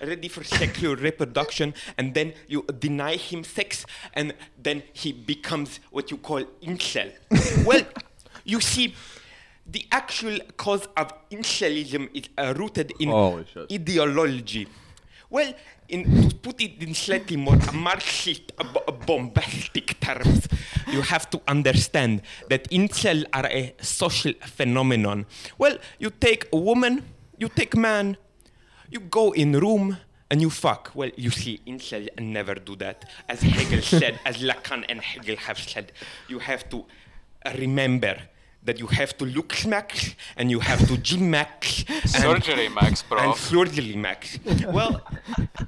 ready 0.00 0.28
for 0.28 0.42
sexual 0.44 0.96
reproduction, 0.96 1.72
and 1.96 2.12
then 2.14 2.34
you 2.48 2.64
deny 2.78 3.16
him 3.16 3.44
sex, 3.44 3.86
and 4.12 4.34
then 4.60 4.82
he 4.92 5.12
becomes 5.12 5.80
what 5.90 6.10
you 6.10 6.16
call 6.16 6.42
incel. 6.62 7.10
well, 7.64 7.82
you 8.44 8.60
see, 8.60 8.94
the 9.66 9.86
actual 9.90 10.38
cause 10.56 10.86
of 10.96 11.12
incelism 11.30 12.10
is 12.14 12.28
uh, 12.36 12.52
rooted 12.56 12.92
in 13.00 13.08
Holy 13.08 13.46
ideology. 13.72 14.68
Well, 15.30 15.54
in, 15.88 16.28
to 16.28 16.36
put 16.36 16.60
it 16.60 16.82
in 16.82 16.94
slightly 16.94 17.36
more 17.36 17.58
Marxist, 17.72 18.52
uh, 18.58 18.64
bombastic 19.06 19.98
terms, 20.00 20.48
you 20.92 21.00
have 21.00 21.28
to 21.30 21.40
understand 21.48 22.22
that 22.50 22.70
incel 22.70 23.24
are 23.32 23.46
a 23.46 23.74
social 23.80 24.32
phenomenon. 24.42 25.26
Well, 25.58 25.78
you 25.98 26.10
take 26.10 26.48
a 26.52 26.56
woman, 26.56 27.02
you 27.38 27.48
take 27.48 27.76
man, 27.76 28.16
you 28.90 29.00
go 29.00 29.32
in 29.32 29.52
room 29.58 29.96
and 30.30 30.40
you 30.40 30.50
fuck. 30.50 30.90
Well, 30.94 31.10
you 31.16 31.30
see, 31.30 31.60
incel 31.66 32.08
never 32.20 32.54
do 32.54 32.76
that. 32.76 33.10
As 33.28 33.40
Hegel 33.40 33.82
said, 33.82 34.20
as 34.24 34.38
Lacan 34.38 34.84
and 34.88 35.00
Hegel 35.00 35.36
have 35.36 35.58
said, 35.58 35.92
you 36.28 36.38
have 36.38 36.68
to 36.70 36.84
remember 37.58 38.18
that 38.64 38.78
you 38.78 38.86
have 38.86 39.16
to 39.18 39.24
look 39.26 39.66
max 39.66 40.14
and 40.36 40.50
you 40.50 40.58
have 40.60 40.86
to 40.88 40.96
gym 40.98 41.30
max 41.30 41.84
and, 41.88 42.10
Surgery 42.10 42.68
max, 42.68 43.02
bro. 43.02 43.18
and 43.18 43.34
surgery 43.36 43.94
max. 43.96 44.38
well, 44.68 45.02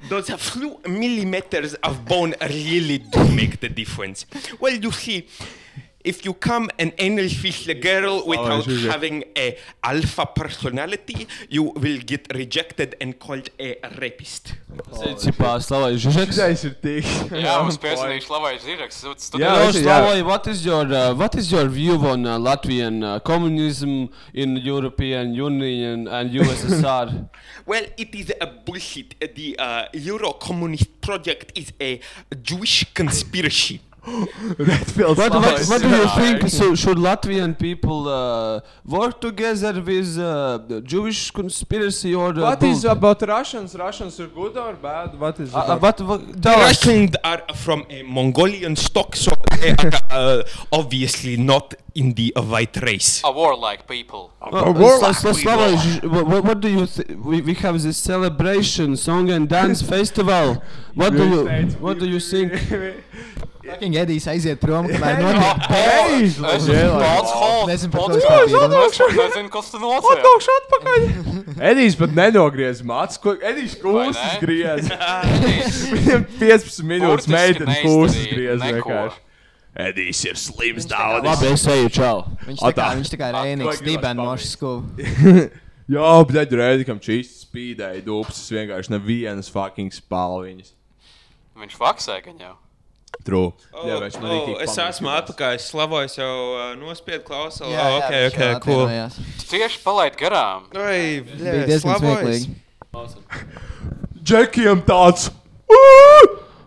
those 0.09 0.31
few 0.31 0.81
millimeters 0.89 1.75
of 1.75 2.05
bone 2.05 2.35
really 2.41 2.99
do 2.99 3.29
make 3.33 3.61
the 3.61 3.69
difference. 3.69 4.27
Well, 4.59 4.75
you 4.75 4.91
see, 4.93 5.29
if 6.07 6.25
you 6.25 6.33
come 6.33 6.71
and 6.79 6.93
anal 6.99 7.29
fish 7.29 7.67
a 7.69 7.75
girl 7.75 8.25
without 8.27 8.65
sure. 8.65 8.91
having 8.91 9.25
a 9.37 9.59
alpha 9.83 10.25
personality, 10.25 11.27
you 11.51 11.65
will 11.65 11.99
get 11.99 12.29
rejected 12.33 12.95
and 13.01 13.19
called 13.19 13.51
a 13.59 13.77
rapist. 14.01 14.55
Cipā 15.25 15.57
Slavoj 15.67 15.99
Žižeks. 16.05 16.39
Šis 16.39 16.65
ir 16.69 16.77
tik. 16.85 17.09
Jā, 17.33 17.57
mums 17.65 17.79
piesaistīja 17.83 18.23
Slavais 18.27 18.63
Ziraks. 18.63 19.03
Jā, 19.03 19.51
Hello, 19.51 19.69
es- 19.69 19.81
jā. 19.81 19.83
Slavoj, 19.83 20.23
what 20.31 20.47
is 20.53 20.65
your 20.65 20.87
uh, 20.87 21.15
what 21.15 21.35
is 21.35 21.51
your 21.51 21.67
view 21.69 21.99
on 22.07 22.27
uh, 22.27 22.39
Latvian 22.39 23.03
uh, 23.03 23.19
communism 23.21 24.09
in 24.33 24.57
European 24.57 25.35
Union 25.35 26.07
and 26.07 26.31
USSR? 26.31 27.29
Well, 27.67 27.83
it 27.97 28.15
is 28.15 28.33
a 28.41 28.47
bullshit. 28.47 29.19
The 29.35 29.59
uh, 29.59 29.87
Euro 29.93 30.35
communist 30.35 31.01
project 31.01 31.51
is 31.59 31.73
a 31.81 31.99
Jewish 32.41 32.87
conspiracy. 32.95 33.81
What, 34.07 35.19
what, 35.19 35.61
what 35.71 35.83
do 35.83 35.89
you 35.89 36.09
think? 36.17 36.49
So, 36.49 36.75
should 36.75 36.97
Latvian 36.99 37.59
people 37.59 38.09
uh, 38.09 38.61
work 38.85 39.21
together 39.21 39.81
with 39.83 40.17
uh, 40.19 40.59
the 40.59 40.81
Jewish 40.81 41.31
conspiracy 41.31 42.15
or 42.15 42.31
uh, 42.31 42.41
What 42.43 42.63
is 42.63 42.85
about 42.85 43.21
Russians? 43.23 43.75
Russians 43.75 44.19
are 44.21 44.29
good 44.29 44.57
or 44.57 44.75
bad? 44.75 45.19
What 45.19 45.41
is 45.41 45.53
Uh, 45.55 45.59
uh, 45.59 45.65
about- 45.77 46.01
what, 46.01 46.21
what, 46.21 46.43
The. 46.43 46.51
Russians 46.51 47.15
are 47.25 47.43
from 47.55 47.85
a 47.91 48.03
Mongolian 48.03 48.77
stock, 48.77 49.17
so 49.17 49.33
they 49.61 49.71
are 49.73 49.93
uh, 50.11 50.43
obviously 50.73 51.37
not 51.37 51.75
in 51.97 52.13
the 52.15 52.33
uh, 52.37 52.43
white 52.43 52.77
race. 52.83 53.23
A 53.25 53.33
warlike 53.33 53.87
people. 53.89 54.33
Well, 54.53 54.73
warlike 54.75 55.17
people. 55.17 56.11
What, 56.15 56.27
what, 56.27 56.45
what 56.45 56.61
do 56.61 56.69
you 56.69 56.87
think? 56.87 57.09
We, 57.25 57.41
we 57.41 57.55
have 57.65 57.81
this 57.83 57.97
celebration, 57.97 58.97
song 58.97 59.31
and 59.31 59.49
dance 59.49 59.81
festival. 59.95 60.63
What 60.95 61.13
do 61.17 61.25
you 61.29 61.41
what 61.81 61.99
do 61.99 62.07
you 62.07 62.21
think? 62.21 62.53
Fucking 63.67 63.97
Edijs 63.99 64.29
aiziet 64.31 64.61
prom, 64.63 64.87
kamēr 64.87 65.17
notiek. 65.19 65.65
Ei, 65.75 66.27
Es 66.29 66.37
Lielais 66.69 67.01
pats 67.03 67.33
holds. 67.35 67.67
Nezinu, 67.73 67.91
par 67.91 68.05
ko. 68.05 68.19
Es 68.21 68.27
pat 69.01 69.17
nezinu, 69.19 69.51
kas 69.51 69.71
tur 69.73 69.83
notiek. 69.83 70.21
Atnākšu 70.21 70.55
atpakaļ. 70.61 71.07
Edijs 71.73 71.97
pat 71.99 72.15
nenogriez 72.15 72.85
matus. 72.87 73.19
ko- 73.25 73.35
Edijs 73.43 73.75
kūsas 73.83 74.39
griez. 74.45 74.87
Viņam 75.91 76.29
15 76.39 76.87
minūtes 76.93 77.27
Burtiski 77.27 77.35
meitene 77.35 77.77
kūsas 77.83 78.31
griez 78.31 78.63
vienkārši. 78.63 79.19
Edijs 79.77 80.23
ir 80.25 80.39
slims 80.41 80.87
daudz. 80.89 81.27
Labi, 81.27 81.53
es 81.53 81.67
eju, 81.69 81.91
čau. 81.93 82.25
Viņš 82.47 82.63
tā 82.65 82.73
kā, 82.79 82.91
viņš 82.97 83.13
tā 83.13 83.19
kā 83.21 83.31
Rēnīgs 83.35 83.83
dibenmošs 83.85 84.55
pabeigt. 84.57 84.57
skuv. 84.57 85.57
Jā, 85.97 86.13
bet 86.31 86.55
Rēdikam 86.57 87.01
čīsti 87.03 87.45
spīdēja 87.45 88.01
dūpes. 88.07 88.39
Es 88.41 88.55
vienkārši 88.55 88.95
nevienas 88.97 89.51
fucking 89.53 89.93
spalviņas. 89.95 90.73
Viņš 91.61 91.77
faksē, 91.79 92.17
gan 92.25 92.41
jau. 92.41 92.55
True. 93.25 93.53
Oh, 93.73 93.85
Jā, 93.89 93.99
viņš 94.03 94.17
man 94.21 94.29
oh, 94.29 94.33
rītīgi 94.35 94.65
es 94.67 94.79
esmu 94.83 95.11
atpakaļ. 95.13 95.59
Slavojs 95.63 96.17
jau 96.19 96.33
uh, 96.33 96.65
nospied 96.81 97.25
klausuli. 97.27 97.73
Jā, 97.73 97.87
jā, 97.87 98.01
ok, 98.01 98.13
ok, 98.29 98.67
cool. 98.67 98.85
tieši 99.51 99.81
palaid 99.85 100.19
garām. 100.21 100.67
Oi, 100.73 101.23
Bija 101.33 101.65
diezgan 101.71 102.01
smieklīgi. 102.03 102.57
Džekiem 104.27 104.83
tāds. 104.89 105.31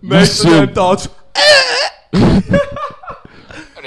Meitenēm 0.01 0.72
tāds. 0.78 1.10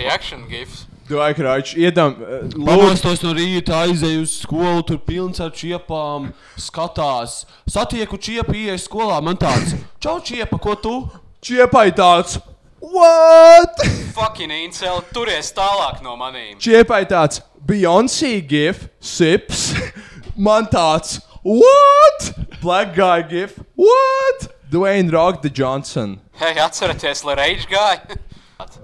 Reaction 0.03 0.49
gifs. 0.51 0.87
Vai 1.13 1.35
krāč, 1.37 1.75
iedam. 1.77 2.15
eh, 2.25 2.47
Pamostos 2.57 3.21
no 3.23 3.35
rīta, 3.37 3.83
aizēju 3.85 4.23
uz 4.23 4.37
skolu, 4.41 4.83
tur 4.87 4.99
pilns 5.05 5.41
ar 5.45 5.51
čiepām, 5.53 6.31
skatās. 6.57 7.43
Satieku 7.69 8.17
čiepu, 8.17 8.55
ieeju 8.57 8.81
skolā, 8.81 9.19
man 9.23 9.37
tāds- 9.37 9.75
čau, 10.03 10.21
čiepa, 10.21 10.59
ko 10.61 10.75
tu? 10.75 10.95
čiepai 11.43 11.91
tāds. 11.93 12.39
What? 12.81 13.77
Fucking 14.17 14.51
incel, 14.51 15.03
turies 15.13 15.53
tālāk 15.53 16.01
no 16.03 16.17
manīm. 16.17 16.57
Čiepai 16.59 17.05
tāds. 17.11 17.43
Beyoncé 17.67 18.41
gif, 18.47 18.89
sips. 19.01 19.75
Man 20.37 20.65
tāds. 20.67 21.21
What? 21.45 22.33
Black 22.63 22.95
guy 22.97 23.23
gif. 23.23 23.59
What? 23.77 24.49
Dwayne 24.71 25.13
Rock 25.13 25.43
the 25.43 25.51
Johnson. 25.51 26.21
Hei, 26.41 26.55
atcerieties, 26.59 27.23
lai 27.25 27.35
reizē 27.37 27.69
gāja. 27.71 28.17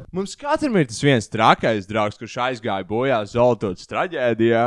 Mums 0.09 0.33
katram 0.41 0.73
ir 0.81 0.87
tas 0.89 1.03
viens 1.05 1.27
trakais 1.29 1.85
draugs, 1.85 2.17
kurš 2.17 2.39
aizgāja 2.41 2.85
bojā 2.89 3.19
Zoltotas 3.29 3.85
traģēdijā. 3.91 4.63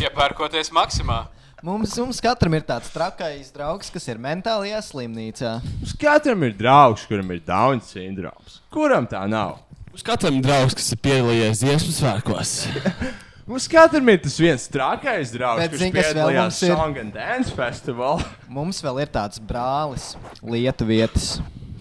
Iepērkoties 0.00 0.70
maksimā. 0.72 1.26
Mums, 1.60 1.92
mums 2.00 2.22
katram 2.24 2.56
ir 2.56 2.64
tāds 2.64 2.88
trakais 2.94 3.50
draugs, 3.52 3.90
kas 3.92 4.08
ir 4.08 4.16
mentālajā 4.24 4.78
slimnīcā. 4.86 5.50
Mums 5.82 5.92
katram 6.00 6.46
ir 6.48 6.54
draugs, 6.56 7.04
kuram 7.10 7.34
ir 7.34 7.42
Down 7.44 7.82
sindroms. 7.84 8.62
Kuram 8.72 9.04
tā 9.10 9.20
nav? 9.28 9.58
Uz 9.92 10.04
katram 10.06 10.40
draugs, 10.44 10.78
kas 10.80 10.88
ir 10.96 11.02
piedalījies 11.04 11.60
dziesmu 11.66 11.92
svētkos. 11.98 12.54
Mums 13.50 13.68
katram 13.68 14.08
ir 14.14 14.24
tas 14.24 14.38
viens 14.40 14.64
trakais 14.72 15.34
draugs, 15.36 15.60
Bet 15.60 15.76
kurš 15.76 15.84
zini, 15.84 15.92
kas 15.92 16.08
piedalījās 16.08 16.48
mums 16.48 16.62
ir? 16.64 16.72
Song 16.72 17.02
and 17.04 17.12
Dance 17.14 17.52
Festival. 17.54 18.24
Mums 18.48 18.80
vēl 18.82 19.04
ir 19.04 19.12
tāds 19.12 19.44
brālis, 19.52 20.08
lietu 20.40 20.88
vietas. 20.88 21.36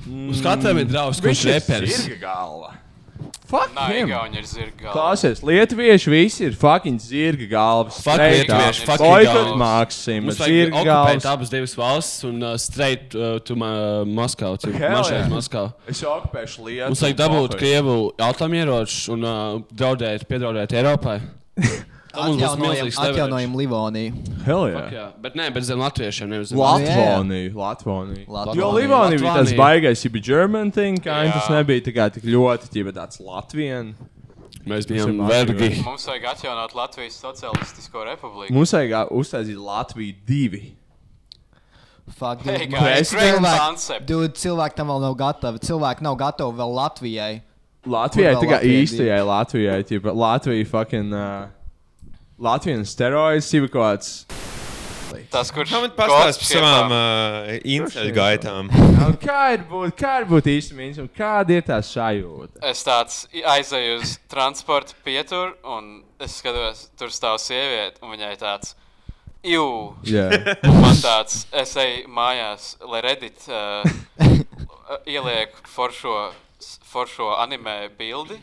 Uz 0.06 0.42
katram 0.46 0.78
ir 0.78 0.90
draugs, 0.90 1.22
kurš 1.24 1.46
reperis. 1.50 2.02
zirga 2.06 2.20
galva. 2.28 2.74
Fuck 3.46 3.78
him. 3.78 4.08
Igauni 4.10 4.40
ir 4.42 4.46
zirga. 4.50 4.90
Klausies, 4.92 5.40
lietuvieši 5.46 6.10
visi 6.12 6.46
ir 6.48 6.56
fucking 6.58 7.00
zirga 7.02 7.46
galvas. 7.50 8.00
Fuck 8.04 8.20
lietuvieši, 8.20 8.86
fuck 8.90 9.06
Igaunus. 9.06 9.56
Maksim, 9.62 10.26
Mums 10.26 10.40
vajag 10.42 10.56
zirga 10.56 10.82
okupēt 10.82 10.90
galvas. 10.90 11.28
abas 11.30 11.54
divas 11.54 11.76
valstis 11.78 12.28
un 12.28 12.42
uh, 12.44 12.56
straight 12.58 13.16
uh, 13.16 13.38
to 13.46 13.54
uh, 13.54 14.02
Moskavu. 14.10 14.58
Hell 14.66 14.98
Mašais 14.98 15.20
yeah. 15.22 15.30
Moskavu. 15.32 15.74
Es 15.88 16.04
okupēšu 16.04 16.66
Lietuvu. 16.68 16.92
Mums 16.92 17.06
vajag 17.06 17.20
dabūt. 17.22 17.58
Krievu 17.62 17.98
automieročus 18.30 19.10
un 19.14 19.26
uh, 19.30 19.60
draudēt, 19.72 20.26
piedraudēt 20.30 20.74
Eiropai. 20.82 21.20
Atjaunojam, 22.16 22.88
atjaunojam 22.98 23.56
Livoniju. 23.56 24.14
Hell 24.46 24.66
Fuck, 24.70 24.92
yeah. 24.92 24.94
jā. 24.94 25.06
Bet 25.22 25.36
nē, 25.36 25.50
bet 25.54 25.64
zem 25.68 25.80
latviešiem 25.80 26.30
nevis 26.30 26.50
zem 26.54 26.60
Latvonija, 26.60 27.52
Latvonija. 27.56 28.26
Latvonija. 28.28 28.62
Jo 28.62 28.72
Livonija 28.76 29.20
bija 29.20 29.34
tas 29.42 29.54
baigais, 29.58 30.06
ja 30.06 30.12
bija 30.14 30.24
German 30.30 30.72
thing, 30.72 31.00
kā 31.04 31.32
tas 31.34 31.50
nebija 31.50 31.82
tā 31.88 31.94
kā 31.96 32.10
tik 32.14 32.24
ļoti, 32.30 32.70
ja 32.80 32.92
tāds 32.96 33.20
Latvien. 33.20 33.96
Mēs 34.66 34.88
bijām 34.90 35.20
vergi. 35.30 35.84
Mums 35.86 36.08
vajag 36.10 36.24
atjaunot 36.32 36.74
Latvijas 36.74 37.20
Socialistisko 37.22 38.04
republiku. 38.08 38.54
Mums 38.54 38.72
vajag 38.74 38.96
ā, 38.98 39.02
uztaisīt 39.14 39.60
Latviju 39.62 40.16
divi. 40.26 40.64
Fuck, 42.18 42.42
Hey, 42.46 42.58
dude, 42.66 42.70
guys, 42.70 43.12
man- 43.14 43.20
great 43.22 43.36
cilvēki- 43.36 43.60
concept. 43.68 44.06
dude, 44.08 44.34
cilvēki 44.34 44.76
tam 44.76 44.88
vēl 44.88 45.02
nav 45.02 45.16
gatavi. 45.18 45.60
Cilvēki 45.60 46.02
nav 46.06 46.16
gatavi 46.18 46.54
vēl 46.58 46.74
Latvijai. 46.76 47.42
Latvijai, 47.86 48.34
Latvijai 48.36 48.62
īstajai 48.82 49.26
Latvijai, 49.26 49.84
Latvija 50.14 50.66
fucking. 50.66 51.14
Uh, 51.14 51.48
Latvijas 52.40 52.92
steroids, 52.92 53.48
jau 53.54 53.68
kaut 53.70 53.80
kāds. 53.80 54.10
Tas, 55.32 55.48
kurš 55.56 55.72
man 55.72 55.92
pastāst 55.96 56.42
par 56.42 56.48
savām 56.50 56.90
šiepām. 56.90 56.94
uh, 56.96 57.52
inceļu 57.76 58.14
gaitām? 58.16 58.70
Un 59.06 59.14
Kā 59.22 59.42
ir 59.56 59.64
būt, 59.70 59.94
kā 60.00 60.16
ir 60.22 60.26
būt 60.28 60.50
īsti 60.52 60.76
mīns, 60.76 61.00
un 61.00 61.08
kāda 61.16 61.56
ir 61.56 61.64
tā 61.68 61.78
sajūta? 61.86 62.60
Es 62.68 62.82
tāds 62.84 63.22
aizēju 63.32 64.00
uz 64.02 64.16
transporta 64.32 64.98
pieturu, 65.06 65.54
un 65.64 66.02
es 66.20 66.36
skatos, 66.42 66.90
tur 67.00 67.14
stāv 67.16 67.38
sieviete, 67.44 68.02
un 68.04 68.12
viņai 68.16 68.34
tāds- 68.42 68.76
jū. 69.56 69.66
Jā. 70.10 70.28
Un 70.68 70.82
man 70.84 71.00
tāds, 71.00 71.46
es 71.56 71.76
eju 71.80 72.10
mājās, 72.12 72.74
lai 72.84 73.04
Reddit 73.06 73.48
uh, 73.48 73.88
ieliek 75.16 75.56
foršo, 75.72 76.18
foršo 76.92 77.32
anime 77.40 77.86
bildi 77.98 78.42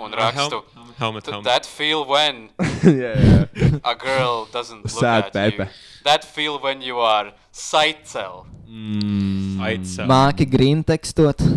un 0.00 0.12
Ah, 0.14 0.30
rakstu. 0.30 0.62
hel- 0.74 0.94
helmet, 0.98 1.24
"Th- 1.24 1.32
helmet." 1.34 1.44
That 1.44 1.66
feel 1.66 2.04
when 2.06 2.50
Jā, 2.82 3.14
jā. 3.54 3.80
a 3.84 3.94
girl 3.94 4.46
doesn't 4.52 4.82
look 4.84 4.90
Sad 5.00 5.24
at 5.26 5.32
Pepe. 5.32 5.62
you. 5.64 5.68
That 6.04 6.24
feel 6.24 6.58
when 6.62 6.80
you 6.82 6.98
are 7.00 7.32
sight 7.52 8.06
cell. 8.08 8.46
Aicā. 8.68 10.06
Māki 10.06 10.44
green 10.50 10.84
tekstot. 10.84 11.40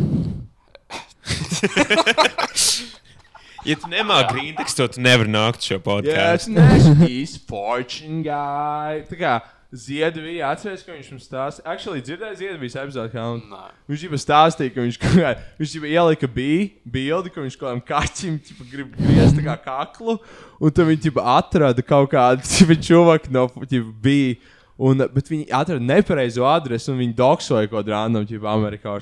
Ja 3.63 3.75
tu 3.77 3.85
nemāki 3.91 4.33
grīntekstot, 4.33 4.95
tu 4.95 5.01
nevari 5.05 5.29
nākt 5.29 5.61
šo 5.61 5.75
Jā, 5.75 5.81
podkāstu. 5.85 6.33
es 6.33 6.47
neesmu 6.49 7.05
īsti 7.05 7.41
fortune 7.45 8.23
guy. 8.25 9.03
Tā 9.05 9.19
kā 9.19 9.33
Ziedvija 9.71 10.49
atceries, 10.51 10.81
ka 10.83 10.91
viņš 10.91 11.09
mums 11.13 11.27
stāstīja. 11.29 11.63
Actually, 11.71 12.01
dzirdēju 12.03 12.39
Ziedvijas 12.41 12.73
epizodi, 12.81 13.13
kā 13.13 13.23
un 13.31 13.39
viņš 13.87 14.01
jau 14.03 14.19
stāstīja, 14.19 14.73
ka 14.75 14.83
viņš, 14.83 14.97
kā- 14.99 15.35
viņš 15.61 15.75
jau 15.77 15.87
ielika 15.87 16.27
bildi, 16.27 17.31
ka 17.31 17.45
viņš 17.45 17.55
kaut 17.55 17.67
kādam 17.69 17.83
kaķim 17.87 18.39
ķipa, 18.49 18.67
grib 18.73 18.97
griezt 18.99 19.39
kā 19.45 19.55
kaklu, 19.63 20.17
un 20.59 20.75
tad 20.75 20.89
viņi 20.91 21.05
ķipa, 21.07 21.23
atrada 21.37 21.85
kaut 21.87 22.11
kādu 22.11 22.75
čuvaku 22.89 23.31
no 23.31 23.47
ķipa, 23.63 23.93
bija. 24.03 24.50
Un, 24.81 24.97
bet 25.13 25.27
viņi 25.29 25.45
atrada 25.53 25.83
nepareizo 25.83 26.45
adresi, 26.49 26.87
un 26.89 26.97
viņi 26.97 27.13
doksoja 27.13 27.69
kaut 27.69 27.83
kādā 27.83 27.99
random, 27.99 28.23
jau 28.25 28.47
Amerikā. 28.49 28.95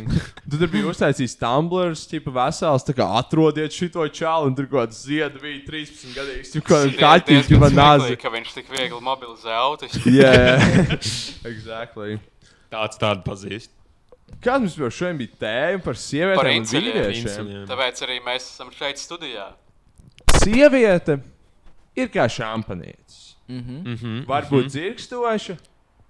tur 0.48 0.70
bija 0.72 0.88
uztaisījis 0.88 1.36
tumblers, 1.36 2.06
tipa 2.08 2.32
vesels, 2.38 2.86
tā 2.86 2.94
kā 2.96 3.04
atrodiet 3.18 3.74
šo 3.76 4.06
čālu, 4.08 4.48
un 4.48 4.56
tur 4.56 4.68
kaut 4.70 4.86
kāds 4.86 5.02
ziedu 5.04 5.42
bija 5.42 5.60
13 5.66 6.16
gadīgs. 6.16 6.54
Tur 6.54 6.64
kaut 6.64 6.86
kāds 6.86 7.00
kaķis, 7.02 7.50
kurš 7.50 7.60
man 7.66 7.76
smieklīgi, 7.76 8.20
ka 8.22 8.32
viņš 8.32 8.54
tik 8.56 8.72
viegli 8.72 9.02
mobilizē 9.10 9.58
autistu. 9.60 10.14
Jā, 10.22 10.56
exactly. 11.52 12.16
Tāds 12.72 13.02
tādu 13.02 13.26
pazīst. 13.28 13.74
Kāds 14.40 14.64
mums 14.64 14.80
jau 14.80 14.90
šodien 15.02 15.20
bija 15.20 15.36
tēma 15.44 15.84
par 15.84 15.92
Par 15.92 16.00
sievietēm 16.00 16.48
un 16.48 16.56
inceļiem. 16.62 16.96
vīriešiem? 16.96 17.52
Tāpēc 17.68 18.02
arī 18.08 18.18
mēs 18.24 18.48
esam 18.54 18.72
šeit 18.74 19.04
studijā. 19.04 19.50
Sieviete 20.40 21.20
ir 21.96 22.10
kā 22.12 22.24
šampanietis. 22.30 23.25
Mhm. 23.48 23.82
Mhm, 23.86 24.26
Var 24.26 24.48
būt 24.50 24.70
dzirkstoša, 24.74 25.56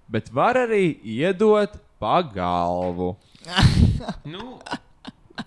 bet 0.09 0.31
var 0.33 0.55
arī 0.55 0.97
iedot 1.03 1.77
pa 1.99 2.21
galvu. 2.21 3.15
Nu, 4.33 4.59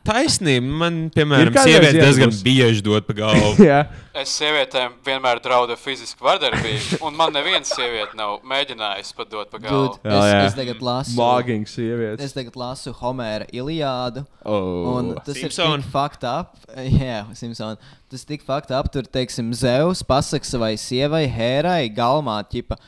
taisnība. 0.06 0.76
Man, 0.82 0.98
piemēram, 1.14 1.50
Ir 1.50 1.54
kādreiz 1.54 1.76
sieviete 1.76 2.02
diezgan 2.04 2.32
bieži 2.46 2.84
dod 2.86 3.08
pa 3.08 3.16
galvu. 3.22 3.68
Es 4.20 4.32
sievietēm 4.34 4.96
vienmēr 5.06 5.38
draudu 5.40 5.76
fizisku 5.78 6.24
vardarbību, 6.26 6.98
un 7.06 7.14
man 7.16 7.30
neviena 7.32 7.62
sieviete 7.64 8.18
nav 8.18 8.40
mēģinājusi 8.50 9.14
pat 9.16 9.30
dot 9.30 9.52
pa 9.52 9.60
galvu. 9.62 9.92
Dude, 10.02 10.16
es, 10.18 10.50
es 10.50 10.56
tagad 10.58 10.82
lasu. 10.84 11.14
Mākslinieks 11.16 11.76
sievietes. 11.78 12.24
Es 12.26 12.34
tagad 12.34 12.58
lasu 12.58 12.92
Homēra 12.98 13.46
Iliādu. 13.54 14.24
Oh. 14.42 14.96
un 14.96 15.12
tas 15.22 15.38
Simpson. 15.38 15.78
ir 15.78 15.84
tik 15.84 15.92
fucked 15.94 16.26
up. 16.26 16.58
Jā, 17.00 17.22
Simpson. 17.38 17.78
Tas 18.10 18.26
tik 18.26 18.42
fucked 18.42 18.74
up. 18.74 18.90
Tur, 18.92 19.06
teiksim, 19.06 19.54
Zeus 19.54 20.02
pasaka 20.02 20.48
savai 20.48 20.74
sievai, 20.80 21.28
Hērai, 21.30 21.84
galmā, 21.94 22.40
ķipa. 22.50 22.80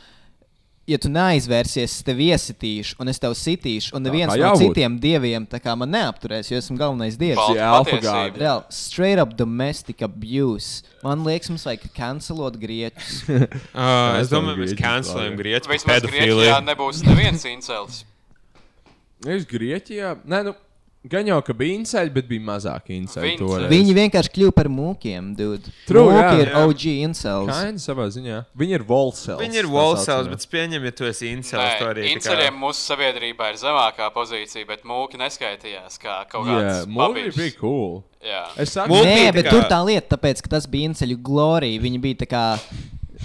Ja 0.91 0.97
tu 0.99 1.07
neaizvērsies, 1.15 1.93
es 1.95 2.03
tevi 2.03 2.25
iesitīšu, 2.35 2.97
un 2.99 3.11
es 3.13 3.21
tevi 3.23 3.37
sitīšu, 3.39 3.93
un 3.95 4.03
neviens 4.03 4.33
no 4.35 4.49
citiem 4.59 4.97
dieviem 4.99 5.45
tā 5.47 5.61
kā 5.63 5.77
man 5.79 5.93
neapturēs, 5.95 6.51
jo 6.51 6.59
esmu 6.59 6.75
galvenais 6.81 7.15
dievs. 7.21 7.39
Jā, 7.55 7.69
gādi. 8.03 8.43
Reāli, 8.43 8.75
straight 8.75 9.23
up 9.23 9.37
domestic 9.39 10.03
abuse. 10.03 10.83
Man 11.05 11.23
liekas, 11.23 11.53
mums 11.55 11.69
vajag 11.69 11.87
cancelot 11.95 12.59
grieķus. 12.63 13.23
Uh, 13.73 14.19
es 14.19 14.29
domāju, 14.31 14.59
mēs 14.61 14.75
grieķus 14.75 14.83
cancelējam 14.83 15.33
vajag. 15.33 15.39
grieķu 15.39 15.69
par 15.69 15.77
Vismaz 15.77 16.05
Grieķijā 16.05 16.57
nebūs 16.67 17.01
neviens 17.07 17.45
incels. 17.49 18.03
Es 19.23 19.47
Grieķijā. 19.49 20.17
Nē, 20.29 20.43
nu, 20.49 20.53
gan 21.11 21.27
jau, 21.27 21.39
ka 21.43 21.53
bija 21.53 21.75
inceļi, 21.81 22.13
bet 22.15 22.29
bija 22.29 22.41
mazāk 22.47 22.87
toreiz. 23.39 23.69
Viņi 23.73 23.95
vienkārši 23.97 24.31
kļuva 24.37 24.55
par 24.55 24.69
mūkiem, 24.71 25.33
dude. 25.37 25.73
True, 25.89 26.05
Mūki 26.13 26.23
jā, 26.23 26.41
ir 26.45 26.51
jā. 26.53 26.63
OG 26.69 26.85
incels. 27.03 27.51
Kaini 27.51 27.83
savā 27.83 28.07
ziņā. 28.15 28.45
Viņi 28.59 28.77
ir 28.79 28.85
volsels. 28.87 29.41
Viņi 29.43 29.59
ir 29.63 29.67
volsels, 29.67 30.29
bet 30.31 30.39
es 30.39 30.47
pieņemu, 30.47 30.85
ja 30.85 30.93
tu 30.93 31.05
esi 31.11 31.33
incels, 31.33 31.79
to 31.81 31.89
arī 31.91 32.07
tā 32.23 32.37
kā- 32.39 32.53
mūsu 32.55 32.81
sabiedrībā 32.93 33.51
ir 33.51 33.59
zemākā 33.63 34.09
pozīcija, 34.15 34.67
bet 34.67 34.83
mūki 34.85 35.19
neskaitījās 35.19 35.99
kā 35.99 36.23
kaut 36.29 36.47
Jā, 36.47 36.61
kāds 36.61 36.87
mūki 36.87 36.99
babīšs. 37.03 37.37
bija 37.37 37.59
cool. 37.61 38.03
Jā. 38.23 38.45
Es 38.57 38.71
saku, 38.71 38.93
Mūki 38.95 39.05
Nē, 39.05 39.15
bija 39.19 39.31
tā 39.31 39.35
bet 39.35 39.45
kā- 39.47 39.51
tur 39.51 39.63
tā 39.63 39.85
lieta, 39.85 40.17
tāpēc, 40.17 40.43
ka 40.43 40.49
tas 40.49 40.67
bija 40.71 40.89
inceļu 40.93 41.17
glorija. 41.23 41.81
Viņi 41.83 42.01
bija 42.01 42.15
tā 42.23 42.27
kā 42.31 42.45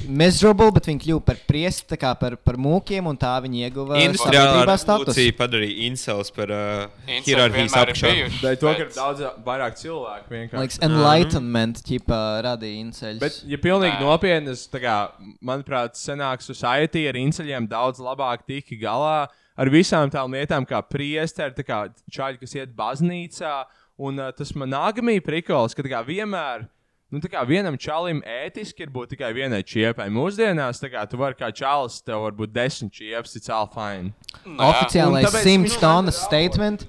miserable, 0.05 0.69
bet 0.75 0.87
viņi 0.89 1.01
kļuva 1.03 1.23
par 1.25 1.39
priesti, 1.49 1.85
tā 1.89 1.97
kā 1.99 2.11
par, 2.19 2.35
par 2.37 2.57
mūkiem, 2.61 3.07
un 3.09 3.17
tā 3.19 3.31
viņi 3.43 3.63
ieguva 3.67 3.97
sabiedrībā 3.97 4.75
statusu. 4.77 5.07
revolūcija 5.09 5.35
padarīja 5.39 5.87
incels 5.87 6.31
par 6.35 6.53
uh, 6.53 6.83
Inceļi 7.07 7.25
hierarhijas 7.25 7.77
bijuši, 8.03 8.41
Dēļ 8.43 8.59
to, 8.61 8.67
ka 8.67 8.83
ir 8.83 8.85
bet- 8.85 8.99
daudz 8.99 9.25
vairāk 9.47 9.79
cilvēku 9.81 10.35
vienkārši. 10.35 10.61
Liekas, 10.61 10.79
enlightenment, 10.89 11.81
ķipa, 11.87 12.21
radīja 12.45 12.83
inceļus. 12.85 13.23
Bet, 13.23 13.41
ja 13.49 13.61
pilnīgi 13.63 13.99
nopietni, 14.03 14.55
kā, 14.83 14.97
manuprāt, 15.41 15.97
senāk 15.99 16.45
society 16.45 17.07
ar 17.09 17.17
inceļiem 17.19 17.67
daudz 17.71 18.03
labāk 18.03 18.45
tika 18.47 18.77
galā 18.81 19.17
ar 19.57 19.73
visām 19.73 20.11
tām 20.13 20.37
lietām, 20.37 20.65
kā 20.69 20.83
priesteri, 20.85 21.55
tā 21.57 21.65
kā 21.65 21.81
čaļi, 22.13 22.41
kas 22.43 22.57
iet 22.59 22.73
baznīcā. 22.77 23.59
Un 23.97 24.19
uh, 24.21 24.29
tas 24.29 24.51
man 24.53 24.69
nākamie 24.69 25.17
prikols, 25.25 25.73
ka 25.73 25.81
tā 25.81 25.89
kā 25.89 26.03
vienmēr. 26.05 26.67
Nu, 27.09 27.21
tā 27.23 27.29
kā 27.31 27.39
vienam 27.47 27.77
čalim 27.79 28.17
ētiski 28.27 28.83
ir 28.83 28.89
būt 28.91 29.13
tikai 29.13 29.29
vienai 29.31 29.61
čiepai. 29.63 30.09
Mūsdienās, 30.11 30.81
tā 30.83 30.89
kā 30.91 31.05
tu 31.07 31.15
vari 31.21 31.37
kā 31.39 31.47
čalis, 31.55 32.01
tev 32.03 32.25
var 32.25 32.33
būt 32.35 32.51
desmit 32.51 32.91
čiepas, 32.91 33.37
it's 33.39 33.47
all 33.47 33.69
fine. 33.71 34.11
Nu, 34.43 34.57
jā. 34.59 34.73
Oficiālais 34.73 35.37
simts 35.39 35.77
viņi- 35.77 35.79
tonnas 35.79 36.19
statement. 36.25 36.83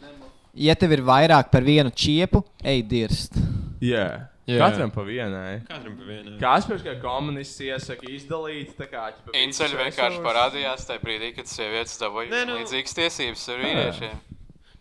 Ja 0.58 0.74
tev 0.74 0.90
ir 0.96 1.04
vairāk 1.06 1.52
par 1.52 1.62
vienu 1.62 1.92
čiepu, 1.94 2.42
ej, 2.64 2.82
dirst. 2.82 3.38
Jā, 3.80 4.26
Jā. 4.48 4.58
katram 4.58 4.90
pa 4.90 5.02
vienai. 5.06 5.62
Katram 5.68 5.94
pa 5.96 6.02
vienai. 6.02 6.38
Kaspars, 6.40 6.82
kā 6.82 7.00
komunists, 7.00 7.60
iesaka 7.62 8.02
izdalīt. 8.10 8.74
tā 8.74 8.88
Kā, 8.90 9.12
Inceļi 9.32 9.78
vienkārši 9.84 10.18
parādījās 10.24 10.82
tajā 10.88 10.98
brīdī, 10.98 11.30
kad 11.36 11.44
sievietes 11.46 11.94
dabūja 12.02 12.44
nu- 12.46 12.58
līdzīgas 12.58 12.94
tiesības 12.98 13.48
ar 13.54 13.62
vīriešiem. 13.62 14.18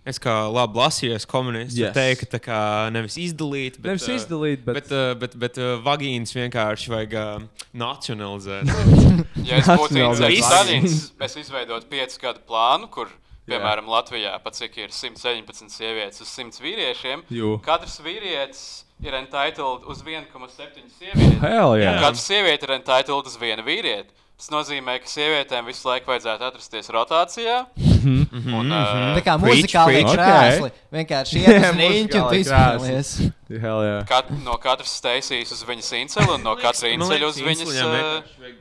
Es 0.08 0.20
kā 0.24 0.34
labi 0.47 0.80
lasījos 0.80 1.26
komunists, 1.28 1.76
Yes. 1.76 1.89
yes. 1.89 1.95
teicu, 1.97 2.22
ka 2.24 2.38
tā 2.38 2.39
kā 2.45 2.60
nevis 2.95 3.18
izdalīt, 3.20 3.76
bet, 3.82 3.89
Nevis 3.91 4.08
ā, 4.08 4.16
izdalīt, 4.16 4.62
bet- 4.64 4.78
bet, 4.80 4.91
ā, 4.95 5.03
bet, 5.20 5.36
bet 5.41 5.60
uh, 5.60 5.74
vagīnas 5.84 6.32
vienkārši 6.38 6.93
vajag 6.93 7.16
uh, 7.20 7.47
nacionalizēt. 7.76 8.72
Ja 9.47 9.60
es 9.62 9.68
būtu. 9.68 9.99
Staļins, 10.43 10.97
es 11.28 11.36
izveidotu 11.43 11.88
piecu 11.91 12.20
gadu 12.24 12.41
plānu, 12.47 12.88
kur, 12.93 13.12
piemēram, 13.47 13.88
Latvijā 13.91 14.34
pat 14.43 14.58
cik 14.58 14.76
ir 14.86 14.91
117 14.95 15.72
sievietes 15.72 16.24
uz 16.24 16.32
100 16.36 16.62
vīriešiem. 16.64 17.24
Jū. 17.34 17.53
Katrs 17.66 17.99
vīrietis 18.03 18.64
ir 19.03 19.14
entitled 19.20 19.86
uz 19.91 20.01
1,7 20.03 20.88
sievieti. 20.97 21.39
Hell 21.43 21.76
Un 21.76 21.82
yeah. 21.84 21.99
Katra 22.01 22.20
sieviete 22.22 22.68
ir 22.68 22.76
entitled 22.80 23.28
uz 23.30 23.38
vienu 23.41 23.64
vīrieti. 23.68 24.10
Tas 24.38 24.51
nozīmē, 24.53 24.99
ka 25.01 25.09
sievietēm 25.09 25.65
visu 25.65 25.88
laiku 25.88 26.11
vajadzētu 26.11 26.45
atrasties 26.45 26.91
rotācijā. 26.93 27.55
Mhm. 27.81 28.53
Un, 28.53 28.69
uh, 28.69 29.15
Tā 29.17 29.23
kā 29.25 29.33
muzikālajā 29.41 30.03
preach. 30.03 30.13
krēslī. 30.13 30.69
Vienkārši 30.93 31.39
iet 31.41 31.57
uz 31.57 31.79
rīņķi 31.79 32.19
un. 32.21 33.15
Hell 33.49 33.81
yeah. 33.81 34.03
kat, 34.07 34.29
no 34.45 34.57
katras 34.61 34.93
steisijas 34.99 35.55
uz 35.55 35.63
viņas 35.65 35.89
inceli 36.03 36.35
un 36.35 36.45
no 36.45 36.53
katra 36.59 36.91
Man 36.91 36.99
inceļa 36.99 37.17
liekas, 37.25 37.41
uz 37.41 37.47
viņas 37.47 37.71
uh, 37.81 38.51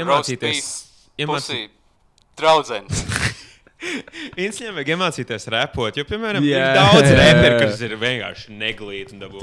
iemācīties. 0.00 0.62
pusi 0.62 1.24
iemācīt- 1.26 1.74
draudzens. 2.40 3.04
Inceļiem 4.48 4.74
vajag 4.74 4.88
iemācīties 4.96 5.44
repot, 5.54 5.94
jo, 6.00 6.04
piemēram, 6.08 6.42
yeah. 6.46 6.72
ir 6.72 6.78
daudz 6.80 7.12
reperi, 7.14 7.58
kas 7.62 7.82
ir 7.84 7.94
vienkārši 8.00 8.56
neglīti 8.58 9.14
un 9.14 9.20
dabū. 9.26 9.42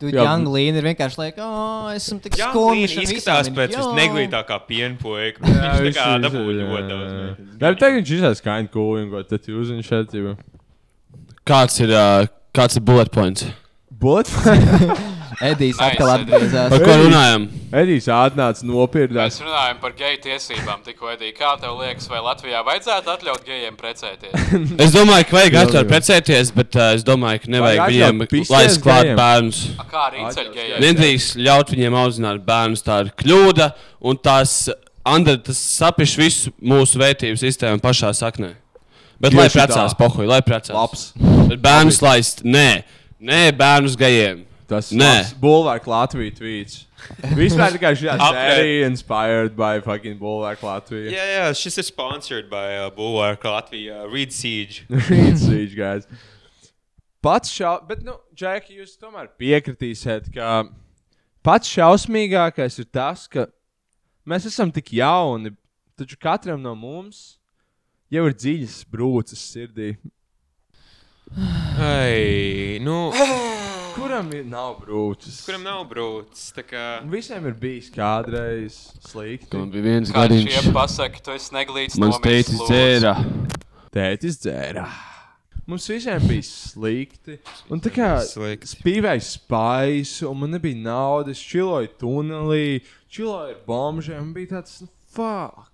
True, 0.00 0.08
meitenes. 0.08 0.08
true. 0.08 0.08
Tu 0.10 0.16
Jā, 0.16 0.24
Young 0.24 0.48
Lean 0.48 0.78
ir 0.80 0.86
vienkārši 0.88 1.18
like, 1.20 1.36
oh, 1.44 1.90
esmu 1.92 2.20
tik 2.24 2.38
skumjš. 2.40 2.96
viņš 2.96 3.12
izskatās 3.12 3.50
pēc 3.52 3.76
visneglītākā 3.76 4.56
pienpuika. 4.64 5.44
Viņš 5.44 5.96
tā 5.98 6.06
kā 6.06 6.18
dabū 6.24 6.44
ļoti 6.56 6.88
daudz. 6.88 7.12
Jā, 7.60 7.68
bet 7.68 7.80
tagad 7.84 8.00
viņš 8.00 8.12
izsaka 8.16 8.46
kind 8.48 8.72
cool 8.72 9.02
un 9.02 9.10
ko 9.12 9.22
tad 9.28 9.44
jūs 9.52 9.70
un 9.74 9.84
šeit 9.84 10.16
jau. 10.16 10.36
Kāds 11.44 11.80
ir, 11.84 11.92
uh, 11.92 12.24
kāds 12.56 12.80
ir 12.80 12.84
bullet 12.88 13.12
points? 13.12 13.44
Bullet? 13.90 14.30
Edijs 15.50 15.78
atkal 15.80 16.10
atgriezās. 16.16 16.72
Par 16.72 16.82
ko 16.84 16.96
runājam? 17.04 17.46
Edijs 17.80 18.08
atnāca 18.10 18.66
nopirdās. 18.66 19.36
Mēs 19.38 19.46
runājam 19.46 19.80
par 19.82 19.94
geju 19.98 20.18
tiesībām. 20.26 20.82
Tikko, 20.86 21.12
Edī, 21.14 21.30
kā 21.36 21.52
tev 21.62 21.78
liekas, 21.78 22.08
vai 22.10 22.20
Latvijā 22.24 22.62
vajadzētu 22.66 23.14
atļaut 23.14 23.46
gejiem 23.46 23.78
precēties? 23.78 24.34
Es 24.84 24.94
domāju, 24.96 25.28
ka 25.30 25.38
vajag 25.38 25.58
atļaut 25.62 25.90
precēties, 25.90 26.52
bet 26.56 26.78
uh, 26.78 26.90
es 26.98 27.06
domāju, 27.06 27.44
ka 27.44 27.54
nevajag 27.54 27.82
Vajag 27.84 27.94
viņiem 27.94 28.46
laist 28.50 28.82
klāt 28.84 29.12
bērnus. 29.18 29.62
A, 29.78 29.86
Kā 29.90 30.06
arī 30.08 30.24
inceļu 30.26 30.54
gejiem? 30.56 30.78
Nedrīkst 30.84 31.40
ļaut 31.46 31.74
viņiem 31.74 31.98
audzināt 32.02 32.44
bērnus. 32.46 32.84
Tā 32.86 33.02
ir 33.06 33.12
kļūda, 33.22 33.70
un 34.10 34.18
tās 34.20 34.56
Andra, 35.10 35.38
tas 35.40 35.56
sapiš 35.56 36.12
visu 36.20 36.50
mūsu 36.60 36.98
vērtību 37.00 37.38
sistēmu 37.40 37.80
pašā 37.80 38.10
saknē. 38.14 38.52
Bet 39.20 39.32
lai 39.36 39.46
Tieši 39.48 39.56
tā. 39.56 39.64
precās, 39.64 39.94
pohuj, 39.96 40.26
lai 40.28 40.40
precās. 40.44 40.74
Labs. 40.76 41.06
Bet 41.48 41.60
bērnus 41.64 42.00
laist, 42.04 42.42
nē, 42.44 42.82
nē, 43.20 43.40
bērnus 43.56 43.96
gejiem. 44.00 44.44
Tas 44.70 44.92
Nē. 44.94 45.32
Bulvārk 45.42 45.86
Latvijas 45.90 46.36
tweets. 46.38 46.74
Vispār 47.38 47.74
tikai 47.74 47.90
šī 47.98 48.12
Apret. 48.12 48.36
sērija 48.36 48.90
inspired 48.90 49.56
by 49.58 49.80
fucking 49.82 50.20
Bulvārk 50.20 50.62
Latviju. 50.62 51.10
Jā, 51.10 51.24
jā, 51.26 51.48
šis 51.58 51.80
ir 51.82 51.86
sponsored 51.88 52.46
by 52.52 52.76
uh, 52.76 52.90
Bulwark 52.94 53.42
Latvija, 53.50 54.04
uh, 54.04 54.12
Reed 54.12 54.30
Siege. 54.36 54.84
Read 55.10 55.40
siege, 55.42 55.74
guys. 55.74 56.06
Pats 57.24 57.50
šau... 57.50 57.80
Bet, 57.88 58.04
nu, 58.06 58.14
Džeki, 58.30 58.78
jūs 58.78 58.94
tomēr 59.00 59.32
piekritīsiet, 59.40 60.30
ka 60.36 60.62
pats 61.44 61.74
šausmīgākais 61.74 62.78
ir 62.80 62.88
tas, 62.94 63.26
ka 63.26 63.48
mēs 64.22 64.46
esam 64.52 64.70
tik 64.70 64.94
jauni, 65.00 65.56
taču 65.98 66.14
katram 66.20 66.62
no 66.62 66.76
mums 66.78 67.40
jau 68.12 68.22
ir 68.30 68.38
dziļas 68.38 68.84
brūces 68.92 69.46
sirdī. 69.50 69.96
Ai, 71.90 72.78
nu, 72.86 73.08
Kuram 74.10 74.32
ir 74.34 74.46
nav 74.50 74.80
brūces? 74.82 75.36
kuram 75.46 75.62
nav 75.62 75.84
brūcis? 75.86 76.48
Tā 76.56 76.64
kā... 76.66 76.80
Visiem 77.12 77.44
ir 77.46 77.54
bijis 77.60 77.92
kādreiz 77.94 78.78
slikti. 79.06 79.54
Man 79.54 79.70
bija 79.70 79.84
viens 79.84 80.10
gadiņš. 80.10 80.56
šie 80.56 80.72
pasaka, 80.74 81.22
tu 81.22 81.30
esi 81.36 81.54
neglīts 81.54 81.94
Mans 82.02 82.18
tētis 82.24 82.58
dzēra. 82.58 83.14
Tētis 83.94 84.40
dzēra. 84.42 84.88
Mums 85.70 85.86
visiem 85.92 86.26
bija 86.26 86.48
slikti. 86.48 87.38
Un 87.70 87.78
tā 87.86 87.94
kā 87.94 88.10
spīvēja 88.26 89.22
spaisu, 89.28 90.26
un 90.32 90.42
man 90.42 90.56
nebija 90.58 90.82
naudas, 90.90 91.38
čiloja 91.38 91.94
tunelī, 92.02 92.80
čiloja 93.06 93.54
ar 93.54 93.64
bombžiem. 93.70 94.24
Man 94.24 94.34
bija 94.34 94.56
tāds, 94.56 94.80
nu, 94.82 94.90
fuck. 95.14 95.70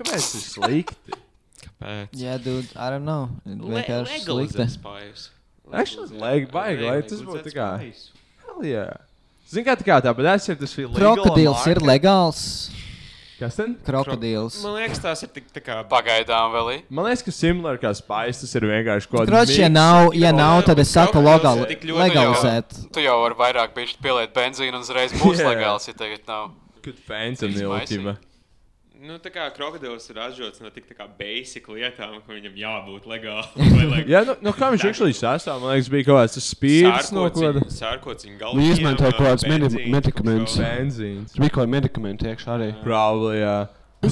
Kāpēc 0.00 0.16
tas 0.18 0.32
ir 0.34 0.48
slikti? 0.58 1.20
Kāpēc? 1.68 2.18
Jā, 2.18 2.40
dude, 2.42 2.66
I 2.74 2.90
don't 2.90 3.06
know. 3.06 3.30
Vienkārši 3.46 4.24
slikti. 4.26 5.38
Actually, 5.72 6.18
leg, 6.18 6.50
baigi, 6.50 6.84
lai 6.88 6.98
tas 7.06 7.22
būtu 7.22 7.46
tā 7.46 7.54
kā. 7.54 7.70
Hell 8.46 8.66
yeah. 8.66 8.98
Zini, 9.50 9.64
kā 9.66 9.74
tā 9.78 9.86
kā 9.86 9.96
tā, 10.02 10.12
bet 10.14 10.28
es 10.34 10.46
jau 10.46 10.54
tas 10.58 10.76
legal 10.78 10.94
Krokodils 10.98 11.66
ir 11.70 11.80
legāls. 11.82 12.42
Kas 13.40 13.56
ten? 13.56 13.72
Krokodils. 13.86 14.58
Man 14.62 14.76
liekas, 14.76 14.98
tās 15.00 15.22
ir 15.24 15.30
tik 15.32 15.46
tā 15.54 15.62
kā. 15.64 15.78
Pagaidām 15.88 16.52
vēl. 16.52 16.82
Man 16.92 17.08
liekas, 17.08 17.24
ka 17.24 17.32
similar 17.32 17.80
kā 17.80 17.90
spējas, 17.96 18.42
tas 18.44 18.52
ir 18.58 18.66
vienkārši 18.68 19.08
kaut 19.08 19.22
kāds. 19.22 19.32
Kroč, 19.32 19.54
ja 19.56 19.70
nav, 19.72 20.10
ja 20.12 20.30
nav, 20.36 20.60
tad 20.68 20.82
es 20.82 20.92
saku 20.92 21.22
logal, 21.24 21.64
Tik 21.70 21.86
ļoti 21.88 22.02
legalizēt. 22.04 22.80
Tu 22.92 23.06
jau 23.06 23.16
vari 23.24 23.38
vairāk 23.40 23.72
bišķi 23.78 24.02
pieliet 24.04 24.34
benzīnu 24.36 24.76
un 24.76 24.84
uzreiz 24.84 25.16
būs 25.16 25.40
Jā. 25.42 25.54
legāls, 25.54 25.88
ja 25.88 25.96
tagad 25.96 26.28
nav. 26.28 26.50
Good 26.84 27.00
fentanyl, 27.08 27.78
ķipa. 27.88 28.18
Nu, 29.00 29.14
tā 29.16 29.30
kā 29.32 29.46
krokodils 29.56 30.04
ir 30.12 30.18
ražots 30.20 30.60
no 30.60 30.68
tik 30.74 30.84
tā 30.90 30.92
kā 30.98 31.06
basic 31.16 31.64
lietām, 31.72 32.18
ka 32.20 32.34
viņam 32.36 32.56
jābūt 32.60 33.06
legāli. 33.08 34.02
Jā, 34.12 34.20
nu, 34.28 34.34
nu 34.44 34.52
kā 34.52 34.68
viņš 34.74 34.84
actually 34.90 35.16
sastāv, 35.16 35.62
man 35.62 35.72
liekas, 35.72 35.88
bija 35.94 36.08
kaut 36.10 36.18
kāds 36.20 36.36
spīdis 36.44 37.08
no 37.16 37.24
kāda. 37.32 37.62
Sārkociņa 37.72 38.36
galā. 38.42 38.58
Viņi 38.60 38.74
izmantoja 38.76 39.14
kaut 39.16 39.30
kādus 39.30 39.46
medi- 39.48 39.86
medikamentus. 39.94 40.58
Benzīns. 40.60 41.32
Tur 41.32 41.46
bija 41.46 41.54
kaut 41.56 41.62
kādi 41.64 41.74
medikamenti 41.78 42.28
iekšā 42.28 42.56
arī. 42.58 42.68
Probably, 42.84 43.40
jā. 43.40 43.56
Nu, 44.00 44.10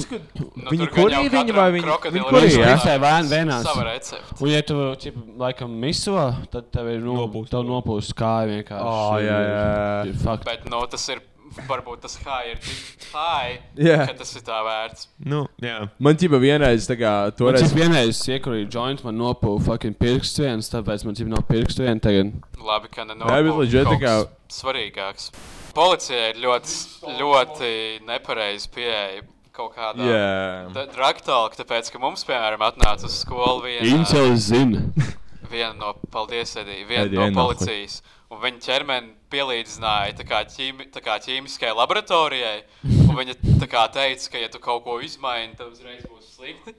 viņi 0.69 0.85
tur 0.85 0.89
gan 0.89 0.95
kurī 0.95 1.13
jau 1.13 1.21
viņi 1.21 1.31
katram 1.33 1.59
vai 1.59 1.69
viņi? 1.73 1.85
krokodilam 1.85 2.13
Viņi 2.13 2.25
ir 2.25 2.33
kurī, 2.33 2.49
savs 2.49 2.59
jā? 2.59 2.73
Visai 2.77 2.97
vēn, 3.05 3.29
vienās. 3.31 3.63
Sava 3.69 3.85
recepte. 3.87 4.35
Un, 4.41 4.49
ja 4.53 4.59
tu 4.69 4.75
ķip, 5.05 5.15
laikam 5.45 5.79
miso, 5.85 6.17
tad 6.53 6.67
tev 6.73 6.91
ir 6.93 7.01
nu, 7.05 7.15
tev 7.49 7.65
nopūst 7.65 8.13
kāja 8.17 8.51
vienkārši. 8.51 8.89
Ā, 8.89 9.21
jā, 9.25 9.39
jā. 9.47 10.13
Fakt. 10.25 10.45
Bet 10.49 10.65
nu, 10.69 10.81
tas 10.93 11.05
ir, 11.13 11.23
varbūt 11.69 12.03
tas 12.05 12.15
high 12.23 12.51
ir 12.53 12.59
tik 12.63 13.07
high, 13.13 13.59
Jā. 13.79 14.03
ka 14.09 14.15
tas 14.19 14.35
ir 14.37 14.43
tā 14.47 14.59
vērts. 14.65 15.07
Nu, 15.25 15.43
jā. 15.63 15.77
Man 15.99 16.19
ķipa 16.19 16.39
vienreiz 16.41 16.87
tā 16.89 16.97
kā 16.99 17.13
toreiz. 17.37 17.63
cik 17.65 17.77
vienreiz 17.79 18.21
iekurīja 18.29 18.69
joint, 18.75 19.03
man 19.07 19.17
nopūta 19.19 19.65
fucking 19.67 19.97
pirksts 19.99 20.41
viens, 20.43 20.69
tāpēc 20.71 21.05
man 21.07 21.17
cik 21.17 21.31
nav 21.31 21.45
pirksts 21.49 21.81
viens 21.81 22.03
tagad. 22.03 22.33
Labi, 22.59 22.91
ka 22.93 23.07
ne 23.07 23.17
Jā, 23.17 23.41
bet 23.47 23.59
legit 23.63 23.89
tā 23.89 23.97
kā- 24.01 24.27
svarīgāks. 24.49 25.31
Policijai 25.73 26.31
ir 26.33 26.39
ļoti, 26.43 26.77
ļoti 27.19 27.73
nepareizi 28.07 28.69
pieeja 28.73 29.21
kaut 29.53 29.75
kādā 29.75 30.05
Jā. 30.07 30.87
draktālā, 30.95 31.51
tāpēc, 31.59 31.91
ka 31.91 31.99
mums, 32.01 32.23
piemēram, 32.27 32.63
atnāca 32.63 33.05
uz 33.09 33.19
skolu 33.23 33.65
viena, 33.67 33.85
Incels 33.91 34.47
zina. 34.49 34.85
viena 35.51 35.73
no, 35.75 35.93
paldies, 36.13 36.55
Edī, 36.61 36.83
viena 36.87 37.07
Edi, 37.09 37.19
no 37.19 37.27
ej, 37.27 37.35
nahuj. 37.35 37.99
Un 38.29 38.37
viņa 38.43 38.59
ķermeni 38.61 39.15
pielīdzināja 39.33 40.13
tā 40.19 40.25
kā, 40.29 40.43
ķīmi, 40.45 40.91
tā 40.93 41.01
kā 41.01 41.15
ķīmiskajai 41.23 41.73
laboratorijai. 41.79 42.59
Un 43.07 43.15
viņa 43.17 43.35
kā 43.71 43.87
teica, 43.93 44.27
ka, 44.29 44.43
ja 44.43 44.51
tu 44.53 44.61
kaut 44.61 44.83
ko 44.85 44.99
izmaini, 45.01 45.55
tad 45.57 45.71
uzreiz 45.73 46.05
būs 46.05 46.35
slikti. 46.35 46.75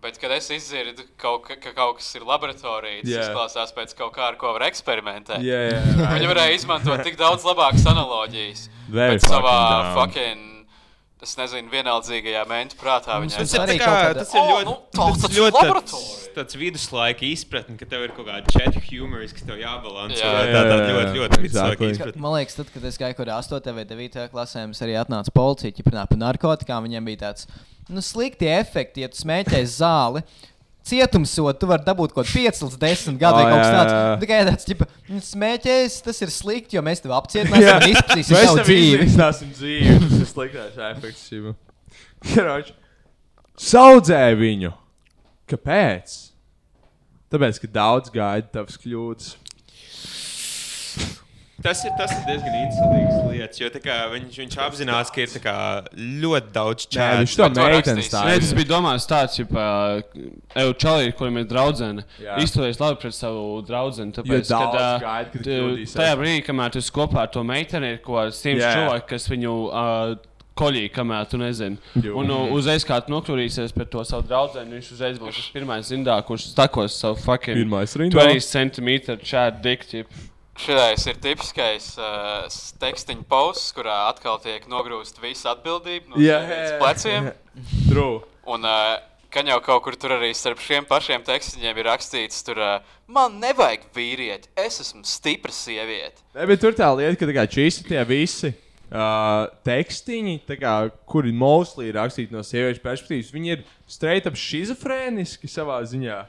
Bet, 0.00 0.16
kad 0.20 0.32
es 0.36 0.48
izdzirdu, 0.52 1.04
kaut, 1.20 1.42
ka, 1.46 1.56
ka 1.60 1.72
kaut 1.76 1.98
kas 1.98 2.08
ir 2.16 2.24
laboratorijā, 2.28 3.00
tas 3.02 3.10
yeah. 3.10 3.28
izklausās 3.28 3.72
pēc 3.76 3.94
kaut 3.98 4.12
kā, 4.16 4.28
ar 4.30 4.36
ko 4.40 4.52
var 4.56 4.66
eksperimentēt. 4.68 5.44
Jā, 5.44 5.60
jā, 5.66 5.78
jā. 5.80 6.10
Viņi 6.14 6.28
varēja 6.30 6.58
izmantot 6.58 7.04
tik 7.04 7.16
daudz 7.20 7.44
labākas 7.48 7.84
analoģijas. 7.90 8.66
Very 8.88 9.16
bet 9.16 9.24
savā 9.26 9.56
fucking, 9.96 10.55
es 11.24 11.32
nezinu, 11.38 11.70
vienaldzīgajā 11.72 12.42
mentu 12.50 12.76
prātā 12.80 13.16
viņai 13.22 13.38
Tas 13.40 13.54
ir, 13.56 13.70
kā, 13.80 13.92
tas 14.18 14.32
ir 14.36 14.42
ļoti, 14.50 14.66
nu, 14.68 14.74
tas 14.92 15.22
tāds 15.22 15.28
ir 15.30 15.38
ļoti 15.40 15.62
tāds, 15.64 15.94
tāds 16.34 16.58
viduslaika 16.60 17.24
izpratne, 17.24 17.76
ka 17.80 17.88
tev 17.88 18.04
ir 18.04 18.12
kaut 18.16 18.28
kāda 18.28 18.52
četri 18.52 18.82
humors, 18.90 19.32
kas 19.32 19.46
tev 19.48 19.56
jābalansē. 19.62 20.20
Jā. 20.20 20.32
Tā 20.52 20.64
tā 20.66 20.74
Jā, 20.76 20.82
jā, 20.82 20.90
ļoti, 20.90 21.06
jā. 21.06 21.22
ļoti 21.22 21.40
viduslaika 21.46 21.90
izpratne. 21.94 22.24
Man 22.26 22.36
liekas, 22.36 22.58
tad, 22.58 22.72
kad 22.74 22.84
es 22.90 23.00
gāju 23.00 23.16
kaut 23.16 23.24
kādā 23.24 23.38
8. 23.40 23.72
vai 23.78 23.86
9. 23.94 24.26
klasē, 24.34 24.66
mums 24.68 24.82
arī 24.84 24.98
atnāca 25.00 25.32
policija, 25.40 25.72
ja 25.72 25.88
runāja 25.88 26.10
par 26.12 26.20
narkotikām. 26.20 26.90
Viņiem 26.90 27.08
bija 27.08 27.22
tāds 27.24 27.48
nu, 27.88 28.04
slikti 28.04 28.50
efekti, 28.52 29.06
ja 29.06 29.08
tu 29.12 29.22
smēķēsi 29.22 29.72
zāli. 29.78 30.24
Cietumsodu 30.86 31.58
tu 31.58 31.66
vari 31.66 31.82
dabūt 31.82 32.12
kaut 32.14 32.28
ko 32.28 32.32
5 32.38 32.60
līdz 32.62 32.76
10 32.78 33.16
gadu 33.18 33.40
vai 33.40 33.46
Ā, 33.46 33.50
kaut 33.50 33.62
kas 33.62 33.72
tāds. 33.74 34.20
Tikai 34.22 34.40
tāds, 34.46 34.66
tipo, 34.68 34.86
"Nu, 35.08 35.18
smēķējis, 35.18 35.96
tas 36.06 36.20
ir 36.22 36.28
slikti, 36.30 36.76
jo 36.78 36.82
mēs 36.86 37.02
tevi 37.02 37.14
apcietināsim 37.16 37.76
un 37.76 37.94
izplatīsim 37.96 38.36
Mēs 38.36 38.44
savu 38.46 38.56
tev 38.60 38.66
dzīvi. 38.70 38.98
iznīcināsim 39.00 39.50
dzīvi. 39.56 39.96
Tas 40.04 40.20
ir 40.20 40.26
sliktākais 40.30 40.96
efekts. 40.96 41.28
šim. 41.28 41.56
Karoč, 42.34 42.72
Saudzēja 43.56 44.36
viņu. 44.36 44.72
Kāpēc? 45.48 46.14
Tāpēc, 47.32 47.58
ka 47.62 47.66
daudz 47.72 48.10
gaida 48.14 48.46
tavas 48.52 48.76
kļūdas. 48.78 49.34
Tas 51.66 51.80
ir, 51.82 51.90
tas 51.98 52.12
ir 52.14 52.20
diezgan 52.28 52.54
insultīgs 52.60 53.14
lietas, 53.26 53.58
jo 53.58 53.68
tā 53.74 53.80
kā 53.82 53.94
viņš, 54.12 54.36
viņš 54.38 54.56
apzinās, 54.66 55.08
ka 55.10 55.22
ir 55.24 55.32
tā 55.32 55.40
kā 55.42 55.54
ļoti 56.22 56.52
daudz 56.54 56.84
Nē, 56.86 56.92
čēlu. 56.94 57.24
viņš 57.24 57.34
to 57.40 57.48
meitenes 57.56 58.10
tā 58.12 58.20
Nē, 58.28 58.36
tas 58.44 58.52
bija 58.54 58.68
domāts 58.70 59.08
tāds, 59.10 59.40
ka 59.50 59.64
Eju 60.62 60.76
Čalī, 60.84 61.10
kuriem 61.18 61.40
ir 61.42 61.48
draudzene, 61.50 62.04
Jā. 62.22 62.36
izturēs 62.44 62.78
labi 62.78 63.00
pret 63.02 63.16
savu 63.18 63.64
draugu. 63.66 64.06
Tāpēc, 64.14 64.52
Jo 64.52 64.60
kad, 64.62 64.78
gaida, 65.02 65.32
kad 65.34 65.50
tajā 65.96 66.14
brīdī, 66.20 66.44
kamēr 66.46 66.72
tu 66.74 66.80
esi 66.82 66.94
kopā 66.94 67.24
ar 67.24 67.34
to 67.34 67.42
meiteni, 67.46 67.96
ir 67.96 68.00
kaut 68.04 68.20
kāds 68.20 68.40
simts 68.46 68.62
Jā. 68.62 68.72
cilvēki, 68.76 69.06
kas 69.10 69.28
viņu 69.30 69.56
uh, 69.66 70.14
koļī, 70.58 70.84
kamēr 70.94 71.26
tu 71.30 71.40
nezini. 71.40 71.78
Jo. 72.02 72.16
Un 72.22 72.32
uh, 72.34 72.54
uzreiz, 72.56 72.86
kā 72.86 73.00
tu 73.04 73.14
noklūrīsies 73.14 73.74
pret 73.76 73.90
to 73.92 74.06
savu 74.06 74.26
draugu, 74.30 74.62
viņš 74.62 74.94
uzreiz 74.96 75.20
būs 75.22 75.42
tas 75.42 75.50
pirmais 75.54 75.90
rindā, 75.92 76.16
kurš 76.26 76.48
stakos 76.54 76.96
savu 77.02 77.18
fucking 77.26 77.58
Pirmais 77.58 77.98
rindā. 77.98 78.22
20 78.30 78.54
centimetru 78.54 79.18
čādu 79.22 79.62
dikti. 79.66 80.06
Šitais 80.56 81.04
ir 81.10 81.18
tipiskais 81.20 81.90
uh, 82.00 82.46
tekstiņa 82.80 83.26
posts, 83.28 83.74
kurā 83.76 84.06
atkal 84.08 84.38
tiek 84.40 84.64
nogrūsta 84.70 85.20
visa 85.20 85.52
atbildība 85.52 86.14
no 86.14 86.16
sievietes 86.16 86.72
jā, 86.72 86.78
pleciem. 86.80 87.28
True. 87.90 88.22
Un 88.48 88.64
uh, 88.64 88.96
kan 89.36 89.48
jau 89.50 89.58
kaut 89.64 89.82
kur 89.84 89.96
tur 90.00 90.14
arī 90.16 90.30
starp 90.36 90.62
šiem 90.64 90.86
pašiem 90.88 91.24
tekstiņiem 91.26 91.80
ir 91.80 91.88
rakstīts, 91.90 92.40
tur 92.46 92.60
uh, 92.62 92.94
man 93.12 93.36
nevajag 93.42 93.84
vīrieti, 93.96 94.48
es 94.56 94.80
esmu 94.80 95.04
stipra 95.04 95.52
sieviete. 95.52 96.24
Ne, 96.32 96.46
bet 96.48 96.62
tur 96.64 96.76
tā 96.76 96.88
lieta, 96.96 97.18
ka 97.20 97.28
tā 97.28 97.36
kā 97.36 97.44
šīs 97.58 97.82
tie 97.84 98.00
visi 98.08 98.52
uh, 98.52 99.46
tekstiņi, 99.66 100.38
kā, 100.56 100.76
kuri 101.10 101.34
mostly 101.36 101.90
ir 101.90 101.98
rakstīti 102.00 102.34
no 102.34 102.44
sieviešu 102.46 102.80
perspektīvas, 102.84 103.34
viņi 103.34 103.52
ir 103.58 103.66
straight 103.90 104.28
up 104.30 104.40
schizofrēniski 104.40 105.50
savā 105.52 105.82
ziņā. 105.90 106.22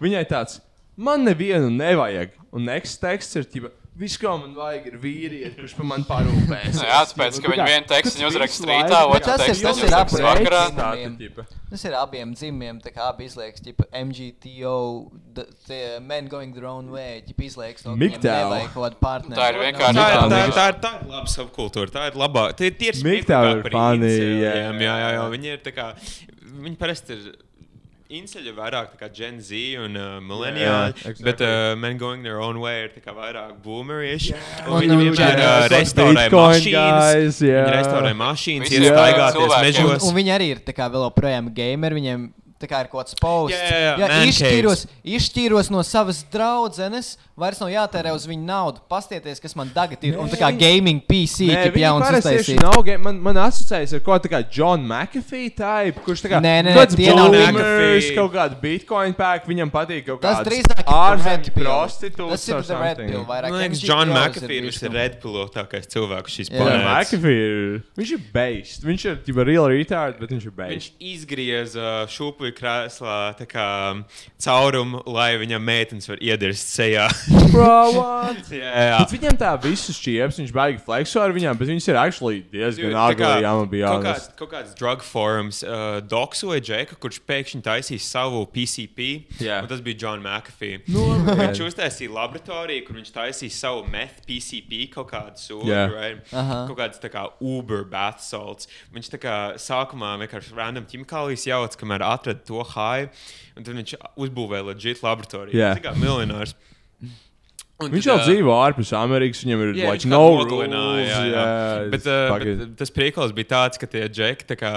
Viņai 0.00 0.24
tāds, 0.30 0.62
man 0.96 1.26
nevienu 1.28 1.68
nevajag. 1.74 2.32
Un 2.54 2.62
next 2.68 3.00
teksts 3.02 3.34
ir, 3.40 3.48
ķipa, 3.50 3.68
viss, 3.98 4.14
ko 4.22 4.36
man 4.38 4.52
vajag, 4.54 4.84
ir 4.92 4.96
vīrietis, 5.02 5.56
kurš 5.58 5.72
par 5.74 5.86
mani 5.90 6.04
parūpēs. 6.06 6.76
Jā, 6.86 7.00
tāpēc, 7.10 7.40
ka 7.42 7.50
viņi 7.50 7.64
vienu 7.66 7.86
tekstiņu 7.90 8.28
uzraksta 8.30 8.68
rītā, 8.70 9.00
otru 9.10 9.24
tas 9.24 9.40
ir- 9.40 9.48
tekstiņu 9.48 9.66
tas 9.66 9.80
ir 9.80 9.88
uzraksta 9.88 10.20
apreiks. 10.20 10.44
vakarā. 10.44 11.46
Tas 11.70 11.84
ir 11.88 11.96
abiem 11.98 12.34
dzimumiem, 12.38 12.78
tā 12.84 12.92
kā 12.94 13.08
abi 13.10 13.26
izliekas, 13.26 13.62
tipo 13.64 13.82
MGTO, 13.90 15.10
the, 15.34 15.46
the 15.66 15.80
men 16.00 16.28
going 16.30 16.54
their 16.54 16.66
own 16.70 16.90
way, 16.94 17.22
tipo 17.26 17.42
izliekas, 17.42 17.84
no 17.88 17.96
partneri. 19.02 19.34
Tā 19.40 19.48
ir 19.50 19.58
vienkārši 19.64 19.98
Tā 19.98 20.06
ir, 20.06 20.18
tā 20.20 20.28
tā, 20.30 20.44
ir- 20.46 20.54
tā, 20.54 20.68
ir, 20.68 20.78
tā 20.84 20.92
ir 21.00 21.08
laba 21.10 21.32
subkultūra. 21.34 21.90
Tā 21.98 22.06
ir 22.12 22.20
labā. 22.22 22.44
Tie, 22.54 22.70
tie 22.70 22.92
ir 22.92 23.00
smieklīgāk 23.02 23.50
ir 23.58 23.66
jā. 24.46 24.54
Jā, 24.78 24.94
jā, 25.02 25.10
jā. 25.18 25.26
Viņi 25.34 25.52
ir 25.56 25.58
tā 25.66 25.74
kā. 25.74 25.88
Viņi 26.54 26.78
parasti 26.78 27.18
ir. 27.18 27.32
Inceļi 28.14 28.50
ir 28.52 28.56
vairāk 28.58 28.92
tā 28.94 28.98
kā 29.00 29.08
Gen 29.14 29.40
Z 29.42 29.58
un 29.82 29.96
uh, 29.98 30.20
millenniāli, 30.22 30.92
Jā, 30.94 30.94
exactly. 30.94 31.24
bet 31.26 31.40
uh, 31.42 31.72
men 31.80 31.98
going 31.98 32.22
their 32.22 32.38
own 32.44 32.60
way 32.62 32.84
ir 32.84 32.92
tā 32.94 33.02
kā 33.04 33.14
vairāk 33.16 33.56
boomeriši. 33.64 34.34
Un, 34.68 34.78
Viņi 34.84 34.98
vienmēr 35.02 35.42
uh, 35.42 35.66
restaurē 35.72 36.28
mašīnas. 36.30 36.70
guys, 36.76 37.42
jā. 37.42 37.64
Viņi 37.66 37.76
restaurē 37.80 38.12
mašīnas, 38.22 38.68
Visiem 38.70 38.86
iet 38.86 38.94
staigāties 38.94 39.40
cilvēkiem. 39.40 39.68
mežos. 39.68 39.98
Un, 40.02 40.08
un 40.12 40.18
viņi 40.20 40.34
arī 40.38 40.48
ir 40.54 40.62
tā 40.68 40.76
kā 40.76 40.86
vēl 40.94 41.06
joprojām 41.08 41.50
gameri. 41.56 41.98
Viņiem 42.00 42.24
tā 42.64 42.70
kā 42.72 42.80
ir 42.84 42.90
kaut 42.90 43.04
kāds 43.04 43.18
posts. 43.20 43.54
Jā, 43.60 43.68
jā, 43.68 43.92
jā, 44.00 44.08
man 44.08 44.26
izšķīros, 44.32 44.86
izšķīros 45.18 45.70
no 45.74 45.84
savas 45.86 46.22
draudzenes, 46.32 47.14
vairs 47.38 47.60
nav 47.60 47.70
jātērē 47.72 48.12
uz 48.16 48.24
viņu 48.30 48.44
naudu. 48.48 48.82
Pastieties, 48.90 49.40
kas 49.42 49.54
man 49.58 49.70
tagad 49.74 50.02
ir. 50.06 50.16
Un 50.22 50.30
tā 50.32 50.38
kā 50.40 50.50
gaming 50.56 51.02
PC, 51.04 51.48
Nē, 51.50 51.62
viņi 51.74 51.84
jauns 51.84 52.10
uztaisīt. 52.18 52.62
nav. 52.62 52.80
Man, 53.04 53.20
man 53.24 53.40
asociējas 53.44 53.94
ar 53.98 54.02
kaut 54.06 54.28
kā 54.32 54.40
John 54.54 54.84
McAfee 54.88 55.50
type, 55.58 56.02
kurš 56.06 56.24
tā 56.24 56.32
kā 56.32 56.40
Nē, 56.44 56.54
nē, 56.68 56.74
viņi. 56.78 57.08
boomers, 57.52 58.10
kaut 58.16 58.32
kāda 58.34 58.58
bitcoin 58.62 59.14
pēk, 59.18 59.48
viņam 59.50 59.72
patīk 59.74 60.06
kaut 60.08 60.22
Tas 60.24 60.38
kāds 60.40 60.48
drīzāk 60.48 60.80
ir 60.84 60.90
ārzemju 60.94 61.32
Red 61.34 61.58
prostitūts. 61.58 62.46
Tas 62.54 62.70
ir 62.70 62.80
Red. 62.80 63.02
Pill 63.04 63.24
vairāk. 63.28 63.50
Man 63.50 63.60
liekas, 63.64 63.82
John 63.84 64.08
ir 64.08 64.14
McAfee 64.16 64.58
ir 64.60 64.68
bišķi 64.68 64.88
nu. 64.88 64.94
redpilotākais 64.98 65.90
cilvēks 65.92 66.38
šīs 66.38 66.50
Jā. 66.50 66.54
Nē, 66.54 66.62
planētas. 66.62 67.12
McAfee 67.12 67.42
ir. 67.44 67.82
Viņš 67.98 68.14
ir 68.16 68.22
based. 68.34 68.86
Viņš 68.88 69.06
ir 69.10 69.18
jau 69.34 69.46
real 69.50 69.68
retard, 69.74 70.18
bet 70.22 70.30
viņš 70.34 70.46
ir 70.48 70.54
Viņš 70.54 70.88
based. 70.88 70.96
izgrieza 71.14 71.90
šūpuļu 72.14 72.53
krēslā 72.56 73.18
kā, 73.50 73.68
caurumu, 74.40 75.02
lai 75.10 75.34
viņam 75.40 75.64
meitenes 75.64 76.08
var 76.10 76.20
iedirst 76.22 76.70
sejā. 76.74 77.06
Bro, 77.54 77.74
what? 77.96 78.50
jā, 78.54 78.70
jā. 78.88 78.98
Bet 79.00 79.14
viņam 79.14 79.38
tā 79.40 79.52
visas 79.62 79.98
šķieps, 79.98 80.40
viņš 80.42 80.54
baigi 80.54 80.80
flexo 80.84 81.22
ar 81.22 81.34
viņām, 81.36 81.58
bet 81.60 81.70
viņas 81.70 81.88
ir 81.90 81.98
actually 82.00 82.40
diezgan 82.52 82.96
agli, 82.98 83.20
kā 83.22 83.32
jāman 83.44 83.70
bija 83.70 83.90
kaut 83.92 84.00
honest. 84.00 84.30
kāds, 84.30 84.38
kaut 84.40 84.52
kāds 84.54 84.74
drug 84.78 85.04
forums 85.06 85.62
uh, 85.66 86.00
doksoja 86.10 86.62
Džeku, 86.64 86.98
kurš 87.02 87.20
pēkšņi 87.28 87.62
taisīja 87.64 88.04
savu 88.04 88.44
PCP. 88.54 89.10
Jā. 89.44 89.60
un 89.62 89.70
Tas 89.70 89.82
bija 89.84 90.00
John 90.06 90.24
McAfee. 90.24 90.82
Nopietni. 90.88 91.36
viņš 91.40 91.62
uztaisīja 91.68 92.14
laboratoriju, 92.14 92.86
kur 92.86 92.98
viņš 92.98 93.12
taisīja 93.14 93.54
savu 93.56 93.84
meth 93.90 94.24
PCP 94.28 94.88
kaut 94.94 95.10
kādu 95.12 95.40
sūdu. 95.40 95.70
Jā. 95.70 95.86
Right? 95.92 96.34
Aha. 96.34 96.64
Kaut 96.68 96.78
kāds 96.80 97.00
tā 97.02 97.10
kā 97.12 97.26
Uber 97.44 97.84
bath 97.88 98.22
salts. 98.24 98.68
Viņš 98.94 99.12
tā 99.14 99.20
kā 99.22 99.36
sākumā 99.60 100.14
vienkārši 100.24 100.56
random 100.56 100.86
ķimikālijas 100.90 101.46
jauc, 101.48 101.76
kamēr 101.80 102.04
atrada 102.06 102.33
to 102.48 102.62
high, 102.74 103.08
un 103.56 103.66
tad 103.66 103.74
viņš 103.78 103.96
uzbūvēja 104.26 104.68
legit 104.72 105.02
laboratoriju. 105.04 105.58
Jā. 105.58 105.74
Tā 105.78 105.84
kā 105.88 105.94
miljonārs. 105.98 106.54
Un 107.82 107.90
Viņš 107.90 108.06
tad, 108.06 108.10
jau 108.12 108.28
dzīvo 108.28 108.52
ārpus 108.54 108.92
Amerikas, 108.94 109.40
viņam 109.42 109.62
ir 109.64 109.70
Jā, 109.80 109.88
like, 109.90 110.06
no 110.06 110.20
rules. 110.22 110.44
nogalināja, 110.46 111.06
jā, 111.08 111.22
jā. 111.26 111.46
Bet, 111.90 112.04
uh, 112.06 112.34
bet 112.38 112.76
tas 112.78 112.92
priekals 112.94 113.34
bija 113.34 113.50
tāds, 113.50 113.80
ka 113.82 113.88
tie 113.90 114.04
kā 114.60 114.70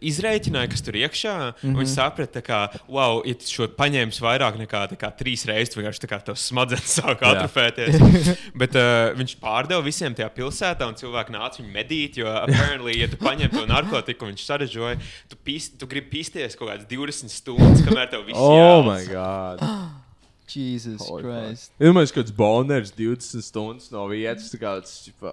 izreikināja, 0.00 0.70
kas 0.72 0.82
tur 0.84 0.94
iekšā. 0.98 1.34
Mm 1.34 1.52
-hmm. 1.52 1.70
Mhm. 1.70 1.78
Viņi 1.80 1.92
saprata, 1.94 2.40
ka, 2.42 2.58
wow, 2.88 3.22
ja 3.26 3.34
tu 3.34 3.44
šo 3.48 3.68
paņēmis 3.68 4.20
vairāk 4.20 4.58
nekā 4.58 4.82
tā 4.92 4.96
kā, 4.96 5.10
trīs 5.16 5.44
reizes, 5.48 5.74
tad 5.74 5.82
vienkārši 5.82 6.02
tā 6.04 6.08
kā 6.10 6.18
tavs 6.24 6.46
smadzenes 6.50 6.94
sāk 6.98 7.22
atrofēties. 7.22 7.96
Bet 8.60 8.74
uh, 8.76 9.12
viņš 9.18 9.36
pārdeva 9.40 9.82
visiem 9.82 10.14
tajā 10.14 10.28
pilsētā, 10.30 10.86
un 10.88 10.94
cilvēki 10.94 11.32
nāca 11.32 11.62
viņu 11.62 11.72
medīt. 11.72 12.16
Jo, 12.16 12.28
apparently, 12.28 12.98
ja 13.00 13.08
tu 13.08 13.16
paņem 13.16 13.50
to 13.50 13.66
narkotiku, 13.66 14.26
viņš 14.26 14.44
saražoja, 14.46 14.98
tu, 15.28 15.36
pīs, 15.44 15.70
tu 15.78 15.86
gribi 15.86 16.08
pīsties 16.18 16.56
kaut 16.56 16.68
kādas 16.70 16.86
20 16.86 17.28
stundas, 17.28 17.82
kamēr 17.86 18.10
tev 18.10 18.26
viss 18.26 18.38
Oh, 18.38 18.56
jālas. 18.56 18.86
my 18.86 19.14
God. 19.14 19.60
Jesus 20.50 21.02
Christ. 21.06 21.70
Iedomājieties, 21.80 22.12
kāds 22.16 22.32
boners 22.34 22.90
20 22.92 23.42
stundas 23.42 23.90
no 23.92 24.08
vietas. 24.10 24.50
tā 24.50 24.58
kā 24.58 24.80
tas, 24.80 24.96
ķipa, 25.06 25.32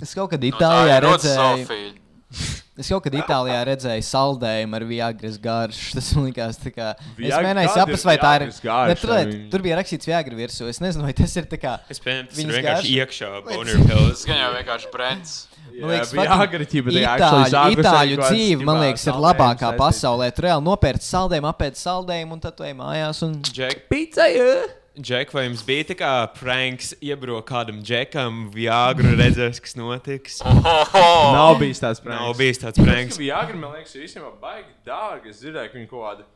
Es 0.00 0.14
kaut 0.14 0.30
kad 0.30 0.40
tā 0.40 0.48
Itālijā 0.48 0.96
ir 0.96 1.04
ļoti 1.04 1.28
redzēju. 1.28 1.94
Es 2.80 2.88
kaut 2.88 3.04
kad 3.04 3.16
Itālijā 3.18 3.58
redzēju 3.68 4.04
saldējumu 4.06 4.78
ar 4.78 4.86
Viagras 4.88 5.36
garšu. 5.42 5.92
Tas 5.98 6.08
man 6.16 6.28
likās, 6.30 6.58
kā. 6.72 6.94
Es 7.18 7.36
mēģināju 7.36 7.74
saprast, 7.74 8.06
ir 8.06 8.08
vai 8.08 8.16
tā 8.22 8.32
ir. 8.38 8.46
Ne, 8.48 8.96
tur, 8.96 9.12
Viņa- 9.12 9.44
tur 9.52 9.64
bija 9.66 9.78
rakstīts 9.80 10.08
Viagra 10.08 10.38
virsū. 10.38 10.68
Es 10.72 10.80
nezinu, 10.80 11.04
vai 11.04 11.12
tas 11.16 11.36
ir 11.36 11.48
tā 11.50 11.60
kā. 11.60 11.76
Es 11.92 12.00
pieņemu, 12.00 12.32
tas 12.32 12.40
ir 12.40 12.52
vienkārši 12.56 12.64
garša. 12.64 12.96
iekšā 12.96 13.30
pills. 13.50 13.86
Tas 13.90 14.26
gan 14.30 14.42
jau 14.44 14.50
vienkārši 14.56 14.92
brends. 14.94 15.38
Man 15.80 15.92
liekas, 15.92 16.10
Viagra, 16.12 16.64
they 16.66 17.04
actually 17.06 17.46
Itāļu, 17.46 17.76
Itāļu 17.78 18.16
dzīve, 18.24 18.64
man 18.66 18.80
liekas, 18.82 19.04
ir 19.06 19.20
labākā 19.22 19.68
saistīt. 19.70 19.78
pasaulē. 19.78 20.28
Tur 20.34 20.48
reāli 20.48 20.66
nopērts 20.66 21.12
saldējumu, 21.14 21.48
apēst 21.52 21.84
saldējumu, 21.84 22.36
un 22.36 22.42
tad 22.42 22.56
tu 22.58 22.66
ej 22.66 22.74
mājās. 22.80 23.22
Un... 23.28 23.38
Džek, 23.46 23.86
Pizza, 23.92 24.26
jā! 24.34 24.79
Džek, 25.00 25.30
vai 25.32 25.46
jums 25.46 25.62
bija 25.64 25.86
tā 25.88 25.94
kā 25.96 26.10
pranks, 26.36 26.90
iebraukt 27.00 27.48
kādam 27.48 27.78
džekam, 27.80 28.42
viāgru 28.52 29.14
redzēs, 29.16 29.60
kas 29.64 29.72
notiks? 29.80 30.40
Nav 30.44 31.54
bijis 31.60 31.80
tāds 31.80 32.02
pranks. 32.04 32.20
Nav 32.20 32.34
bijis 32.36 32.60
tāds 32.60 32.82
pranks. 32.82 33.16
Viagra, 33.20 33.56
man 33.56 33.78
liekas, 33.78 33.94
ir 33.96 34.04
īstenībā 34.04 34.34
baigi 34.42 34.68
dārgi. 34.84 35.32
Es 35.32 35.40
dzirdēju, 35.40 35.72
ka 35.72 35.78
viņi 35.80 35.88
kaut 35.94 36.04
kāda 36.04 36.26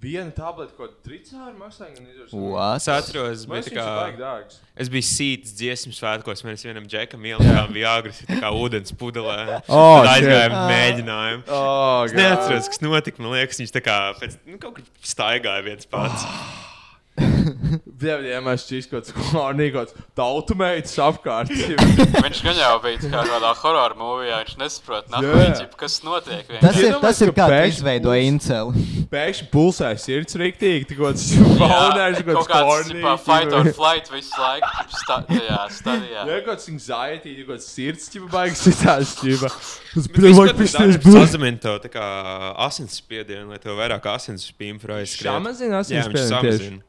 viena 0.00 0.32
tableta, 0.32 0.72
ko 0.78 0.86
tricāri 1.04 1.52
maksāja. 1.60 1.92
Es 1.98 2.88
atceros, 2.88 3.42
bija 3.50 3.66
tā 3.66 3.74
kā. 3.76 3.88
dārgs. 4.16 4.56
Es 4.80 4.88
biju 4.88 5.04
sīts 5.10 5.52
dziesmu 5.58 5.92
svētkos, 5.92 6.40
mēs 6.48 6.64
vienam 6.64 6.88
džekam 6.88 7.28
ielikām 7.28 7.68
viāgras, 7.76 8.22
tā 8.24 8.40
kā 8.40 8.54
ūdens 8.56 8.96
pudelē. 8.96 9.36
Oh, 9.68 10.00
Tad 10.00 10.14
aizgājām 10.14 10.56
shit. 10.56 10.72
mēģinājumu. 10.72 11.44
Oh, 11.52 12.00
es 12.08 12.16
neatceros, 12.16 12.72
kas 12.72 12.80
notika. 12.80 13.20
Man 13.20 13.36
liekas, 13.36 13.60
viņš 13.60 13.76
tā 13.76 13.84
kā 13.84 14.00
pēc, 14.16 14.40
nu, 14.48 14.56
kaut 14.62 14.80
kur 14.80 14.88
staigāja 15.04 15.68
viens 15.68 15.84
pats. 15.90 16.24
Dievs, 18.00 18.28
mēs 18.44 18.64
šķīs 18.66 18.88
kaut 18.90 19.08
kāds 19.08 19.30
hornīgots 19.32 19.96
tautu 20.18 20.56
meitas 20.58 20.94
apkārt. 21.02 21.52
Viņš 22.24 22.42
gan 22.44 22.58
jau 22.60 22.72
bija 22.84 23.00
kā 23.04 23.24
kādā 23.28 23.52
horror 23.60 23.94
mūvijā, 23.98 24.40
viņš 24.42 24.56
nesaprot, 24.60 25.10
Jā. 25.12 25.20
yeah. 25.24 25.62
kas 25.78 25.98
notiek. 26.06 26.48
Tas 26.62 26.78
ir, 26.80 26.96
tas 27.02 27.20
ir 27.24 27.32
kā 27.36 27.46
tu 27.46 27.54
pēkšņi 27.54 27.76
izveidoji 27.76 28.28
inceli. 28.30 28.84
Pēkšņi 29.12 29.48
pulsē 29.52 29.90
sirds 30.00 30.36
rīktīgi, 30.40 30.88
tikko 30.90 31.12
tas 31.16 31.26
boners, 31.60 32.22
kaut 32.26 32.50
kāds 32.50 32.90
ķipā, 32.90 33.14
fight 33.24 33.50
or 33.50 33.60
hornīgs. 33.60 33.78
flight 33.78 34.12
visu 34.12 34.42
laiku 34.42 34.72
ķip, 34.80 34.96
sta 35.00 35.20
tajā 35.28 35.62
stadijā. 35.76 36.26
Jā, 36.26 36.40
kaut 36.40 36.50
kāds 36.50 36.70
anxiety, 36.74 37.36
kaut 37.40 37.54
kāds 37.54 37.70
sirds, 37.70 38.10
ķipa 38.14 38.30
baigas 38.36 38.64
citās, 38.66 39.16
ķipa. 39.20 39.52
Tas 39.94 40.06
tu 40.06 40.54
pisties 40.60 40.76
dari, 40.76 41.00
būs. 41.02 41.16
Sazemina 41.16 41.58
to 41.62 41.72
tā 41.82 41.90
kā 41.90 42.04
asinsspiedienu, 42.68 43.48
lai 43.50 43.58
tev 43.62 43.78
vairāk 43.80 44.06
asins 44.12 44.46
spīmfra 44.52 45.00
aizskrien. 45.00 45.32
Samazina 45.32 45.82
Jā, 45.82 46.06
viņš 46.06 46.80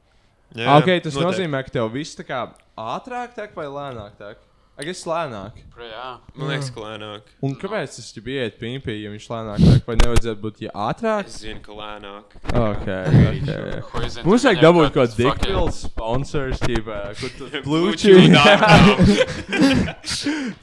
asinsspiedienu 0.52 0.54
tieši. 0.54 0.54
samazina. 0.68 0.78
Ok, 0.78 0.86
tas 1.04 1.14
noteikti. 1.14 1.32
nozīmē, 1.32 1.64
ka 1.66 1.70
tev 1.80 1.86
viss 1.94 2.16
tā 2.20 2.24
kā 2.28 2.40
ātrāk 2.78 3.30
tek 3.36 3.56
vai 3.56 3.66
lēnāk 3.72 4.12
tek? 4.20 4.38
Ak, 4.82 4.88
es 4.88 5.04
lēnāk. 5.06 5.52
Pro, 5.70 5.84
jā. 5.86 6.18
Man 6.34 6.48
liekas, 6.50 6.72
ka 6.74 6.80
lēnāk. 6.82 7.22
Un 7.46 7.52
kāpēc 7.60 7.92
tas 8.00 8.08
bija 8.24 8.48
pimpī, 8.58 8.96
ja 9.04 9.10
viņš 9.12 9.26
lēnāk 9.30 9.60
tek? 9.62 9.84
Vai 9.86 9.96
nevajadzētu 10.00 10.42
būt 10.42 10.62
ja 10.64 10.72
ātrāk? 10.88 11.28
Es 11.30 11.36
zinu, 11.44 11.60
ka 11.62 11.72
lēnāk. 11.76 12.24
Ok, 12.50 12.88
ok. 12.88 13.50
Ko 13.92 14.02
es 14.02 14.14
zinu, 14.16 14.26
Mums 14.26 14.42
vajag 14.48 14.62
dabūt 14.64 14.90
kaut 14.96 15.12
kādu 15.12 15.16
dikpils 15.20 15.84
sponsors, 15.86 16.58
tīpā, 16.64 17.14
kur 17.20 17.30
tu 17.38 17.46
Blue 17.68 17.92
blūči. 17.92 18.12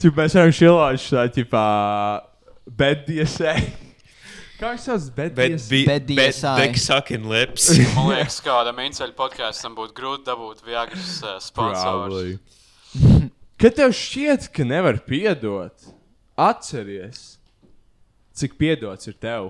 Tu 0.01 0.11
mēs 0.17 0.31
varam 0.35 0.51
šilāt 0.57 0.99
šā, 1.05 1.21
tīpā, 1.37 1.63
beddiesē. 2.81 3.53
Kā 4.59 4.73
viņš 4.73 4.85
sauc? 4.89 5.05
Bet 5.15 5.35
Beddies? 5.37 5.67
bija 5.71 5.87
Bet 5.93 6.07
DSI. 6.09 6.53
dick 6.59 6.79
sucking 6.83 7.27
lips. 7.31 7.69
Man 7.95 8.09
liekas, 8.11 8.41
kādam 8.43 8.81
inceļu 8.83 9.15
podkāstam 9.15 9.77
būtu 9.77 9.95
grūti 9.95 10.27
dabūt 10.27 10.65
Viagras 10.67 11.13
uh, 11.23 11.37
sponsors. 11.39 12.11
Probably. 12.11 13.29
Kad 13.59 13.75
tev 13.79 13.93
šķiet, 13.95 14.49
ka 14.55 14.65
nevar 14.67 14.99
piedot, 15.07 15.87
atceries, 16.39 17.37
cik 18.35 18.55
piedots 18.59 19.07
ir 19.11 19.15
tev. 19.19 19.49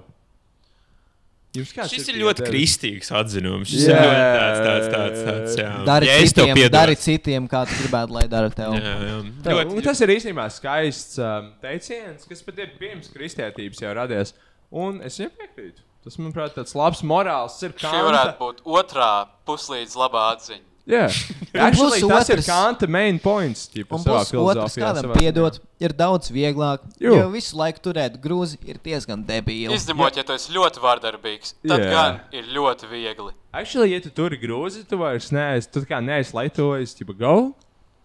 Šis 1.50 2.06
ir 2.12 2.14
ir 2.14 2.20
ļoti 2.22 2.44
piedevis? 2.44 2.52
kristīgs 2.54 3.08
atzinums. 3.18 3.72
Šis 3.72 3.88
Jā, 3.90 3.96
ir 3.98 4.04
ļoti 4.06 4.20
tāds, 4.22 4.60
tāds, 4.62 4.90
tāds, 4.94 5.18
jā, 5.18 5.24
tāds, 5.30 5.56
jā. 5.58 5.70
Dari, 5.88 6.10
Ja 6.10 6.18
tev 6.20 6.28
citiem, 6.30 6.60
dari 6.76 6.98
citiem, 7.02 7.48
kā 7.50 7.64
tu 7.66 7.78
gribētu, 7.80 8.14
lai 8.20 8.26
dara 8.30 8.52
tev. 8.54 8.76
Jā, 8.78 8.92
jā. 9.08 9.16
Tā, 9.48 9.56
Ļoti- 9.58 9.82
tas 9.88 10.02
ir 10.06 10.14
īstenībā 10.14 10.46
skaists 10.54 11.18
um, 11.26 11.48
teiciens, 11.64 12.28
kas 12.30 12.46
pat 12.46 12.62
ir 12.62 12.70
pirms 12.78 13.10
kristietības 13.10 13.82
jau 13.82 13.96
radies. 13.98 14.36
Un 14.72 15.02
es 15.02 15.18
viņam 15.20 15.32
piekrītu. 15.40 15.86
Tas, 16.04 16.16
manuprāt, 16.16 16.54
tāds 16.56 16.76
labs 16.78 17.02
morāls 17.04 17.58
ir 17.66 17.74
Šī 17.76 17.90
varētu 18.06 18.38
būt 18.40 18.62
otrā 18.64 19.28
puslīdz 19.46 19.96
labā 20.00 20.30
atziņa. 20.36 20.66
Jā, 20.90 21.06
Un 21.54 21.60
Actually, 21.68 22.00
tas 22.02 22.30
ir 22.32 22.40
otrs- 22.40 22.48
Kanta 22.50 22.88
main 22.90 23.20
points. 23.22 23.68
Savā 23.70 24.24
plus 24.26 24.56
otrs, 24.56 24.78
kādam 24.80 25.12
piedot, 25.14 25.60
ir 25.80 25.94
daudz 25.94 26.32
vieglāk. 26.34 26.80
Jū. 26.98 27.14
Jo 27.14 27.28
visu 27.30 27.58
laiku 27.60 27.84
turēt 27.90 28.18
grūzi 28.24 28.58
ir 28.66 28.80
diezgan 28.82 29.22
debīli. 29.28 29.70
Izņemot, 29.76 30.18
ja 30.18 30.24
tu 30.24 30.34
esi 30.34 30.52
ļoti 30.56 30.82
vardarbīgs, 30.82 31.54
tad 31.68 31.80
Jā. 31.84 31.92
gan 31.94 32.20
ir 32.34 32.44
ļoti 32.56 32.90
viegli. 32.90 33.34
Actually, 33.54 33.92
ja 33.94 34.00
tu 34.02 34.10
tur 34.10 34.34
ir 34.34 34.40
grūzi, 34.42 34.88
tu 34.90 34.98
vairs 34.98 35.30
neesi, 35.32 35.70
tu 35.72 35.82
kā 35.82 36.02
neesi 36.02 36.34
laitojis, 36.34 36.96
tipo, 36.98 37.14
go. 37.14 37.54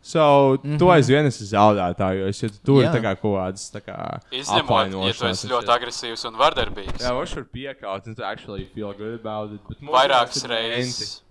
So, 0.05 0.21
mm 0.63 0.73
-hmm. 0.73 0.79
tu 0.79 0.91
aizvien 0.93 1.25
esi 1.25 1.47
zaudētājs, 1.49 2.43
jo 2.43 2.49
tu 2.53 2.59
tur 2.69 2.83
ir 2.85 2.91
kā 3.01 3.15
kaut 3.17 3.39
kādas 3.39 3.71
Izņemot, 4.37 4.91
ja 5.07 5.13
tu 5.17 5.27
esi 5.31 5.49
ļoti 5.49 5.71
agresīvs 5.73 6.25
un 6.29 6.35
vardarbīgs. 6.37 7.01
Jā, 7.01 7.13
viņš 7.17 7.33
var 7.37 7.47
piekaut, 7.53 8.07
un 8.07 8.15
tu 8.15 8.23
actually 8.23 8.67
feel 8.75 8.93
good 8.99 9.15
about 9.15 9.55
it. 9.55 9.79
Vairākas 9.81 10.45
ir 10.45 10.51
reizes. 10.51 11.23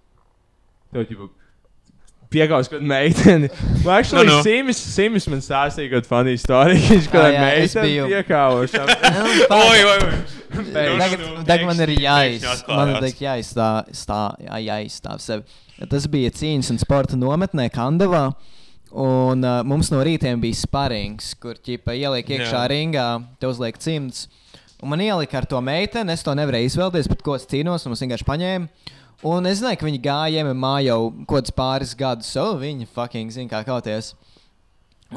Tev, 0.91 1.05
tipo, 1.05 1.29
piekaus 2.33 2.67
kaut 2.71 2.81
meiteni. 2.81 3.49
Vai 3.83 3.99
actually, 3.99 4.25
Nu, 4.25 4.37
nu. 4.37 4.41
Sims, 4.41 4.77
Sims 4.77 5.27
man 5.27 5.45
stāstīja 5.45 5.91
kaut 5.91 6.09
funny 6.09 6.33
story, 6.37 6.79
viņš 6.81 7.11
kaut 7.11 7.29
kādā 7.29 7.51
es 7.59 7.75
meiteni 7.75 7.91
biju- 7.91 8.07
piekauš. 8.09 8.73
Oi, 9.59 9.83
oi, 9.83 9.99
oi. 9.99 10.23
Tagad, 10.73 11.19
nu, 11.19 11.45
tagad 11.45 11.65
man 11.65 11.79
ir 11.85 11.93
jāiz, 11.99 12.49
man 12.67 12.95
ir 12.95 13.21
jāizstāv, 13.21 13.93
stā, 13.93 14.19
jā, 14.41 14.57
jāizstāv 14.65 15.21
sevi. 15.21 15.43
Tas 15.89 16.09
bija 16.09 16.33
cīņas 16.33 16.73
un 16.73 16.81
sporta 16.81 17.21
nometnē 17.21 17.69
Kandavā. 17.69 18.25
Un 18.93 19.41
uh, 19.41 19.63
mums 19.65 19.89
no 19.89 20.03
rītiem 20.05 20.41
bija 20.41 20.59
sparings, 20.59 21.31
kur 21.41 21.57
ķipa 21.57 21.95
ieliek 21.97 22.27
iekšā 22.29 22.59
Jā. 22.59 22.67
ringā, 22.69 23.07
te 23.41 23.49
uzliek 23.49 23.79
cimds. 23.81 24.27
Un 24.83 24.91
man 24.91 25.01
ielika 25.01 25.39
ar 25.39 25.47
to 25.49 25.57
meiteni, 25.63 26.13
es 26.13 26.21
to 26.21 26.35
nevarēju 26.37 26.69
izvēlēties, 26.69 27.09
bet 27.09 27.23
ko 27.25 27.37
es 27.39 27.47
cīnos, 27.49 27.85
un 27.87 27.93
mums 27.93 28.03
vienkārši 28.03 28.27
paņēma. 28.27 28.91
Un 29.31 29.47
es 29.47 29.61
zināju, 29.61 29.79
ka 29.79 29.87
viņi 29.87 30.01
gāja 30.03 30.43
MMA 30.43 30.73
jau 30.89 30.99
kaut 31.23 31.31
kādus 31.39 31.55
pāris 31.55 31.95
gadus, 31.97 32.29
so 32.35 32.51
viņi 32.59 32.89
fucking 32.91 33.33
zina, 33.33 33.49
kā 33.49 33.63
kauties. 33.65 34.11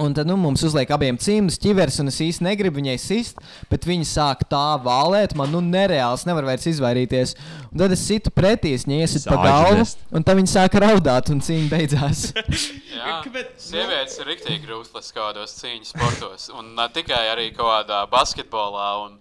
Un 0.02 0.14
tad 0.16 0.28
nu, 0.28 0.36
mums 0.40 0.62
uzliek 0.66 0.90
abiem 0.94 1.18
cimdus, 1.20 1.58
ķivers, 1.62 2.00
un 2.02 2.10
es 2.12 2.20
īsti 2.24 2.44
negribu 2.46 2.80
viņai 2.80 2.96
sist, 3.00 3.40
bet 3.70 3.86
viņi 3.88 4.08
sāk 4.08 4.44
tā 4.50 4.64
vālēt, 4.84 5.36
man 5.38 5.52
nu 5.54 5.62
nereāls, 5.64 6.26
nevar 6.28 6.48
vairs 6.48 6.66
izvairīties. 6.70 7.36
Un 7.70 7.84
tad 7.84 7.94
es 7.96 8.04
situ 8.06 8.32
pretī, 8.34 8.74
es 8.76 8.86
viņai 8.88 9.00
iesit 9.04 9.28
pa 9.28 9.38
galvu, 9.42 9.86
un 10.12 10.26
tad 10.26 10.40
viņi 10.40 10.52
sāk 10.52 10.76
raudāt, 10.82 11.32
un 11.32 11.40
cīņa 11.44 11.70
beidzās. 11.72 12.26
Jā, 12.96 13.20
Kāpēc? 13.24 13.54
sievietes 13.68 14.20
ir 14.20 14.30
rīktīgi 14.32 14.70
rūslas 14.72 15.12
kādos 15.16 15.56
cīņas 15.60 15.94
sportos. 15.94 16.50
Un 16.56 16.74
ne 16.76 16.90
tikai 16.92 17.24
arī 17.32 17.50
kaut 17.56 17.72
kādā 17.72 18.04
basketbolā 18.12 18.92
un 19.06 19.16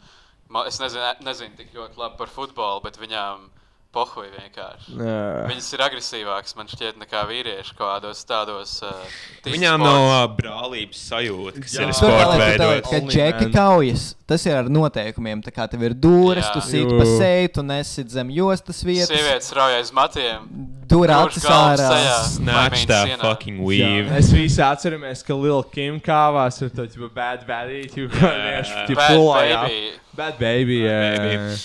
Es 0.68 0.78
nezinu, 0.80 1.04
nezinu 1.26 1.58
tik 1.58 1.74
ļoti 1.76 2.00
labi 2.00 2.20
par 2.20 2.30
futbolu, 2.32 2.84
bet 2.86 3.00
viņām 3.02 3.48
pohuj 3.96 4.28
vienkārši. 4.36 4.96
Jā. 5.00 5.20
Viņas 5.50 5.70
ir 5.78 5.84
agresīvākas, 5.88 6.56
man 6.60 6.68
šķiet, 6.72 7.00
nekā 7.02 7.22
vīrieši 7.32 7.76
kaut 7.78 7.88
kādos 7.94 8.22
tādos. 8.28 8.74
Uh, 8.84 9.16
Viņām 9.48 9.80
sports. 9.80 9.88
nav 9.88 10.06
uh, 10.12 10.36
brālības 10.36 11.02
sajūta, 11.10 11.64
kas 11.64 11.76
Jā. 11.78 11.86
ir 11.88 11.94
Tur 11.94 11.98
sporta 12.02 12.36
tā, 12.36 12.40
veidos. 12.44 12.90
ka 12.92 13.00
džeki 13.08 13.50
kaujas, 13.56 14.06
tas 14.28 14.46
ir 14.50 14.58
ar 14.60 14.70
noteikumiem. 14.70 15.42
Tā 15.46 15.54
kā 15.56 15.68
tev 15.72 15.86
ir 15.88 15.96
dūris, 15.96 16.44
Jā. 16.46 16.54
tu 16.58 16.64
sit 16.66 16.84
Jū. 16.86 16.98
pa 17.00 17.06
seju, 17.16 17.54
tu 17.58 17.64
nesit 17.72 18.12
zem 18.12 18.34
jostas 18.36 18.84
vietas. 18.86 19.12
Sievietes 19.14 19.52
rauj 19.56 19.78
aiz 19.80 19.94
matiem. 19.96 20.50
Grūž 20.86 21.12
acis 21.16 21.48
ārā. 21.50 21.88
Snatch 22.36 22.84
that 22.92 23.08
sienā. 23.10 23.22
fucking 23.24 23.64
weave. 23.66 24.06
Mēs 24.12 24.30
visi 24.36 24.62
atceramies, 24.62 25.24
ka 25.26 25.34
Lil 25.34 25.64
Kim 25.72 25.98
kāvās 26.04 26.62
ar 26.62 26.70
to 26.76 26.86
ģipa 26.92 27.10
bad 27.16 27.48
baby. 27.48 27.88
Tu 27.90 28.06
kā 28.12 28.30
vienkārši 28.36 28.86
ģipa 28.92 29.08
Bad 29.08 29.50
jā. 29.50 29.64
baby. 29.64 29.98
Bad 30.16 30.38
baby, 30.40 30.78
jā. 30.86 31.00
Baby. 31.18 31.58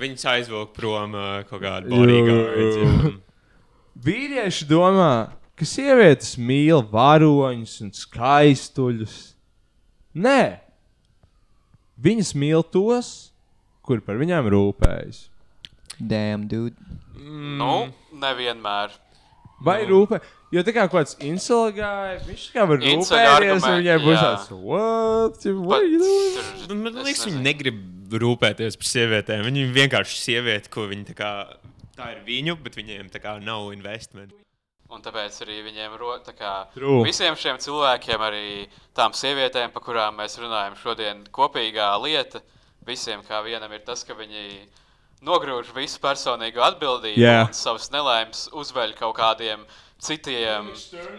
Viņus 0.00 0.26
aizvilk 0.30 0.72
prom 0.76 1.14
uh, 1.16 1.42
kaut 1.48 1.60
Jū. 1.62 1.92
bodyguard. 1.92 3.20
Vīrieši 4.04 4.66
domā, 4.66 5.10
ka 5.54 5.68
sievietes 5.68 6.34
mīl 6.40 6.82
varoņus 6.90 7.76
un 7.84 7.92
skaistuļus. 7.94 9.18
Nē, 10.24 10.40
viņas 12.02 12.34
mīl 12.38 12.64
tos, 12.74 13.12
kuri 13.86 14.02
par 14.04 14.18
viņām 14.18 14.50
rūpējas. 14.50 15.28
Damn, 16.00 16.48
dude. 16.50 16.74
Nu, 17.14 17.86
nevienmēr. 18.18 18.96
Vai 19.64 19.78
rūpē? 19.88 20.20
Jo 20.54 20.62
tā 20.66 20.74
kā 20.76 20.84
kaut 20.86 21.00
kāds 21.00 21.16
insulgāja, 21.24 22.20
viņš 22.28 22.44
kā 22.54 22.66
var 22.70 22.82
rūpēties, 22.82 23.64
un 23.64 23.80
viņai 23.80 23.98
būs 24.04 24.20
tāds, 24.20 24.52
what? 24.60 25.48
What 25.70 25.88
you 25.88 26.00
doing? 26.02 26.84
Man, 26.84 27.00
liekas, 27.00 27.24
viņi 27.30 27.42
negrib 27.42 27.82
rūpēties 28.22 28.78
par 28.78 28.90
sievietēm. 28.92 29.44
Viņi 29.48 29.66
vienkārši 29.74 30.20
sieviete, 30.20 30.70
ko 30.72 30.86
viņi 30.90 31.10
tā 31.10 31.18
kā. 31.18 31.34
Tā 31.94 32.10
ir 32.14 32.24
viņu, 32.26 32.58
bet 32.62 32.78
viņiem 32.78 33.10
tā 33.10 33.22
kā 33.22 33.36
nav 33.42 33.72
investment. 33.74 34.34
Un 34.94 35.02
tāpēc 35.02 35.40
arī 35.42 35.58
viņiem 35.64 35.94
ro, 35.98 36.12
tā 36.22 36.34
kā, 36.36 36.52
True. 36.74 37.00
visiem 37.06 37.34
šiem 37.38 37.58
cilvēkiem, 37.62 38.22
arī 38.22 38.66
tām 38.94 39.14
sievietēm, 39.16 39.72
par 39.74 39.82
kurām 39.82 40.20
mēs 40.20 40.36
runājam 40.38 40.76
šodien, 40.78 41.24
kopīgā 41.34 41.88
lieta 42.02 42.42
visiem 42.86 43.24
kā 43.26 43.40
vienam 43.42 43.72
ir 43.72 43.82
tas, 43.86 44.04
ka 44.06 44.14
viņi 44.14 44.68
nogrūž 45.24 45.72
visu 45.76 46.00
personīgo 46.02 46.62
atbildību 46.66 47.20
Jā. 47.20 47.38
un 47.48 47.56
savas 47.56 47.90
nelaimes 47.94 48.48
uzveļ 48.52 48.94
kaut 48.98 49.16
kādiem 49.18 49.64
citiem, 50.04 50.66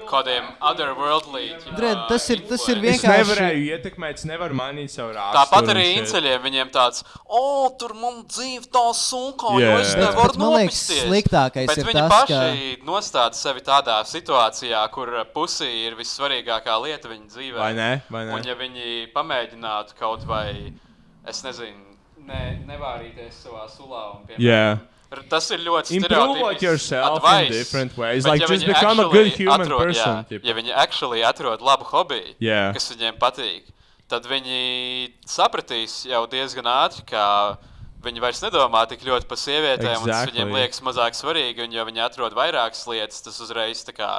kādiem 0.05 0.45
otherworldly. 0.61 1.45
Dred, 1.73 2.01
tas 2.09 2.27
ir, 2.29 2.43
tas 2.45 2.61
ir 2.69 2.77
Es 2.77 2.83
vienkārši. 2.83 3.23
nevarēju 3.23 3.63
ietekmēt, 3.73 4.19
es 4.21 4.27
nevaru 4.29 4.53
mainīt 4.59 4.93
savu 4.93 5.15
raksturu. 5.15 5.37
Tāpat 5.39 5.71
arī 5.73 5.85
inceļiem 6.01 6.43
viņiem 6.43 6.69
tāds, 6.75 7.01
o, 7.25 7.41
tur 7.81 7.95
man 7.97 8.19
dzīve 8.29 8.69
tā 8.69 8.83
sunkā, 8.99 9.55
Jā. 9.57 9.71
jo 9.71 9.79
es 9.81 9.95
nevaru 9.97 10.37
nopisties. 10.43 11.01
sliktākais 11.07 11.71
Bet 11.71 11.81
ir 11.81 11.89
viņi 11.89 12.03
tas, 12.03 12.13
paši 12.13 12.77
nostāda 12.85 13.33
sevi 13.39 13.65
tādā 13.65 13.97
situācijā, 14.05 14.83
kur 14.93 15.09
pusī 15.33 15.71
ir 15.87 15.97
vissvarīgākā 15.97 16.77
lieta 16.85 17.09
viņa 17.09 17.27
dzīvē. 17.33 17.57
Vai 17.57 17.73
ne? 17.73 17.89
Vai 18.11 18.25
ne? 18.29 18.37
Un 18.37 18.43
ja 18.45 18.53
viņi 18.59 19.09
pamēģinātu 19.17 19.97
kaut 19.97 20.29
vai, 20.29 20.73
es 21.25 21.41
nezinu, 21.47 21.94
ne, 22.27 22.41
nevārīties 22.67 23.39
savā 23.45 23.65
sulā 23.71 24.03
un 24.15 24.25
piemēram. 24.27 24.45
Yeah. 24.45 24.83
Tas 25.29 25.47
ir 25.53 25.61
ļoti 25.63 25.95
Improve 25.95 26.33
stereotipisks 26.33 26.65
yourself 26.65 27.05
in 27.05 27.15
advice, 27.21 27.51
different 27.53 27.93
ways. 27.97 28.25
bet 28.25 28.33
Like, 28.33 28.41
ja 28.41 28.47
just 28.49 28.65
viņi 28.65 28.73
become 28.73 28.99
a 28.99 29.07
good 29.13 29.31
human 29.37 29.61
atrod, 29.63 29.83
person, 29.85 30.25
Jā, 30.29 30.41
ja 30.43 30.55
viņi 30.57 30.73
actually 30.75 31.23
atrod 31.23 31.61
labu 31.63 31.87
hobiju, 31.87 32.33
Jā. 32.43 32.73
kas 32.75 32.89
viņiem 32.91 33.19
patīk, 33.21 33.69
tad 34.11 34.27
viņi 34.27 35.13
sapratīs 35.29 36.01
jau 36.09 36.25
diezgan 36.27 36.67
ātri, 36.67 37.05
ka 37.13 37.23
viņi 38.05 38.21
vairs 38.21 38.41
nedomā 38.43 38.83
tik 38.89 39.05
ļoti 39.07 39.29
par 39.29 39.39
sievietēm, 39.39 40.01
un 40.01 40.09
tas 40.09 40.25
Exactly. 40.25 40.33
viņiem 40.33 40.57
liekas 40.57 40.83
mazāk 40.85 41.15
svarīgi, 41.17 41.63
un 41.63 41.71
ja 41.73 41.85
viņi 41.87 42.03
atrod 42.09 42.35
vairākas 42.37 42.83
lietas, 42.89 43.23
tas 43.25 43.39
uzreiz 43.45 43.85
tā 43.87 43.95
kā 43.95 44.11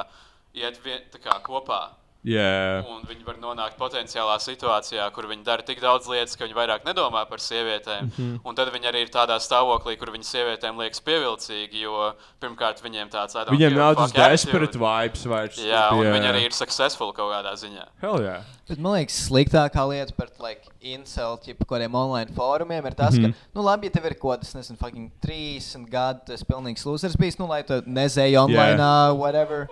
iet 0.55 0.79
vien, 0.83 1.03
tā 1.13 1.21
kā 1.21 1.37
kopā. 1.45 1.91
Jā. 2.27 2.83
Un 2.89 3.03
viņi 3.07 3.23
var 3.27 3.37
nonākt 3.39 3.77
potenciālā 3.79 4.35
situācijā, 4.41 5.05
kur 5.15 5.27
viņi 5.29 5.45
dara 5.47 5.63
tik 5.63 5.79
daudz 5.79 6.09
lietas, 6.11 6.35
ka 6.35 6.43
viņi 6.47 6.57
vairāk 6.57 6.83
nedomā 6.87 7.23
par 7.29 7.39
sievietēm. 7.39 8.09
Mhm. 8.09 8.39
Un 8.43 8.55
tad 8.55 8.71
viņi 8.73 8.89
arī 8.89 9.05
ir 9.05 9.11
tādā 9.13 9.37
stāvoklī, 9.39 9.97
kur 9.99 10.11
viņi 10.11 10.27
sievietēm 10.27 10.77
liekas 10.81 10.99
pievilcīgi, 10.99 11.85
jo 11.85 12.13
pirmkārt 12.41 12.81
viņiem 12.83 13.09
tāds 13.13 13.37
Viņiem 13.37 13.75
nav 13.77 13.95
tas 13.95 14.11
fuck 14.11 14.19
attitude. 14.19 14.31
desperate 14.33 14.77
vibes 14.81 15.25
vairs. 15.25 15.57
Jā, 15.57 15.91
un 15.93 16.03
Jā. 16.05 16.13
viņi 16.17 16.27
arī 16.33 16.45
ir 16.45 16.51
successful 16.51 17.13
kaut 17.13 17.31
kādā 17.31 17.53
ziņā. 17.53 17.85
Hell 18.01 18.21
yeah. 18.21 18.43
Bet 18.67 18.79
man 18.79 18.97
liekas, 18.97 19.29
sliktākā 19.29 19.87
lieta 19.87 20.11
par 20.17 20.27
like, 20.43 20.67
incel, 20.81 21.37
tipu, 21.39 21.63
kādiem 21.65 21.93
online 21.95 22.33
fórumiem 22.35 22.85
ir 22.85 22.95
tas, 22.95 23.13
mm 23.13 23.23
-hmm. 23.23 23.27
Mhm. 23.27 23.31
ka, 23.31 23.55
nu, 23.55 23.61
labi, 23.63 23.87
ja 23.87 23.91
tev 23.91 24.05
ir 24.05 24.15
kaut 24.15 24.39
kas, 24.41 24.53
nezinu, 24.53 24.77
fucking 24.77 25.11
30 25.21 25.89
gadu, 25.89 26.19
tas 26.25 26.43
pilnīgs 26.43 26.85
losers 26.85 27.15
bijis, 27.15 27.39
nu, 27.39 27.47
lai 27.47 27.63
tu 27.63 27.81
nezēji 27.81 28.35
online, 28.37 28.77
yeah. 28.77 29.13
whatever. 29.15 29.67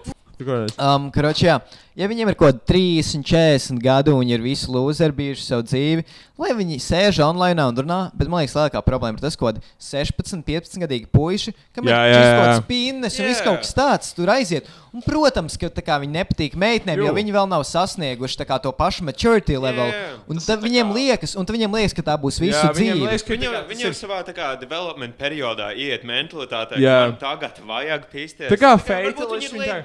Um, 0.75 1.09
karoči, 1.13 1.47
jā. 1.47 1.59
Ja 1.95 2.09
viņiem 2.11 2.31
ir 2.31 2.35
kaut 2.35 2.51
kādi 2.51 2.65
30, 2.73 3.23
40 3.23 3.79
gadi 3.83 4.11
un 4.11 4.19
viņi 4.19 4.35
ir 4.35 4.43
visi 4.43 4.71
loseri 4.71 5.15
bijuši 5.15 5.45
savu 5.45 5.63
dzīvi, 5.69 6.03
lai 6.37 6.51
viņi 6.53 6.77
sēž 6.83 7.19
online 7.23 7.63
un 7.63 7.75
runā, 7.75 7.99
bet 8.13 8.27
man 8.27 8.41
liekas, 8.43 8.55
lielākā 8.57 8.81
problēma 8.83 9.15
ir 9.15 9.23
tas, 9.23 9.35
ka 9.39 9.53
16, 9.79 10.43
15 10.43 10.81
gadīgi 10.83 11.07
puiši, 11.11 11.53
kam 11.75 11.85
Jā, 11.87 11.99
ir 12.09 12.13
jā, 12.13 12.19
kaut 12.19 12.25
jā. 12.25 12.41
kāds 12.49 12.65
pinnes 12.67 13.19
un 13.19 13.25
viss 13.29 13.41
kaut 13.45 13.61
kas 13.63 13.73
tāds, 13.77 14.11
tur 14.17 14.27
aiziet. 14.33 14.67
Un, 14.95 15.01
protams, 15.03 15.57
ka 15.59 15.67
tā 15.67 15.81
kā 15.83 15.97
viņi 15.99 16.13
nepatīk 16.15 16.53
meitenēm, 16.55 17.01
jo 17.03 17.09
Jū. 17.09 17.15
viņi 17.17 17.33
vēl 17.35 17.47
nav 17.51 17.63
sasnieguši 17.67 18.37
tā 18.39 18.45
kā 18.47 18.55
to 18.63 18.71
pašu 18.71 19.03
maturity 19.03 19.57
level. 19.59 19.89
jā. 19.91 20.13
Un 20.31 20.39
tad 20.39 20.61
viņiem 20.63 20.93
liekas, 20.95 21.33
un 21.35 21.43
tad 21.45 21.55
viņiem 21.57 21.73
liekas, 21.75 21.93
ka 21.97 22.01
tā 22.01 22.15
būs 22.19 22.39
visu 22.39 22.55
Jā, 22.55 22.69
dzīvi. 22.71 23.01
liekas, 23.03 23.23
ka 23.27 23.33
Viņam, 23.35 23.51
kā 23.57 23.63
viņam 23.67 23.89
ir- 23.91 23.97
savā 23.99 24.19
tā 24.23 24.31
kā 24.33 24.53
development 24.59 25.17
periodā 25.19 25.73
iet 25.75 26.03
mentalitātē, 26.07 26.79
Jā. 26.79 27.11
ka 27.11 27.35
tagad 27.35 27.59
vajag 27.67 28.07
pīsties. 28.11 28.47
Tā 28.49 28.55
kā 28.55 28.71
fatalist 28.79 29.51
viņi 29.51 29.67
ir. 29.67 29.83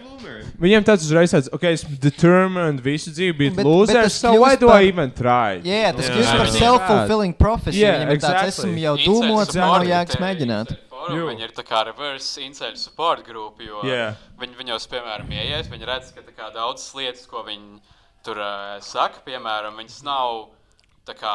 Viņiem 0.62 0.84
tāds 0.86 1.02
uzreiz 1.02 1.34
tāds, 1.34 1.48
ok, 1.52 1.62
esmu 1.74 1.98
determined 1.98 2.80
visu 2.80 3.10
dzīvi 3.10 3.34
būt 3.50 3.56
Bet- 3.56 3.66
losers, 3.66 4.14
so 4.14 4.34
why 4.38 4.54
do 4.56 4.68
par- 4.68 4.80
I 4.82 4.88
even 4.94 5.10
try? 5.10 5.58
Jā, 5.64 5.90
tas 5.96 6.06
Jā. 6.06 6.14
kļūst 6.14 6.38
par 6.40 6.52
self-fulfilling 6.56 7.34
prophecy. 7.38 7.82
Yeah, 7.82 8.00
Viņam 8.00 8.14
ir 8.14 8.22
tāds, 8.22 8.36
exactly. 8.40 8.70
esmu 8.70 8.84
jau 8.84 8.94
dūmots, 9.04 9.58
man 9.58 9.74
nav 9.76 9.88
jēgas 9.88 10.20
mēģināt. 10.22 10.74
Forum, 10.90 11.22
viņi 11.30 11.46
ir 11.46 11.52
tā 11.56 11.64
kā 11.64 11.80
reverse 11.88 12.42
inceļu 12.44 12.80
support 12.80 13.24
grupa, 13.24 13.64
jo 13.64 13.80
Jā. 13.88 14.12
viņi, 14.40 14.56
viņos, 14.58 14.86
piemēram, 14.92 15.30
ieiet, 15.32 15.70
viņi 15.72 15.88
redz, 15.88 16.12
ka 16.36 16.50
daudzas 16.52 16.90
lietas, 16.98 17.24
ko 17.30 17.44
viņi 17.46 17.80
tur 18.26 18.40
uh, 18.40 18.76
saka, 18.84 19.22
piemēram, 19.24 19.78
viņas 19.80 20.00
nav 20.04 20.50
tā 21.08 21.16
kā, 21.16 21.34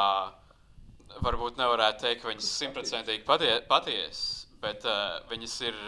varbūt 1.25 1.57
nevarētu 1.57 2.05
teikt, 2.05 2.21
ka 2.21 2.29
viņas 2.29 2.51
simtprocentīgi 2.59 3.25
patie, 3.25 3.53
patiesas, 3.69 4.45
bet 4.61 4.85
uh, 4.85 5.21
viņas 5.31 5.55
ir 5.65 5.79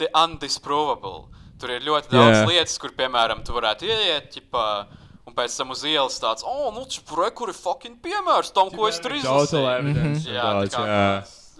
di- 0.00 0.10
undisprovable. 0.12 1.28
Tur 1.60 1.74
ir 1.74 1.84
ļoti 1.84 2.12
daudz 2.12 2.38
yeah. 2.38 2.48
lietas, 2.48 2.76
kur, 2.80 2.92
piemēram, 2.96 3.42
tu 3.44 3.56
varētu 3.56 3.88
ieiet, 3.88 4.30
ķipa, 4.32 4.64
un 4.86 4.99
pēc 5.40 5.56
tam 5.56 5.74
uz 5.74 5.82
ielas 5.88 6.20
tāds, 6.22 6.46
oh, 6.46 6.70
nu, 6.76 6.84
čipure, 6.90 7.32
kur 7.34 7.50
ir 7.50 7.58
fucking 7.58 7.98
piemērs 8.04 8.52
tam, 8.56 8.70
ko 8.74 8.88
es 8.92 9.00
tur 9.02 9.16
izlasīju. 9.16 9.66
evidence. 9.80 10.28
Jā, 10.28 10.48
tā 10.68 10.70
kā, 10.76 11.04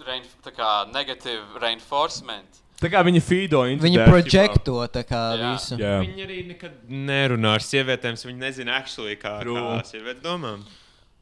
rein, 0.07 0.27
tā 0.45 0.53
kā 0.55 0.73
negative 0.93 1.61
reinforcement. 1.61 2.61
Tā 2.81 2.89
kā 2.89 3.03
viņi 3.05 3.21
feedo 3.21 3.59
into 3.69 3.85
Viņi 3.85 3.99
projekto 4.07 4.79
tā 4.89 5.03
kā 5.05 5.19
Jā. 5.37 5.49
visu. 5.51 5.75
Jā. 5.77 5.97
Viņi 6.01 6.23
arī 6.25 6.37
nekad 6.49 6.79
nerunā 6.89 7.51
ar 7.59 7.65
sievietēm, 7.65 8.17
viņi 8.25 8.41
nezina, 8.41 8.79
actually, 8.81 9.19
kā, 9.21 9.35
kā 9.45 9.75
sievietes 9.85 10.23
domā. 10.25 10.55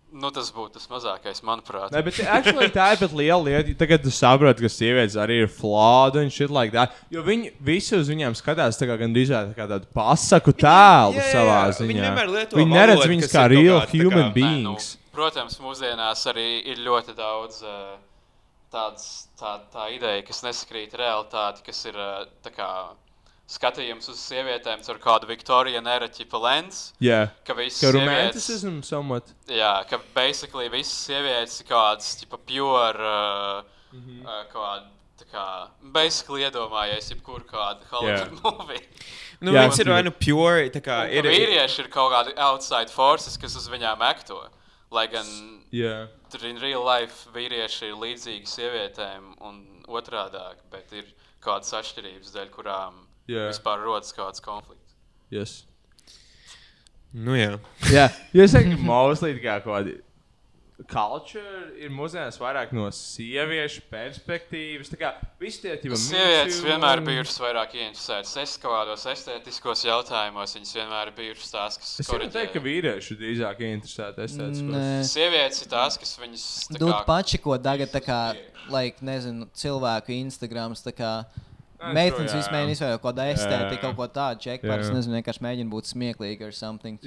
Nu, 0.09 0.31
tas 0.33 0.47
būtu 0.49 0.73
tas 0.73 0.87
mazākais, 0.89 1.39
manuprāt. 1.45 1.91
Nē, 1.93 2.01
bet 2.01 2.17
actually, 2.25 2.69
tā 2.73 2.87
ir 2.95 3.01
pat 3.03 3.11
liela 3.13 3.37
lieta. 3.45 3.75
Tagad 3.77 4.01
tu 4.01 4.13
saproti, 4.13 4.63
ka 4.65 4.71
sievietes 4.73 5.17
arī 5.21 5.43
ir 5.43 5.51
flawed 5.53 6.17
un 6.17 6.31
shit 6.33 6.49
like 6.49 6.73
that. 6.73 6.95
Jo 7.13 7.21
viņi 7.25 7.51
visi 7.61 7.93
uz 7.97 8.09
viņiem 8.09 8.33
skatās 8.39 8.79
tā 8.79 8.87
kā 8.89 8.97
gandrīz 8.97 9.29
tā 9.29 9.53
kā 9.53 9.67
tādu 9.69 9.85
pasaku 9.93 10.55
tēlu 10.57 11.19
jā, 11.19 11.21
jā, 11.21 11.33
savā 11.35 11.59
jā. 11.59 11.75
ziņā. 11.77 11.91
Viņi 11.91 12.05
vienmēr 12.07 12.31
lieto 12.33 12.57
viņi 12.57 12.73
neredz 12.73 12.97
valodu, 13.03 13.11
viņus 13.13 13.33
kā 13.35 13.45
real 13.53 13.81
kā- 13.83 13.91
human 13.93 14.25
Nē, 14.25 14.33
beings. 14.39 14.89
Nu, 14.95 15.11
protams, 15.19 15.59
mūsdienās 15.61 16.25
arī 16.33 16.47
ir 16.73 16.81
ļoti 16.87 17.13
daudz 17.17 17.61
uh, 17.67 17.93
tāds, 18.73 19.05
tā, 19.37 19.59
tā 19.73 19.91
ideja, 19.93 20.25
kas 20.25 20.41
nesakrīt 20.47 20.97
realitāti, 20.97 21.67
kas 21.69 21.85
ir 21.85 22.01
uh, 22.01 22.25
tā 22.45 22.53
kā 22.55 22.69
skatījums 23.49 24.09
uz 24.11 24.19
sievietēm 24.21 24.83
caur 24.85 24.99
kādu 25.01 25.27
Viktorija 25.31 25.81
Neraķipa 25.81 26.41
lens. 26.43 26.81
Jā, 27.01 27.31
Ka 27.47 27.55
visas 27.57 27.79
ka 27.81 27.87
sievietes- 27.87 27.97
romanticism 27.99 28.81
somewhat. 28.85 29.33
Jā, 29.49 29.73
ka 29.89 29.97
basically 30.15 30.69
visas 30.69 30.93
sievietes 31.07 31.59
ir 31.61 31.67
kādas 31.71 32.11
tipa 32.19 32.37
pure, 32.37 32.93
uh, 32.93 33.63
mm 33.93 34.01
-hmm. 34.05 34.21
uh, 34.25 34.43
kāda, 34.53 34.85
tā 35.19 35.25
kā, 35.33 35.47
basically 35.81 36.41
iedomājies 36.45 37.09
jebkuru 37.11 37.45
kādu 37.49 37.89
Hollywood 37.89 38.31
Jā. 38.31 38.43
movie. 38.43 38.81
Nu, 39.41 39.51
Jā, 39.51 39.65
viņas 39.65 39.79
ir 39.79 39.89
vai 39.89 40.03
nu 40.03 40.11
pure, 40.11 40.69
tā 40.69 40.81
kā 40.81 41.09
ir. 41.11 41.23
ka 41.23 41.29
vīrieši 41.29 41.79
ir 41.79 41.87
kaut 41.89 42.11
kādi 42.13 42.37
outside 42.37 42.89
forces, 42.91 43.37
kas 43.37 43.55
uz 43.55 43.67
viņām 43.69 43.99
ekto. 44.11 44.47
Lai 44.91 45.07
gan 45.07 45.25
Jā. 45.71 46.07
tur 46.31 46.45
in 46.45 46.57
real 46.57 46.83
life 46.85 47.29
vīrieši 47.33 47.83
ir 47.89 47.93
līdzīgi 47.95 48.45
sievietēm 48.45 49.35
un 49.41 49.83
otrādāk, 49.87 50.55
bet 50.71 50.91
ir 50.93 51.05
kādas 51.41 51.71
atšķirības, 51.73 52.31
dēļ 52.33 52.49
kurām 52.49 53.05
Jā. 53.29 53.49
vispār 53.51 53.81
rodas 53.85 54.13
kāds 54.15 54.41
konflikts. 54.43 54.97
Yes. 55.29 55.63
Nu, 57.13 57.33
jā. 57.37 57.57
Jā, 57.89 58.09
jo 58.35 58.45
es 58.45 58.53
teiktu, 58.53 58.77
ka 58.77 58.85
mauslīt 58.85 59.41
kā 59.43 59.57
kādi. 59.65 59.99
culture 60.89 61.73
ir 61.75 61.89
mūsdienās 61.91 62.37
vairāk 62.39 62.69
no 62.71 62.85
sieviešu 62.95 63.81
perspektīvas. 63.91 64.91
Tā 64.93 64.99
kā 65.01 65.09
visi 65.41 65.65
tie 65.65 65.73
jau 65.75 65.97
Sievietes 65.99 66.61
vienmēr 66.63 67.01
ir 67.01 67.03
bijušas 67.09 67.41
vairāk 67.43 67.75
ieinteresētas. 67.75 68.31
Es 68.45 68.53
kaut 68.61 68.77
kādos 68.77 69.03
estētiskos 69.11 69.83
jautājumos 69.89 70.55
viņas 70.55 70.71
vienmēr 70.77 71.11
ir 71.11 71.17
bijušas 71.17 71.51
tās, 71.51 71.79
kas 71.81 71.91
Es 72.05 72.13
jau 72.13 72.21
teiktu, 72.21 72.53
ka 72.55 72.63
vīrieši 72.63 73.11
ir 73.15 73.21
drīzāk 73.25 73.65
interesēti 73.67 74.25
estētiskos. 74.29 75.11
Sievietes 75.11 75.65
ir 75.65 75.73
tās, 75.75 75.99
kas 75.99 76.15
viņas 76.23 76.47
kā 76.77 77.03
paši, 77.09 77.43
ko 77.43 77.59
tagad, 77.59 77.91
tā 77.91 78.05
kā, 78.05 78.21
like, 78.71 79.03
nezinu, 79.03 79.49
cilvēku 79.59 80.15
Instagrams, 80.15 80.85
tā 80.85 80.95
kā, 80.95 81.13
Nē, 81.27 81.48
meitenes 81.95 82.31
šo, 82.31 82.37
jā. 82.37 82.41
vismēģina 82.43 82.75
izvēlēt 82.75 83.01
kaut 83.01 83.05
kādu 83.07 83.25
estētiku, 83.33 83.81
kaut 83.83 83.97
ko 83.97 84.07
tādu, 84.13 84.41
ček, 84.45 84.63
Jā. 84.63 84.71
pāris, 84.71 84.89
nezinu, 84.93 85.17
vienkārši 85.19 85.43
mēģina 85.45 85.71
būt 85.73 85.91
smieklīgi 85.91 86.47
or 86.47 86.55
something. 86.55 86.97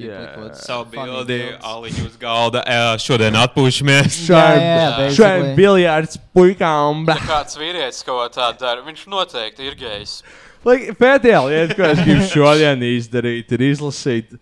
Savu 0.61 0.87
bildi, 0.93 1.41
aliņu 1.73 2.07
uz 2.09 2.21
galda. 2.21 2.63
Šodien 3.03 3.37
atpūšamies. 3.43 4.23
Basically. 4.33 5.53
biljards 5.59 6.21
puikām. 6.37 7.05
Kāds 7.27 7.59
vīrietis 7.61 8.05
kaut 8.07 8.23
ko 8.23 8.31
tādu 8.41 8.65
dara, 8.65 8.87
viņš 8.87 9.05
noteikti 9.13 9.69
ir 9.69 9.77
gejs. 9.81 10.21
Like, 10.63 10.95
pēdējā 10.95 11.43
lieta, 11.49 11.75
ko 11.75 11.89
es 11.91 12.01
gribu 12.07 12.27
šodien 12.31 12.85
izdarīt, 12.87 13.51
ir 13.57 13.71
izlasīt 13.73 14.37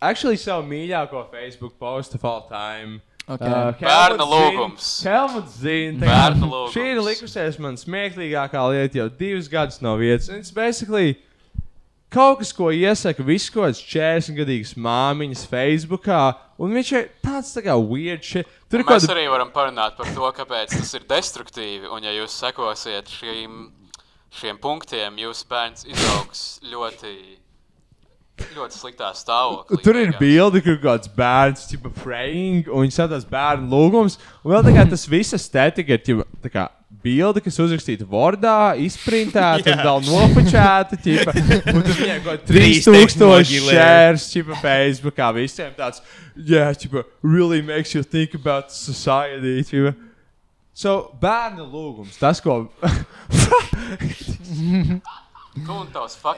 actually, 0.00 0.38
savu 0.38 0.66
mīļāko 0.68 1.26
Facebook 1.32 1.78
postu 1.78 2.18
of 2.18 2.24
all 2.24 2.46
time. 2.48 3.00
Okay. 3.28 3.44
Uh, 3.52 3.72
Bērna 3.82 4.24
lūgums. 4.24 4.88
Helmuts 5.04 5.58
zina, 5.60 6.00
Bērna 6.00 6.46
lūgums. 6.48 6.72
šī 6.72 6.84
ir 6.94 7.00
likusies 7.04 7.58
man 7.60 7.76
smieklīgākā 7.76 8.62
lieta 8.72 9.02
jau 9.02 9.08
divus 9.18 9.50
gadus 9.52 9.82
no 9.84 9.98
vietas. 10.00 10.30
It's 10.32 10.54
basically 10.54 11.18
kaut 12.08 12.38
kas, 12.40 12.54
ko 12.56 12.70
iesaka 12.72 13.24
visu 13.26 13.52
kaut 13.52 13.68
kāds 13.68 13.82
40 13.84 14.38
gadīgs 14.38 14.72
māmiņas 14.80 15.44
Facebookā. 15.50 16.22
Un 16.58 16.72
viņš 16.74 16.92
ir 16.96 17.10
tāds 17.22 17.52
tā 17.54 17.62
kā 17.68 17.76
weird 17.76 18.24
shit. 18.24 18.48
Tur 18.72 18.80
Mēs 18.80 18.88
kaut 18.88 19.04
kāda 19.04 19.18
arī 19.18 19.26
varam 19.30 19.52
parunāt 19.52 19.98
par 20.00 20.08
to, 20.16 20.30
kāpēc 20.40 20.72
tas 20.72 20.94
ir 20.96 21.04
destruktīvi. 21.08 21.84
Un, 21.92 22.08
ja 22.08 22.14
jūs 22.16 22.32
sekosiet 22.32 23.12
šīm, 23.12 23.60
šiem 24.40 24.56
punktiem, 24.64 25.20
jūsu 25.20 25.44
bērns 25.52 25.84
izaugs 25.84 26.46
ļoti, 26.64 27.12
ļoti 28.56 28.78
sliktā 28.78 29.10
stāvoklī. 29.16 29.80
Tur 29.84 29.98
ir 30.00 30.14
bilde, 30.20 30.62
kur 30.64 30.78
kāds 30.82 31.10
bērns 31.14 31.68
ir 31.74 31.84
praying, 32.02 32.68
un 32.70 32.86
viņš 32.86 32.98
sadās 33.00 33.28
bērnu 33.28 33.68
lūgums. 33.72 34.18
Un 34.44 34.54
vēl 34.54 34.66
tā 34.66 34.74
kā 34.76 34.84
tas 34.90 35.06
viss 35.10 35.36
estetika 35.36 35.96
ir 35.96 36.04
ķipa, 36.06 36.26
tā 36.44 36.52
kā 36.52 36.64
bilde, 37.02 37.42
kas 37.44 37.58
uzrakstīta 37.62 38.06
Wordā, 38.08 38.74
izprintēta 38.82 39.70
un 39.74 39.84
vēl 39.84 40.02
nofočēta. 40.08 40.98
ķipa, 41.04 41.34
Un 41.74 41.86
tur 41.86 42.00
viņai 42.00 42.18
kaut 42.24 42.42
kā 42.42 42.48
Trīs 42.50 42.88
3000 42.88 43.14
tehnoloģija 43.14 43.62
shares, 43.68 44.26
ķipa, 44.32 44.58
Facebookā 44.64 45.30
visiem 45.36 45.72
tāds, 45.78 46.02
yeah, 46.36 46.72
ķipa, 46.74 47.04
really 47.22 47.62
makes 47.62 47.94
you 47.94 48.02
think 48.02 48.34
about 48.38 48.74
society. 48.74 49.60
Ķipa. 49.68 49.94
So, 50.78 51.08
bērnu 51.18 51.64
lūgums, 51.66 52.18
tas, 52.20 52.38
ko. 52.42 52.68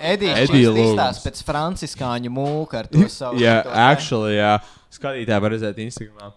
Edijs 0.01 0.53
izstāsta 0.53 1.29
pēc 1.29 1.43
franciskāņu 1.47 2.33
mūka 2.35 2.83
ar 2.83 2.91
to 2.91 3.07
savu. 3.13 3.41
Jā, 3.43 3.61
te. 3.67 3.75
actually, 3.87 4.37
jā. 4.39 4.55
Skatītāji 4.91 5.45
var 5.45 5.55
redzēt 5.55 5.81
Instagram. 5.85 6.35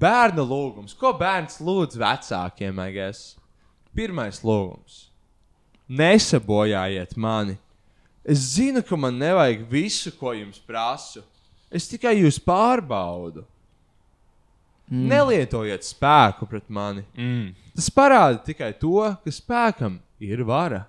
Bērnu 0.00 0.44
lūgums. 0.46 0.94
Ko 0.96 1.12
bērns 1.18 1.58
lūdz 1.64 1.98
vecākiem, 2.00 2.78
I 2.80 2.94
guess? 2.94 3.34
Pirmais 3.96 4.40
lūgums. 4.46 5.08
Nesabojājiet 5.90 7.16
mani. 7.18 7.56
Es 8.22 8.44
zinu, 8.54 8.82
ka 8.86 8.96
man 9.00 9.16
nevajag 9.18 9.64
visu, 9.70 10.12
ko 10.14 10.34
jums 10.36 10.60
prasu. 10.62 11.24
Es 11.70 11.88
tikai 11.90 12.16
jūs 12.20 12.38
pārbaudu. 12.42 13.42
Mm. 14.90 15.06
Nelietojiet 15.10 15.86
spēku 15.86 16.46
pret 16.50 16.66
mani. 16.70 17.04
Mm. 17.14 17.52
Tas 17.74 17.90
parāda 17.94 18.40
tikai 18.46 18.72
to, 18.78 18.98
ka 19.22 19.34
spēkam 19.34 19.98
ir 20.22 20.42
vara. 20.46 20.84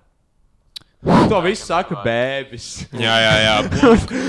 To 1.02 1.40
viss 1.42 1.64
saka 1.66 1.96
bēbis. 2.04 2.66
Jā, 2.94 3.14
jā, 3.18 3.30
jā. 3.42 3.54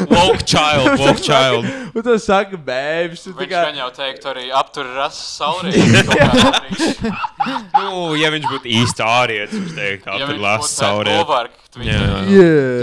Woke 0.10 0.42
child, 0.50 0.88
woke 0.98 1.22
child. 1.22 1.68
Un 1.94 2.02
tas 2.08 2.24
saka 2.26 2.58
bēbis. 2.58 3.28
Viņš 3.28 3.50
kā- 3.52 3.66
gan 3.68 3.76
jau 3.78 3.90
teiktu, 3.94 4.30
arī 4.32 4.46
aptur 4.58 4.88
rases 4.96 5.38
saulrītu. 5.38 5.84
Nu, 7.74 8.14
ja 8.18 8.30
viņš 8.34 8.46
būtu 8.50 8.72
īsti 8.80 9.04
ārietis, 9.06 9.58
viņš 9.60 9.76
teiktu, 9.78 10.08
Ja 10.08 10.16
aptur 10.16 10.32
viņš 10.34 10.44
lasu 10.46 10.64
būtu 10.64 10.78
saurē. 10.80 11.18
bulvark, 11.20 11.52
tu 11.74 11.82
viņu- 11.82 11.92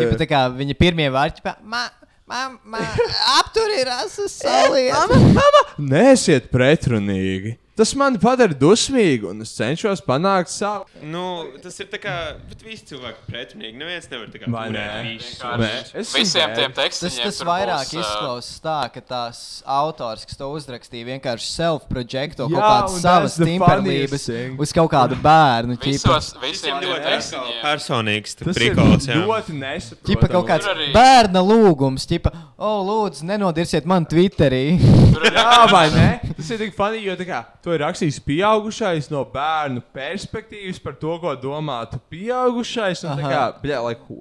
Ķipa, 0.01 0.18
tā 0.20 0.26
kā 0.30 0.41
viņa 0.61 0.76
pirmie 0.78 1.09
vārdi. 1.14 1.41
ķipa, 1.41 1.55
Ma, 1.64 1.82
ma, 2.28 2.41
ma, 2.64 2.78
apturi 3.41 3.82
rases 3.88 4.36
saulē. 4.43 4.84
Nesiet 5.78 6.51
pretrunīgi. 6.53 7.57
Tas 7.81 7.95
man 7.97 8.18
padara 8.20 8.53
dusmīgu, 8.53 9.31
un 9.33 9.41
es 9.41 9.55
cenšos 9.57 10.03
panākt 10.05 10.51
savu. 10.53 10.83
Nu, 11.01 11.47
tas 11.64 11.78
ir 11.81 11.87
tā 11.89 11.97
kā, 12.03 12.12
bet 12.51 12.61
visi 12.61 12.91
cilvēki 12.91 13.22
pretrunīgi. 13.24 13.78
Neviens 13.81 14.09
nevar 14.11 14.26
tā 14.28 14.41
kā. 14.43 14.51
Nē, 14.74 15.14
es 15.97 16.11
Visiem 16.12 16.53
tiem 16.59 16.74
tekstiem 16.76 17.09
Tas, 17.09 17.16
tas 17.24 17.39
vairāk 17.49 17.95
izklausās 17.95 18.59
tā, 18.61 18.74
ka 18.93 19.01
tās 19.01 19.41
autors, 19.64 20.26
kas 20.28 20.37
to 20.37 20.51
uzrakstīja, 20.59 21.07
vienkārši 21.09 21.49
self-projecto 21.55 22.51
kaut 22.53 22.61
kādas 22.61 22.99
savas 23.01 23.39
thing. 23.41 24.61
uz 24.61 24.76
kaut 24.76 24.91
kādu 24.93 25.16
bērnu. 25.24 25.78
Visos, 25.81 26.35
visiem 26.45 26.85
ļoti 26.85 27.01
tekstiem. 27.07 27.49
personīgs 27.64 28.37
Tas 28.43 28.61
prikals, 28.61 29.09
ir 29.09 29.14
jā. 29.14 29.24
ļoti 29.24 29.57
nesaprotami. 29.57 30.11
Ķipa 30.11 30.31
kaut 30.37 30.51
kāds 30.53 30.68
arī- 30.68 30.93
bērna 30.93 31.41
lūgums, 31.49 32.05
ķipa, 32.12 32.35
oh, 32.61 32.85
lūdzu, 32.85 33.24
nenodirsiet 33.33 33.89
man 33.89 34.05
Twitterī. 34.05 34.76
Jā, 35.31 35.64
vai 35.72 35.89
ne? 35.95 36.09
Tas 36.37 36.51
ir 36.53 36.61
tik 36.66 36.76
funny, 36.76 37.01
jo 37.05 37.16
tā 37.16 37.26
kā, 37.28 37.41
to 37.70 37.76
ir 37.76 37.84
rakstījis 37.84 38.18
pieaugušais 38.26 39.08
no 39.12 39.22
bērnu 39.30 39.82
perspektīvas 39.94 40.80
par 40.82 40.96
to, 40.98 41.14
ko 41.22 41.34
domātu 41.38 42.00
pieaugušais. 42.10 43.04
Un 43.06 43.20
tā 43.20 43.30
kā, 43.30 43.44
bļā, 43.62 43.78
like, 43.86 44.18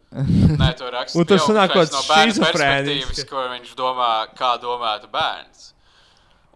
Nē, 0.59 0.69
to 0.77 0.91
raksta 0.93 1.17
Un 1.17 1.29
tas 1.29 1.47
kaut 1.47 1.57
no 1.57 2.03
šizofrēnisks, 2.03 2.43
perspektīvas, 2.45 3.23
ko 3.31 3.45
viņš 3.55 3.73
domā, 3.79 4.11
kā 4.37 4.53
domātu 4.61 5.09
bērns. 5.13 5.71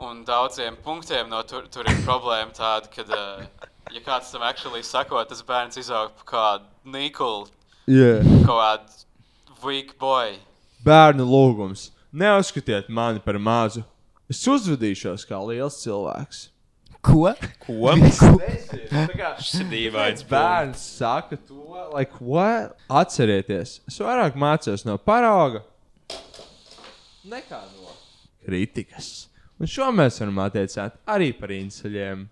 Un 0.03 0.21
daudziem 0.27 0.77
punktiem 0.85 1.29
no 1.31 1.41
tur, 1.47 1.65
tur 1.73 1.87
ir 1.89 1.99
problēma 2.05 2.53
tāda, 2.53 2.89
ka, 2.93 3.05
uh, 3.07 3.67
ja 3.93 4.05
kāds 4.05 4.33
tam 4.33 4.45
actually 4.45 4.83
sako, 4.85 5.23
tas 5.25 5.41
bērns 5.47 5.79
izaug 5.81 6.13
par 6.19 6.29
kādu 6.29 6.93
Nikolu, 6.93 7.47
yeah. 7.87 8.21
kaut 8.45 8.59
kādu 8.59 9.63
weak 9.65 9.97
boy. 9.97 10.37
bērnu 10.85 11.25
lūgums. 11.25 11.89
Neuzskatiet 12.13 12.91
mani 12.93 13.23
par 13.23 13.39
mazu. 13.41 13.81
Es 14.29 14.43
uzvedīšos 14.49 15.25
kā 15.25 15.39
liels 15.47 15.79
cilvēks. 15.81 16.53
Ko? 17.04 17.34
Ko? 17.66 17.91
Tas 17.99 19.51
ir 19.60 19.68
dīvains 19.70 20.24
Bērns 20.30 20.88
saka 21.01 21.36
to, 21.36 21.60
like, 21.91 22.16
what? 22.24 22.78
Atcerieties, 22.88 23.82
es 23.89 23.99
vairāk 23.99 24.39
mācos 24.39 24.88
no 24.88 24.95
parauga 24.97 25.66
nekā 27.34 27.60
no 27.72 27.93
kritikas. 28.43 29.30
Un 29.60 29.70
šo 29.70 29.89
mēs 29.95 30.20
varam 30.22 30.41
attiecināt 30.43 30.97
arī 31.10 31.32
par 31.38 31.54
inceļiem. 31.56 32.26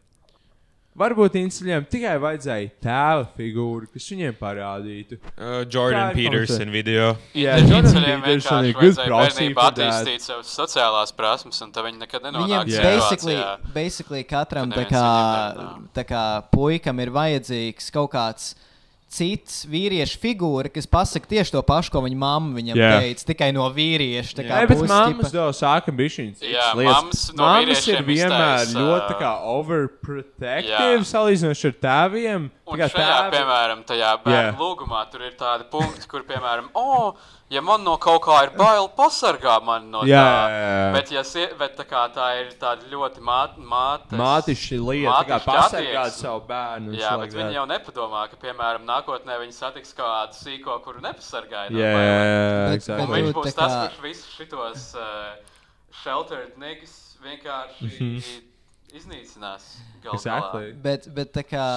Varbūt 0.91 1.37
inceļiem 1.39 1.85
tikai 1.87 2.17
vajadzēja 2.19 2.71
tēva 2.83 3.21
figūru, 3.37 3.87
kas 3.93 4.07
viņiem 4.11 4.33
parādītu. 4.35 5.17
Uh, 5.37 5.61
Jordan 5.71 6.09
Tā 6.11 6.17
Peterson 6.17 6.73
video. 6.73 7.13
Jā, 7.31 7.53
Jordan 7.63 8.03
Peterson 8.25 8.67
vienkārši 8.67 9.45
ir 9.47 9.55
for 9.55 9.71
that. 9.71 9.79
attīstīt 9.79 10.25
savas 10.27 10.51
sociālās 10.51 11.15
prasmes, 11.15 11.61
un 11.63 11.71
tad 11.71 11.87
viņi 11.87 12.01
nekad 12.03 12.27
nenonāk 12.27 12.43
Viņam 12.43 12.73
situācijā. 12.73 12.91
basically, 12.99 13.37
basically 13.77 14.23
katram 14.27 14.73
ka 14.75 14.81
tā 14.83 14.85
kā, 14.91 15.05
tā 15.95 16.05
kā 16.11 16.25
puikam 16.51 16.99
ir 16.99 17.13
vajadzīgs 17.15 17.87
kaut 17.95 18.11
kāds 18.11 18.51
cits 19.11 19.65
vīriešu 19.67 20.19
figūra, 20.23 20.69
kas 20.71 20.87
pasaka 20.87 21.27
tieši 21.27 21.51
to 21.51 21.61
pašu, 21.67 21.91
ko 21.91 21.99
viņa 22.05 22.15
mamma 22.21 22.55
viņam 22.55 22.79
Jā. 22.79 22.91
teica, 23.01 23.25
tikai 23.33 23.49
no 23.55 23.65
vīrieša. 23.75 24.37
Tā 24.39 24.45
kā 24.47 24.61
puses 24.69 24.87
mammas 24.87 25.33
jau 25.35 25.49
sāka 25.57 25.91
bišķiņas. 25.97 26.45
Jā, 26.47 26.69
lietas. 26.79 26.95
mammas 26.95 27.25
no 27.35 27.43
mammas 27.43 27.59
ir 27.91 27.99
vīriešiem 27.99 28.07
vienmēr 28.07 28.63
iztaisa, 28.63 28.79
ļoti 28.79 29.09
tā 29.11 29.17
kā 29.19 29.31
overprotective 29.51 31.03
salīdzinoši 31.11 31.69
ar 31.71 31.75
tēviem. 31.85 32.47
Un 32.71 32.77
Tā 32.77 32.85
kā 32.85 32.87
šajā, 32.93 33.05
tēvi- 33.19 33.35
piemēram, 33.35 33.83
tajā 33.89 34.09
Jā. 34.11 34.17
bērnu 34.23 34.57
lūgumā 34.63 35.03
tur 35.11 35.21
ir 35.27 35.33
tādi 35.39 35.67
punkti, 35.71 36.07
kur, 36.07 36.23
piemēram, 36.23 36.69
oh, 36.75 37.15
ja 37.51 37.61
man 37.61 37.83
no 37.83 37.97
kaut 37.99 38.21
kā 38.23 38.37
ir 38.45 38.51
bail, 38.55 38.87
pasargā 38.95 39.57
mani 39.67 39.89
no 39.91 40.01
Jā, 40.07 40.21
tā. 40.23 40.49
jā, 40.51 40.61
jā. 40.71 40.85
Bet, 40.95 41.11
ja 41.11 41.23
sie, 41.27 41.47
bet 41.59 41.73
tā, 41.77 41.83
kā 41.89 42.03
tā 42.15 42.27
ir 42.41 42.53
tāda 42.61 42.87
ļoti 42.93 43.19
māt, 43.27 43.57
mātes, 43.59 44.15
Mātišķi 44.21 44.79
lieta, 44.79 45.17
tā 45.19 45.27
kā 45.27 45.39
pasargāt 45.45 46.15
savu 46.15 46.45
bērnu 46.47 46.93
un 46.93 46.99
Jā, 47.01 47.11
bet 47.19 47.35
viņi 47.35 47.57
jau 47.59 47.65
nepadomā, 47.73 48.21
ka, 48.31 48.39
piemēram, 48.45 48.85
nākotnē 48.87 49.39
viņi 49.43 49.57
satiks 49.57 49.91
kādu 49.97 50.37
sīko, 50.39 50.77
kuru 50.85 51.03
nepasargāja. 51.03 51.69
no 51.75 51.79
Jā, 51.83 51.91
jā, 51.91 52.07
jā, 52.07 52.69
Bet- 52.69 52.79
exactly. 52.79 53.03
Un 53.03 53.15
viņš 53.17 53.33
būs 53.39 53.51
tā 53.51 53.55
tas, 53.59 53.71
kā- 53.75 53.83
kurš 53.89 54.01
visus 54.07 54.31
šitos 54.39 54.87
uh, 54.95 55.35
sheltered 56.03 56.55
niggas 56.57 56.95
vienkārši 57.21 57.91
Mhm. 57.99 58.41
iznīcinās. 58.95 59.67
gal 60.03 60.13
galā. 60.13 60.17
Exactly. 60.17 60.71
Bet, 60.81 61.07
bet 61.13 61.33
tā 61.33 61.43
kā 61.43 61.67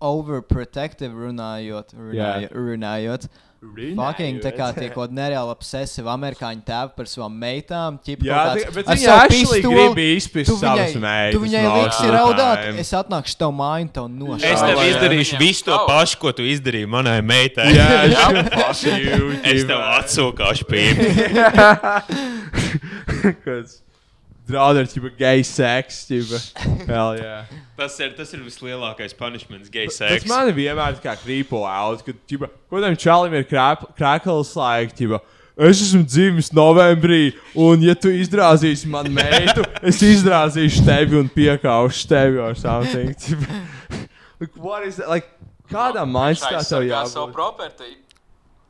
overprotective 0.00 1.12
runājot. 1.16 1.94
runājot, 1.96 2.52
runājot. 2.52 3.28
Fucking 3.56 4.40
tā 4.44 4.50
kā 4.54 4.66
tie 4.76 4.88
kaut 4.92 5.10
nereāli 5.16 5.50
obsesīvi 5.50 6.10
amerikāņu 6.12 6.62
tēvi 6.68 6.90
par 6.96 7.06
savām 7.08 7.34
meitām. 7.40 7.96
ķip 8.04 8.20
Jā, 8.22 8.54
ti- 8.54 8.66
bet 8.74 8.86
viņi 8.86 9.04
savu 9.06 9.20
actually 9.24 9.60
pistoli, 9.62 9.74
grib 9.74 9.98
izpist 10.04 10.50
tu 10.50 10.56
viņai- 10.56 10.60
savas 10.76 10.94
meitas 10.94 11.32
Tu 11.32 11.40
viņai 11.46 11.64
liksi 11.84 12.06
raudāt, 12.12 12.78
es 12.78 12.90
atnākšu 12.92 13.36
tev 13.40 13.50
māju 13.56 13.82
un 13.82 13.88
tev 13.88 14.04
nošaušu. 14.12 14.44
Es 14.52 14.60
tev 14.60 14.76
jā. 14.76 14.86
izdarīšu 14.92 15.38
visu 15.40 15.64
to 15.64 15.76
pašu, 15.88 16.18
ko 16.18 16.32
tu 16.32 16.42
izdarīji 16.42 16.86
manai 16.86 17.20
meitai. 17.22 17.72
Jā, 17.72 17.88
es 19.52 19.64
tev 19.64 19.80
atsūkāšu 19.96 20.64
pīnu. 20.68 21.00
Draudz 24.46 24.78
ar 24.78 24.86
ķipa 24.86 25.10
gay 25.18 25.42
seks. 25.42 26.04
Hell 26.86 27.16
yeah. 27.18 27.48
Tas 27.76 27.96
ir, 27.98 28.12
tas 28.14 28.30
ir 28.36 28.44
vislielākais 28.46 29.16
punishments, 29.18 29.70
gay 29.72 29.88
Tas 29.90 29.98
sex. 29.98 30.28
man 30.30 30.52
vienmēr 30.54 31.00
kā 31.02 31.16
krīpo 31.18 31.64
out, 31.66 32.04
kad, 32.06 32.18
ķipa, 32.30 32.50
ko 32.70 32.82
tam 32.84 32.94
čalim 32.94 33.34
ir 33.34 33.48
krākls 33.50 34.52
laika, 34.58 34.94
ķipa. 35.00 35.20
Es 35.56 35.80
esmu 35.80 36.04
dzimis 36.04 36.50
novembrī, 36.52 37.32
un, 37.56 37.80
ja 37.80 37.94
tu 37.96 38.10
izdrāzīsi 38.12 38.90
manu 38.92 39.14
meitu, 39.16 39.64
es 39.80 40.02
izdrāzīšu 40.04 40.82
tevi 40.84 41.16
un 41.16 41.30
piekāpšu 41.32 42.10
tevi 42.10 42.42
ar 42.44 42.58
something. 42.60 43.14
ķipa. 43.26 43.62
Like, 44.38 44.52
what 44.60 44.84
is 44.84 44.98
that? 45.00 45.08
Like, 45.08 45.30
kādā 45.72 46.02
mindsetā 46.04 46.58
tev 46.60 46.82
Aizsargā 46.84 46.98
savu 47.08 47.30
jābūt? 47.30 47.32
property. 47.32 47.94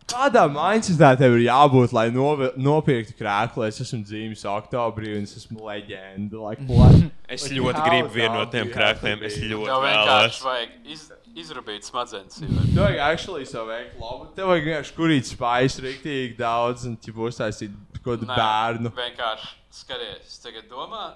Kādā 0.07 0.45
mindsetā 0.47 1.09
tev 1.19 1.35
ir 1.35 1.49
jābūt, 1.49 1.91
lai 1.97 2.05
nopirktu 2.15 3.17
krāklu? 3.19 3.65
Es 3.67 3.81
esmu 3.83 4.05
dzimis 4.07 4.45
oktobrī, 4.47 5.17
un 5.19 5.25
es 5.27 5.35
esmu 5.41 5.67
leģenda. 5.67 6.39
Like, 6.45 6.63
what? 6.71 6.95
Es 7.35 7.43
Like, 7.49 7.57
ļoti 7.59 7.81
gribu 7.89 8.13
vienu 8.15 8.37
no 8.39 8.45
tiem 8.47 8.69
you 8.69 8.71
have 8.71 9.01
to 9.01 9.03
krākliem. 9.03 9.25
Es 9.27 9.39
ļoti 9.43 9.67
Tev 9.67 9.83
vēlos. 9.83 10.07
vienkārši 10.07 10.45
vajag 10.47 10.77
iz, 10.95 11.03
izrubīt 11.43 11.89
smadzenes. 11.89 12.39
Tev 12.39 12.79
vajag 12.85 13.03
actually 13.09 13.49
savu 13.51 13.73
veikt 13.73 13.99
labu. 13.99 14.29
Tev 14.39 14.53
vajag 14.53 14.69
vienkārši 14.71 14.97
kurīt 15.01 15.31
spējas 15.33 15.81
riktīgi 15.83 16.39
daudz, 16.39 16.87
un 16.87 16.95
tu 17.03 17.17
uztaisīt 17.27 17.75
kaut 17.99 18.21
kādu 18.23 18.31
bērnu. 18.31 18.95
Vienkārši 18.95 19.51
skaties, 19.75 20.39
tagad 20.45 20.71
domā, 20.71 21.09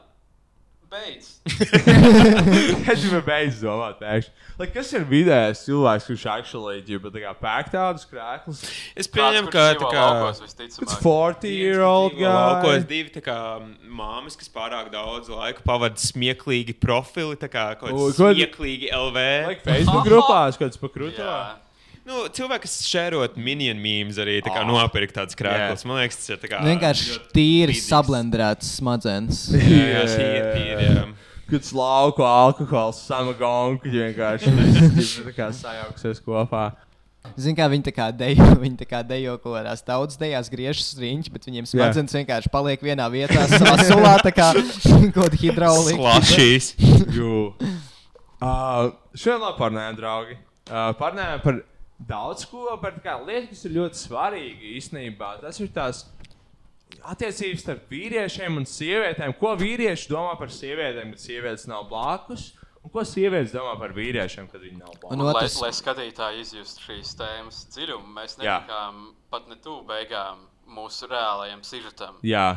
beidz. 0.90 1.28
Es 2.90 3.04
jau 3.06 3.20
beidzu 3.22 3.68
domāt, 3.68 4.00
pēkšņi. 4.00 4.32
Like, 4.58 4.72
kas 4.74 4.90
ir 4.96 5.04
vidējais 5.08 5.62
cilvēks, 5.68 6.08
kurš 6.10 6.24
actually 6.32 6.82
ģiba, 6.86 7.12
tā 7.14 7.22
kā 7.22 7.34
pērk 7.38 7.70
tādus 7.74 8.08
krēklus? 8.10 8.64
Es 8.98 9.08
pieņemu, 9.12 9.52
ka 9.54 9.66
tā 9.78 9.92
kā. 9.94 10.06
It's 10.58 10.98
40 10.98 11.46
year 11.54 11.84
old 11.86 12.18
guy. 12.18 12.26
Laukos 12.26 12.86
divi 12.90 13.14
tā 13.14 13.22
kā 13.24 13.38
māmas, 13.86 14.36
kas 14.40 14.50
pārāk 14.52 14.90
daudz 14.92 15.30
laika 15.32 15.64
pavada 15.66 16.00
smieklīgi 16.00 16.76
profili, 16.82 17.38
tā 17.40 17.50
kā 17.52 17.70
kaut 17.80 17.94
kāds 17.94 18.20
smieklīgi 18.20 18.90
LV. 18.96 19.26
Like 19.54 19.66
Facebook 19.66 20.08
grupās, 20.10 20.58
kad 20.60 20.74
es 20.74 20.80
pakrūtu. 20.80 21.24
Nu, 22.10 22.24
cilvēki, 22.34 22.64
kas 22.66 22.72
šērot 22.90 23.36
minion 23.38 23.78
mīmēs, 23.78 24.16
arī 24.18 24.40
tā 24.42 24.50
kā 24.50 24.64
nopirkt 24.66 25.14
tādas 25.14 25.38
krāklas. 25.38 25.84
Man 25.86 26.00
liekas, 26.00 26.16
tas 26.18 26.32
ir 26.32 26.40
tā 26.42 26.48
kā. 26.50 26.58
Vienkārši 26.66 27.18
tīri 27.30 27.76
sablendrēts 27.78 28.72
smadzenes. 28.80 29.44
Jā, 29.54 30.02
tīri, 30.10 30.40
tīri, 30.56 30.88
jā. 30.88 31.04
Kad 31.50 31.66
slauku 31.66 32.26
alkohols, 32.26 32.98
samagonku, 33.06 33.90
vienkārši 33.94 34.50
tā 35.28 35.36
kā 35.38 35.48
sajauksies 35.54 36.22
kopā. 36.26 36.72
Zini, 37.38 37.54
kā 37.58 37.70
viņi 37.70 37.86
tā 37.90 37.94
kā 37.94 38.10
dejo, 38.14 38.48
viņi 38.64 38.82
tā 38.82 38.90
kā 38.90 39.04
dejo 39.06 39.38
kaut 39.38 39.60
kādās 39.60 39.86
tautas 39.86 40.18
dejās, 40.18 40.50
griežas 40.50 40.90
riņķi, 40.98 41.34
bet 41.34 41.46
viņiem 41.46 41.70
smadzenes 41.70 42.18
vienkārši 42.18 42.50
paliek 42.50 42.82
vienā 42.90 43.06
vietā, 43.12 43.46
savā 43.54 43.78
sulā, 43.86 44.16
tā 44.26 44.34
kā 44.34 44.50
kaut 44.58 45.10
kāda 45.14 45.42
hidraulika. 45.46 45.98
Slašīs. 46.18 46.72
Jū. 47.14 47.50
Uh, 48.40 48.94
Šodien 49.14 49.44
labi 49.44 49.58
parunājām, 49.62 49.98
draugi. 50.00 50.40
Uh, 50.70 50.90
parunājām 50.98 51.42
par 51.44 51.66
daudz 52.08 52.46
ko, 52.48 52.66
par 52.80 52.96
tā 52.96 53.02
kā 53.04 53.16
lietu, 53.24 53.50
kas 53.52 53.64
ir 53.68 53.74
ļoti 53.76 54.00
svarīga 54.00 54.70
īstenībā. 54.76 55.34
Tas 55.42 55.60
ir 55.60 55.68
tās 55.74 56.04
attiecības 57.00 57.64
starp 57.64 57.92
vīriešiem 57.92 58.56
un 58.60 58.66
sievietēm. 58.68 59.34
Ko 59.40 59.54
vīrieši 59.60 60.10
domā 60.10 60.36
par 60.40 60.52
sievietēm, 60.54 61.14
kad 61.14 61.22
sievietes 61.22 61.68
nav 61.70 61.86
blakus? 61.90 62.50
Un 62.80 62.92
ko 62.94 63.04
sievietes 63.04 63.52
domā 63.52 63.74
par 63.80 63.92
vīriešiem, 63.96 64.48
kad 64.50 64.62
viņi 64.64 64.80
nav 64.80 64.94
blakus? 65.02 65.12
Un, 65.16 65.26
lai, 65.28 65.44
lai 65.66 65.72
skatītāji 65.76 66.46
izjustu 66.46 66.86
šīs 66.88 67.12
tēmas 67.20 67.62
dziļumu, 67.74 68.08
mēs 68.16 68.38
netikām 68.40 69.04
pat 69.30 69.46
ne 69.52 69.60
tuvu 69.60 69.84
beigām 69.90 70.46
mūsu 70.70 71.08
reālajam 71.10 71.62
sižetam. 71.66 72.16
Jā, 72.26 72.48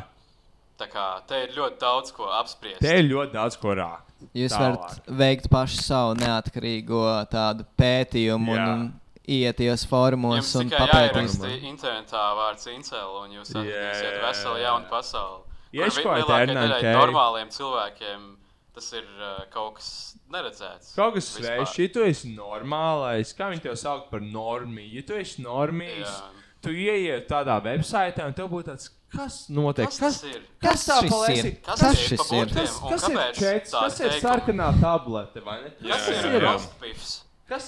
Tā 0.73 0.87
kā 0.89 1.03
te 1.29 1.37
ir 1.45 1.51
ļoti 1.53 1.77
daudz 1.81 2.11
ko 2.15 2.25
apspriest. 2.33 2.79
te 2.81 2.95
ir 2.97 3.05
ļoti 3.05 3.35
daudz 3.35 3.57
ko 3.61 3.75
rākt. 3.77 4.09
Jūs 4.33 4.55
Tālāk. 4.55 4.79
varat 4.81 5.09
veikt 5.19 5.49
pašu 5.51 5.83
savu 5.83 6.15
neatkarīgo 6.17 7.03
tādu 7.29 7.65
pētījumu 7.77 8.55
Jā. 8.55 8.63
un, 8.63 8.81
un 8.87 9.02
ieties 9.27 9.85
formos 9.87 10.35
Jums 10.41 10.55
un 10.59 10.69
jāieraksta 10.73 11.49
internetā 11.69 12.23
vārds 12.37 12.67
incel, 12.73 13.17
un 13.23 13.31
jūs 13.37 13.51
atradīsiet 13.53 14.17
Jā. 14.17 14.21
veselu 14.27 14.61
jaunu 14.63 14.89
pasauli. 14.91 15.43
Vi- 15.73 15.79
lielākajai 15.79 16.47
Ernānu 16.47 16.59
daļai 16.59 16.79
Kei. 16.81 16.95
normāliem 16.99 17.49
cilvēkiem 17.49 18.25
tas 18.73 18.87
ir 18.93 19.05
uh, 19.21 19.43
kaut 19.53 19.75
kas 19.77 19.89
neredzēts. 20.33 20.95
Kaut 20.97 21.13
kas 21.13 21.27
svešs, 21.37 21.75
ja 21.77 21.87
tu 21.93 22.03
esi 22.03 22.31
normālais, 22.35 23.33
kā 23.37 23.51
viņi 23.53 23.61
tev 23.67 23.75
sauc 23.77 24.07
par 24.09 24.19
normiju. 24.21 24.89
Ja 24.97 25.01
tu 25.07 25.13
esi 25.13 25.43
normīgs, 25.45 26.09
Jā. 26.09 26.29
tu 26.61 26.69
ieiet 26.73 27.27
tādā 27.29 27.59
websaitē 27.63 28.25
un 28.25 28.33
tev 28.33 28.49
būtu 28.49 28.71
tāds, 28.71 28.89
kas 29.13 29.43
notiek? 29.53 29.85
Kas 29.89 29.99
tas 30.01 30.23
ir? 30.25 30.41
Kas 30.61 30.85
Kas 30.87 30.87
tā 30.89 31.35
ir? 31.37 31.51
Kas 31.61 31.79
Kas 31.79 31.93
ir 31.93 32.01
šis 32.01 32.31
ir? 32.33 32.53
Kas, 32.53 32.79
kas 32.89 33.09
ir 33.09 33.19
čets? 33.37 33.71
Kas 33.77 33.99
ir 33.99 34.17
sarkanā 34.25 34.71
tablete? 34.81 35.43
vai 35.45 35.61
ne? 35.61 35.69
Kas 35.85 36.09
ir? 36.09 36.41
Rostbifs. 36.41 37.13
Kas? 37.53 37.67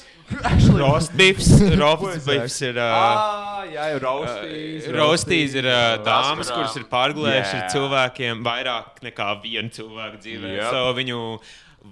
Rostbifs. 0.73 1.49
Rostbifs 1.77 2.55
ir. 2.65 2.77
Uh, 2.81 2.95
Ah, 2.95 3.61
jā, 3.69 3.83
jau 3.93 3.99
roastīs. 4.03 4.87
Rostīs 4.95 5.53
ir 5.59 5.67
uh, 5.69 5.97
dāmas, 6.05 6.49
kurām- 6.49 6.63
kuras 6.63 6.79
ir 6.79 6.85
pārgulējušas 6.91 7.53
Jā. 7.53 7.61
ar 7.61 7.69
cilvēkiem 7.75 8.41
vairāk 8.45 9.03
nekā 9.05 9.29
vienu 9.43 9.69
cilvēku 9.77 10.19
dzīvē. 10.23 10.55
Yep. 10.57 10.71
So 10.73 10.81
viņu 10.97 11.19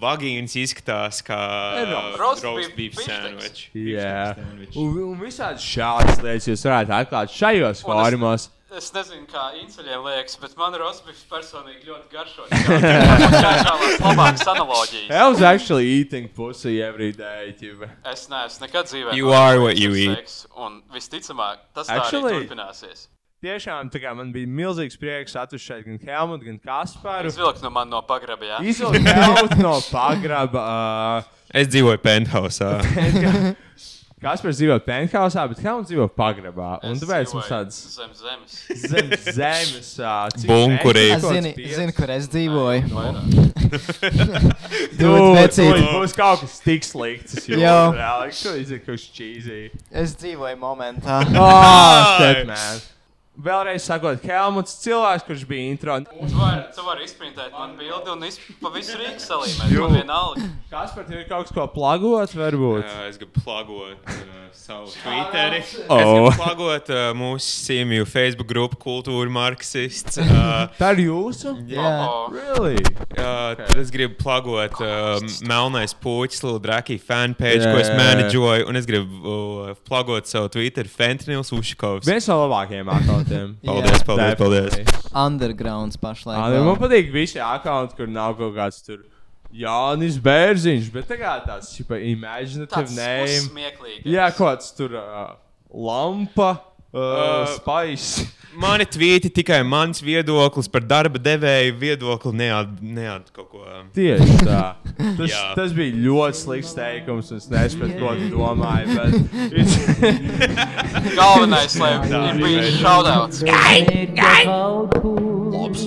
vagīns 0.01 0.55
izskatās 0.57 1.21
kā 1.25 1.37
bišteks. 2.77 3.05
sandwich. 3.05 3.59
Jā, 3.77 4.33
un, 4.75 4.97
un 5.11 5.19
visādi 5.21 5.61
šādas 5.61 6.17
lietas 6.25 6.49
jūs 6.49 6.65
varētu 6.65 6.95
atklāt 6.97 7.29
šajos 7.37 7.83
Un 7.85 7.91
es- 7.93 8.01
formos. 8.01 8.49
Es 8.73 8.87
nezinu, 8.89 9.27
kā 9.29 9.51
inceļiem 9.61 10.01
liekas, 10.07 10.33
bet 10.41 10.55
man 10.57 10.73
rostbifs 10.81 11.21
personīgi 11.29 11.85
ļoti 11.85 12.09
garšo. 12.09 12.47
I 15.13 15.29
was 15.29 15.43
actually 15.45 15.85
eating 15.85 16.25
pussy 16.33 16.81
every 16.81 17.11
day. 17.13 17.53
Ķipa. 17.59 17.91
Es 18.09 18.25
neesmu 18.31 18.65
nekad 18.65 18.89
dzīvē. 18.89 19.13
You 19.19 19.29
are 19.37 19.61
what 19.61 19.77
you 19.77 19.93
eat. 19.93 20.33
Un 20.57 20.81
visticamāk, 20.93 21.57
tas 21.77 21.85
tā 21.91 21.99
Actually- 22.01 22.41
turpināsies. 22.41 23.11
Tiešām 23.43 23.91
tā 23.91 23.99
kā 23.99 24.13
man 24.15 24.31
bija 24.31 24.47
milzīgs 24.47 24.95
prieks 24.97 25.35
atvest 25.35 25.67
šeit 25.67 25.83
gan 25.83 25.99
Helmutu, 25.99 26.47
gan 26.47 26.59
Kasparu. 26.63 27.27
Izvilkt 27.27 27.59
no 27.61 27.69
man 27.75 27.89
no 27.91 27.99
pagraba, 28.07 28.55
jā. 28.55 28.61
Izvilkt 28.71 29.59
no 29.59 29.81
pagraba. 29.91 30.63
Uh, 30.63 31.23
Es 31.53 31.67
dzīvoju 31.69 31.99
penthousā. 32.01 32.81
Kaspars 34.23 34.55
dzīvo 34.59 34.77
penthousā, 34.85 35.43
bet 35.51 35.59
Helmuts 35.65 35.89
dzīvo 35.91 36.07
pagrabā. 36.15 36.77
Un 36.87 36.95
tāpēc 37.01 37.33
mums 37.35 37.49
tāds 37.51 37.79
Zem 37.93 38.13
zemes. 38.15 38.53
zem 38.87 39.11
zemes 39.35 39.89
uh, 39.99 40.29
Bunkurī. 40.47 41.09
Es 41.17 41.25
zinu, 41.27 41.51
zinu, 41.75 41.95
kur 41.97 42.13
es 42.15 42.29
dzīvoju. 42.31 42.81
Tūlīt 44.99 45.59
būs 45.97 46.15
kaut 46.17 46.43
kas 46.45 46.57
tik 46.63 46.87
slikts. 46.87 47.43
Jā. 47.51 47.75
Šo 48.31 48.55
izdarīt 48.59 48.87
kaut 48.87 48.95
kas 48.95 49.05
cheesy. 49.15 49.61
Es 49.91 50.15
dzīvoju 50.21 50.59
momentā. 50.61 51.19
Oh, 51.33 52.17
shit, 52.17 52.45
man. 52.47 52.81
Vēlreiz 53.33 53.81
sakot, 53.81 54.21
Helmuts 54.29 54.75
cilvēks, 54.83 55.23
kurš 55.25 55.41
bija 55.49 55.71
intro. 55.71 55.95
Tu 56.05 56.35
vari, 56.37 56.67
tu 56.75 56.83
vari 56.85 57.07
izprintēt 57.07 57.55
man 57.57 57.71
bildi 57.79 58.11
un 58.13 58.21
pa 58.61 58.69
visu 58.75 58.93
Rīgu 58.99 59.23
salīmēt. 59.23 59.73
Man 59.73 59.95
vienalga. 59.97 60.49
Kaspar, 60.69 61.07
tev 61.07 61.23
ir 61.23 61.25
kaut 61.25 61.47
kas, 61.47 61.55
ko 61.55 61.65
plagot, 61.73 62.35
varbūt? 62.37 62.85
Jā, 62.85 63.07
es 63.09 63.17
gribu 63.17 63.41
plagot 63.41 64.05
uh, 64.05 64.43
savu 64.53 64.91
Twitteri. 64.93 65.63
Es 65.63 65.73
Oh. 65.89 65.97
gribu 65.97 66.35
plagot 66.37 66.91
uh, 66.93 67.07
mūsu 67.17 67.49
simju 67.65 68.05
Facebook 68.09 68.51
grupu 68.53 68.77
Kultūra 68.85 69.33
Marksists. 69.33 70.21
Uh, 70.21 70.69
Tā 70.81 70.91
ir 70.93 71.03
jūsu? 71.07 71.55
Jā. 71.73 71.89
Really? 72.33 72.85
Uh, 73.17 73.57
tad 73.57 73.73
es 73.81 73.89
gribu 73.93 74.13
plagot 74.21 74.77
uh, 74.77 75.17
Melnais 75.49 75.97
Puķis, 75.97 76.43
Lūdzu, 76.45 76.61
Draki 76.67 76.99
fanpage, 77.01 77.65
Jā, 77.65 77.73
ko 77.73 77.81
es 77.81 77.89
menedžoju. 77.97 78.69
Un 78.69 78.77
es 78.77 78.85
gribu 78.89 79.25
uh, 79.25 79.73
plagot 79.89 80.29
savu 80.29 80.53
Twitter, 80.53 80.85
Fentanils 80.85 81.49
Ušakovs. 81.53 82.05
Viens 82.09 82.29
no 82.29 82.37
labākajiem 82.45 82.93
akantiem. 83.23 83.55
Paldies, 83.65 84.03
paldies, 84.05 84.35
paldies. 84.37 85.07
Undergrounds 85.13 85.97
pašlaik. 85.97 86.37
Ah, 86.37 86.59
man 86.67 86.77
patīk 86.81 87.09
visi 87.13 87.41
akanti, 87.43 87.97
kur 87.97 88.11
nav 88.11 88.35
kaut 88.37 88.53
kāds 88.59 88.83
tur. 88.85 89.01
Jānis 89.53 90.15
Bērziņš, 90.17 90.87
bet 90.93 91.05
tā 91.11 91.17
kā 91.19 91.35
tāds 91.45 91.67
super 91.75 92.01
imaginative 92.01 92.73
Tāds 92.73 92.95
name. 92.97 93.97
Jā, 94.01 94.31
kaut 94.33 94.47
kāds 94.55 94.71
tur 94.77 94.95
uh, 94.97 95.35
lampa, 95.69 96.55
Uh, 96.93 97.47
Spice. 97.57 98.27
Mani 98.59 98.85
tvīti 98.85 99.31
tikai 99.33 99.61
mans 99.65 100.01
viedoklis 100.03 100.67
par 100.69 100.83
darba 100.85 101.19
devēju 101.21 101.73
viedokli, 101.79 102.33
neat, 102.37 102.69
neat 102.81 103.31
kaut 103.33 103.49
ko. 103.49 103.63
Tieši 103.95 104.37
tā. 104.43 104.61
Tas, 105.17 105.33
tas 105.57 105.73
bija 105.75 105.95
ļoti 105.97 106.37
slikts 106.37 106.73
teikums. 106.77 107.31
Es 107.33 107.49
nesaprotu, 107.51 107.97
ko 107.99 108.13
tu 108.19 108.27
domāji. 108.33 108.85
Bet... 108.93 109.13
Galvenais, 111.17 111.77
lai 111.81 111.91
ir 111.97 112.39
bijis 112.39 112.79
šaudauts. 112.81 113.43
Labs. 115.53 115.85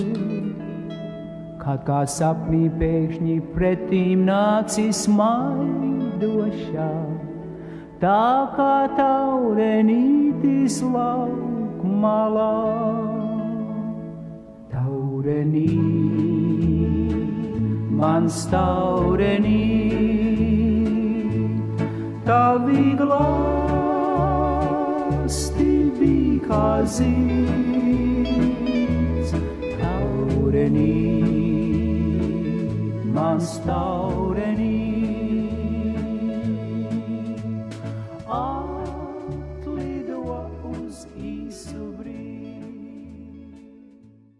Kad 1.63 1.83
kā 1.87 2.01
sapnī 2.07 2.67
pēkšņi 2.79 3.37
pretīm 3.55 4.23
nācis 4.27 5.03
maidošā, 5.11 6.91
tā 8.03 8.27
kā 8.55 8.73
taurenītis 8.99 10.79
lauk 10.87 11.66
malā. 12.01 12.55
Taurenī, 14.71 15.75
mans 17.99 18.37
taurenī, 18.51 19.65
tavi 22.27 22.83
glāsti 23.01 23.29
bija 25.99 26.39
kā 26.47 26.69
zīds. 26.95 27.29
Taurenī, 29.81 30.95
mans 33.17 33.49
taurenī. 33.67 34.36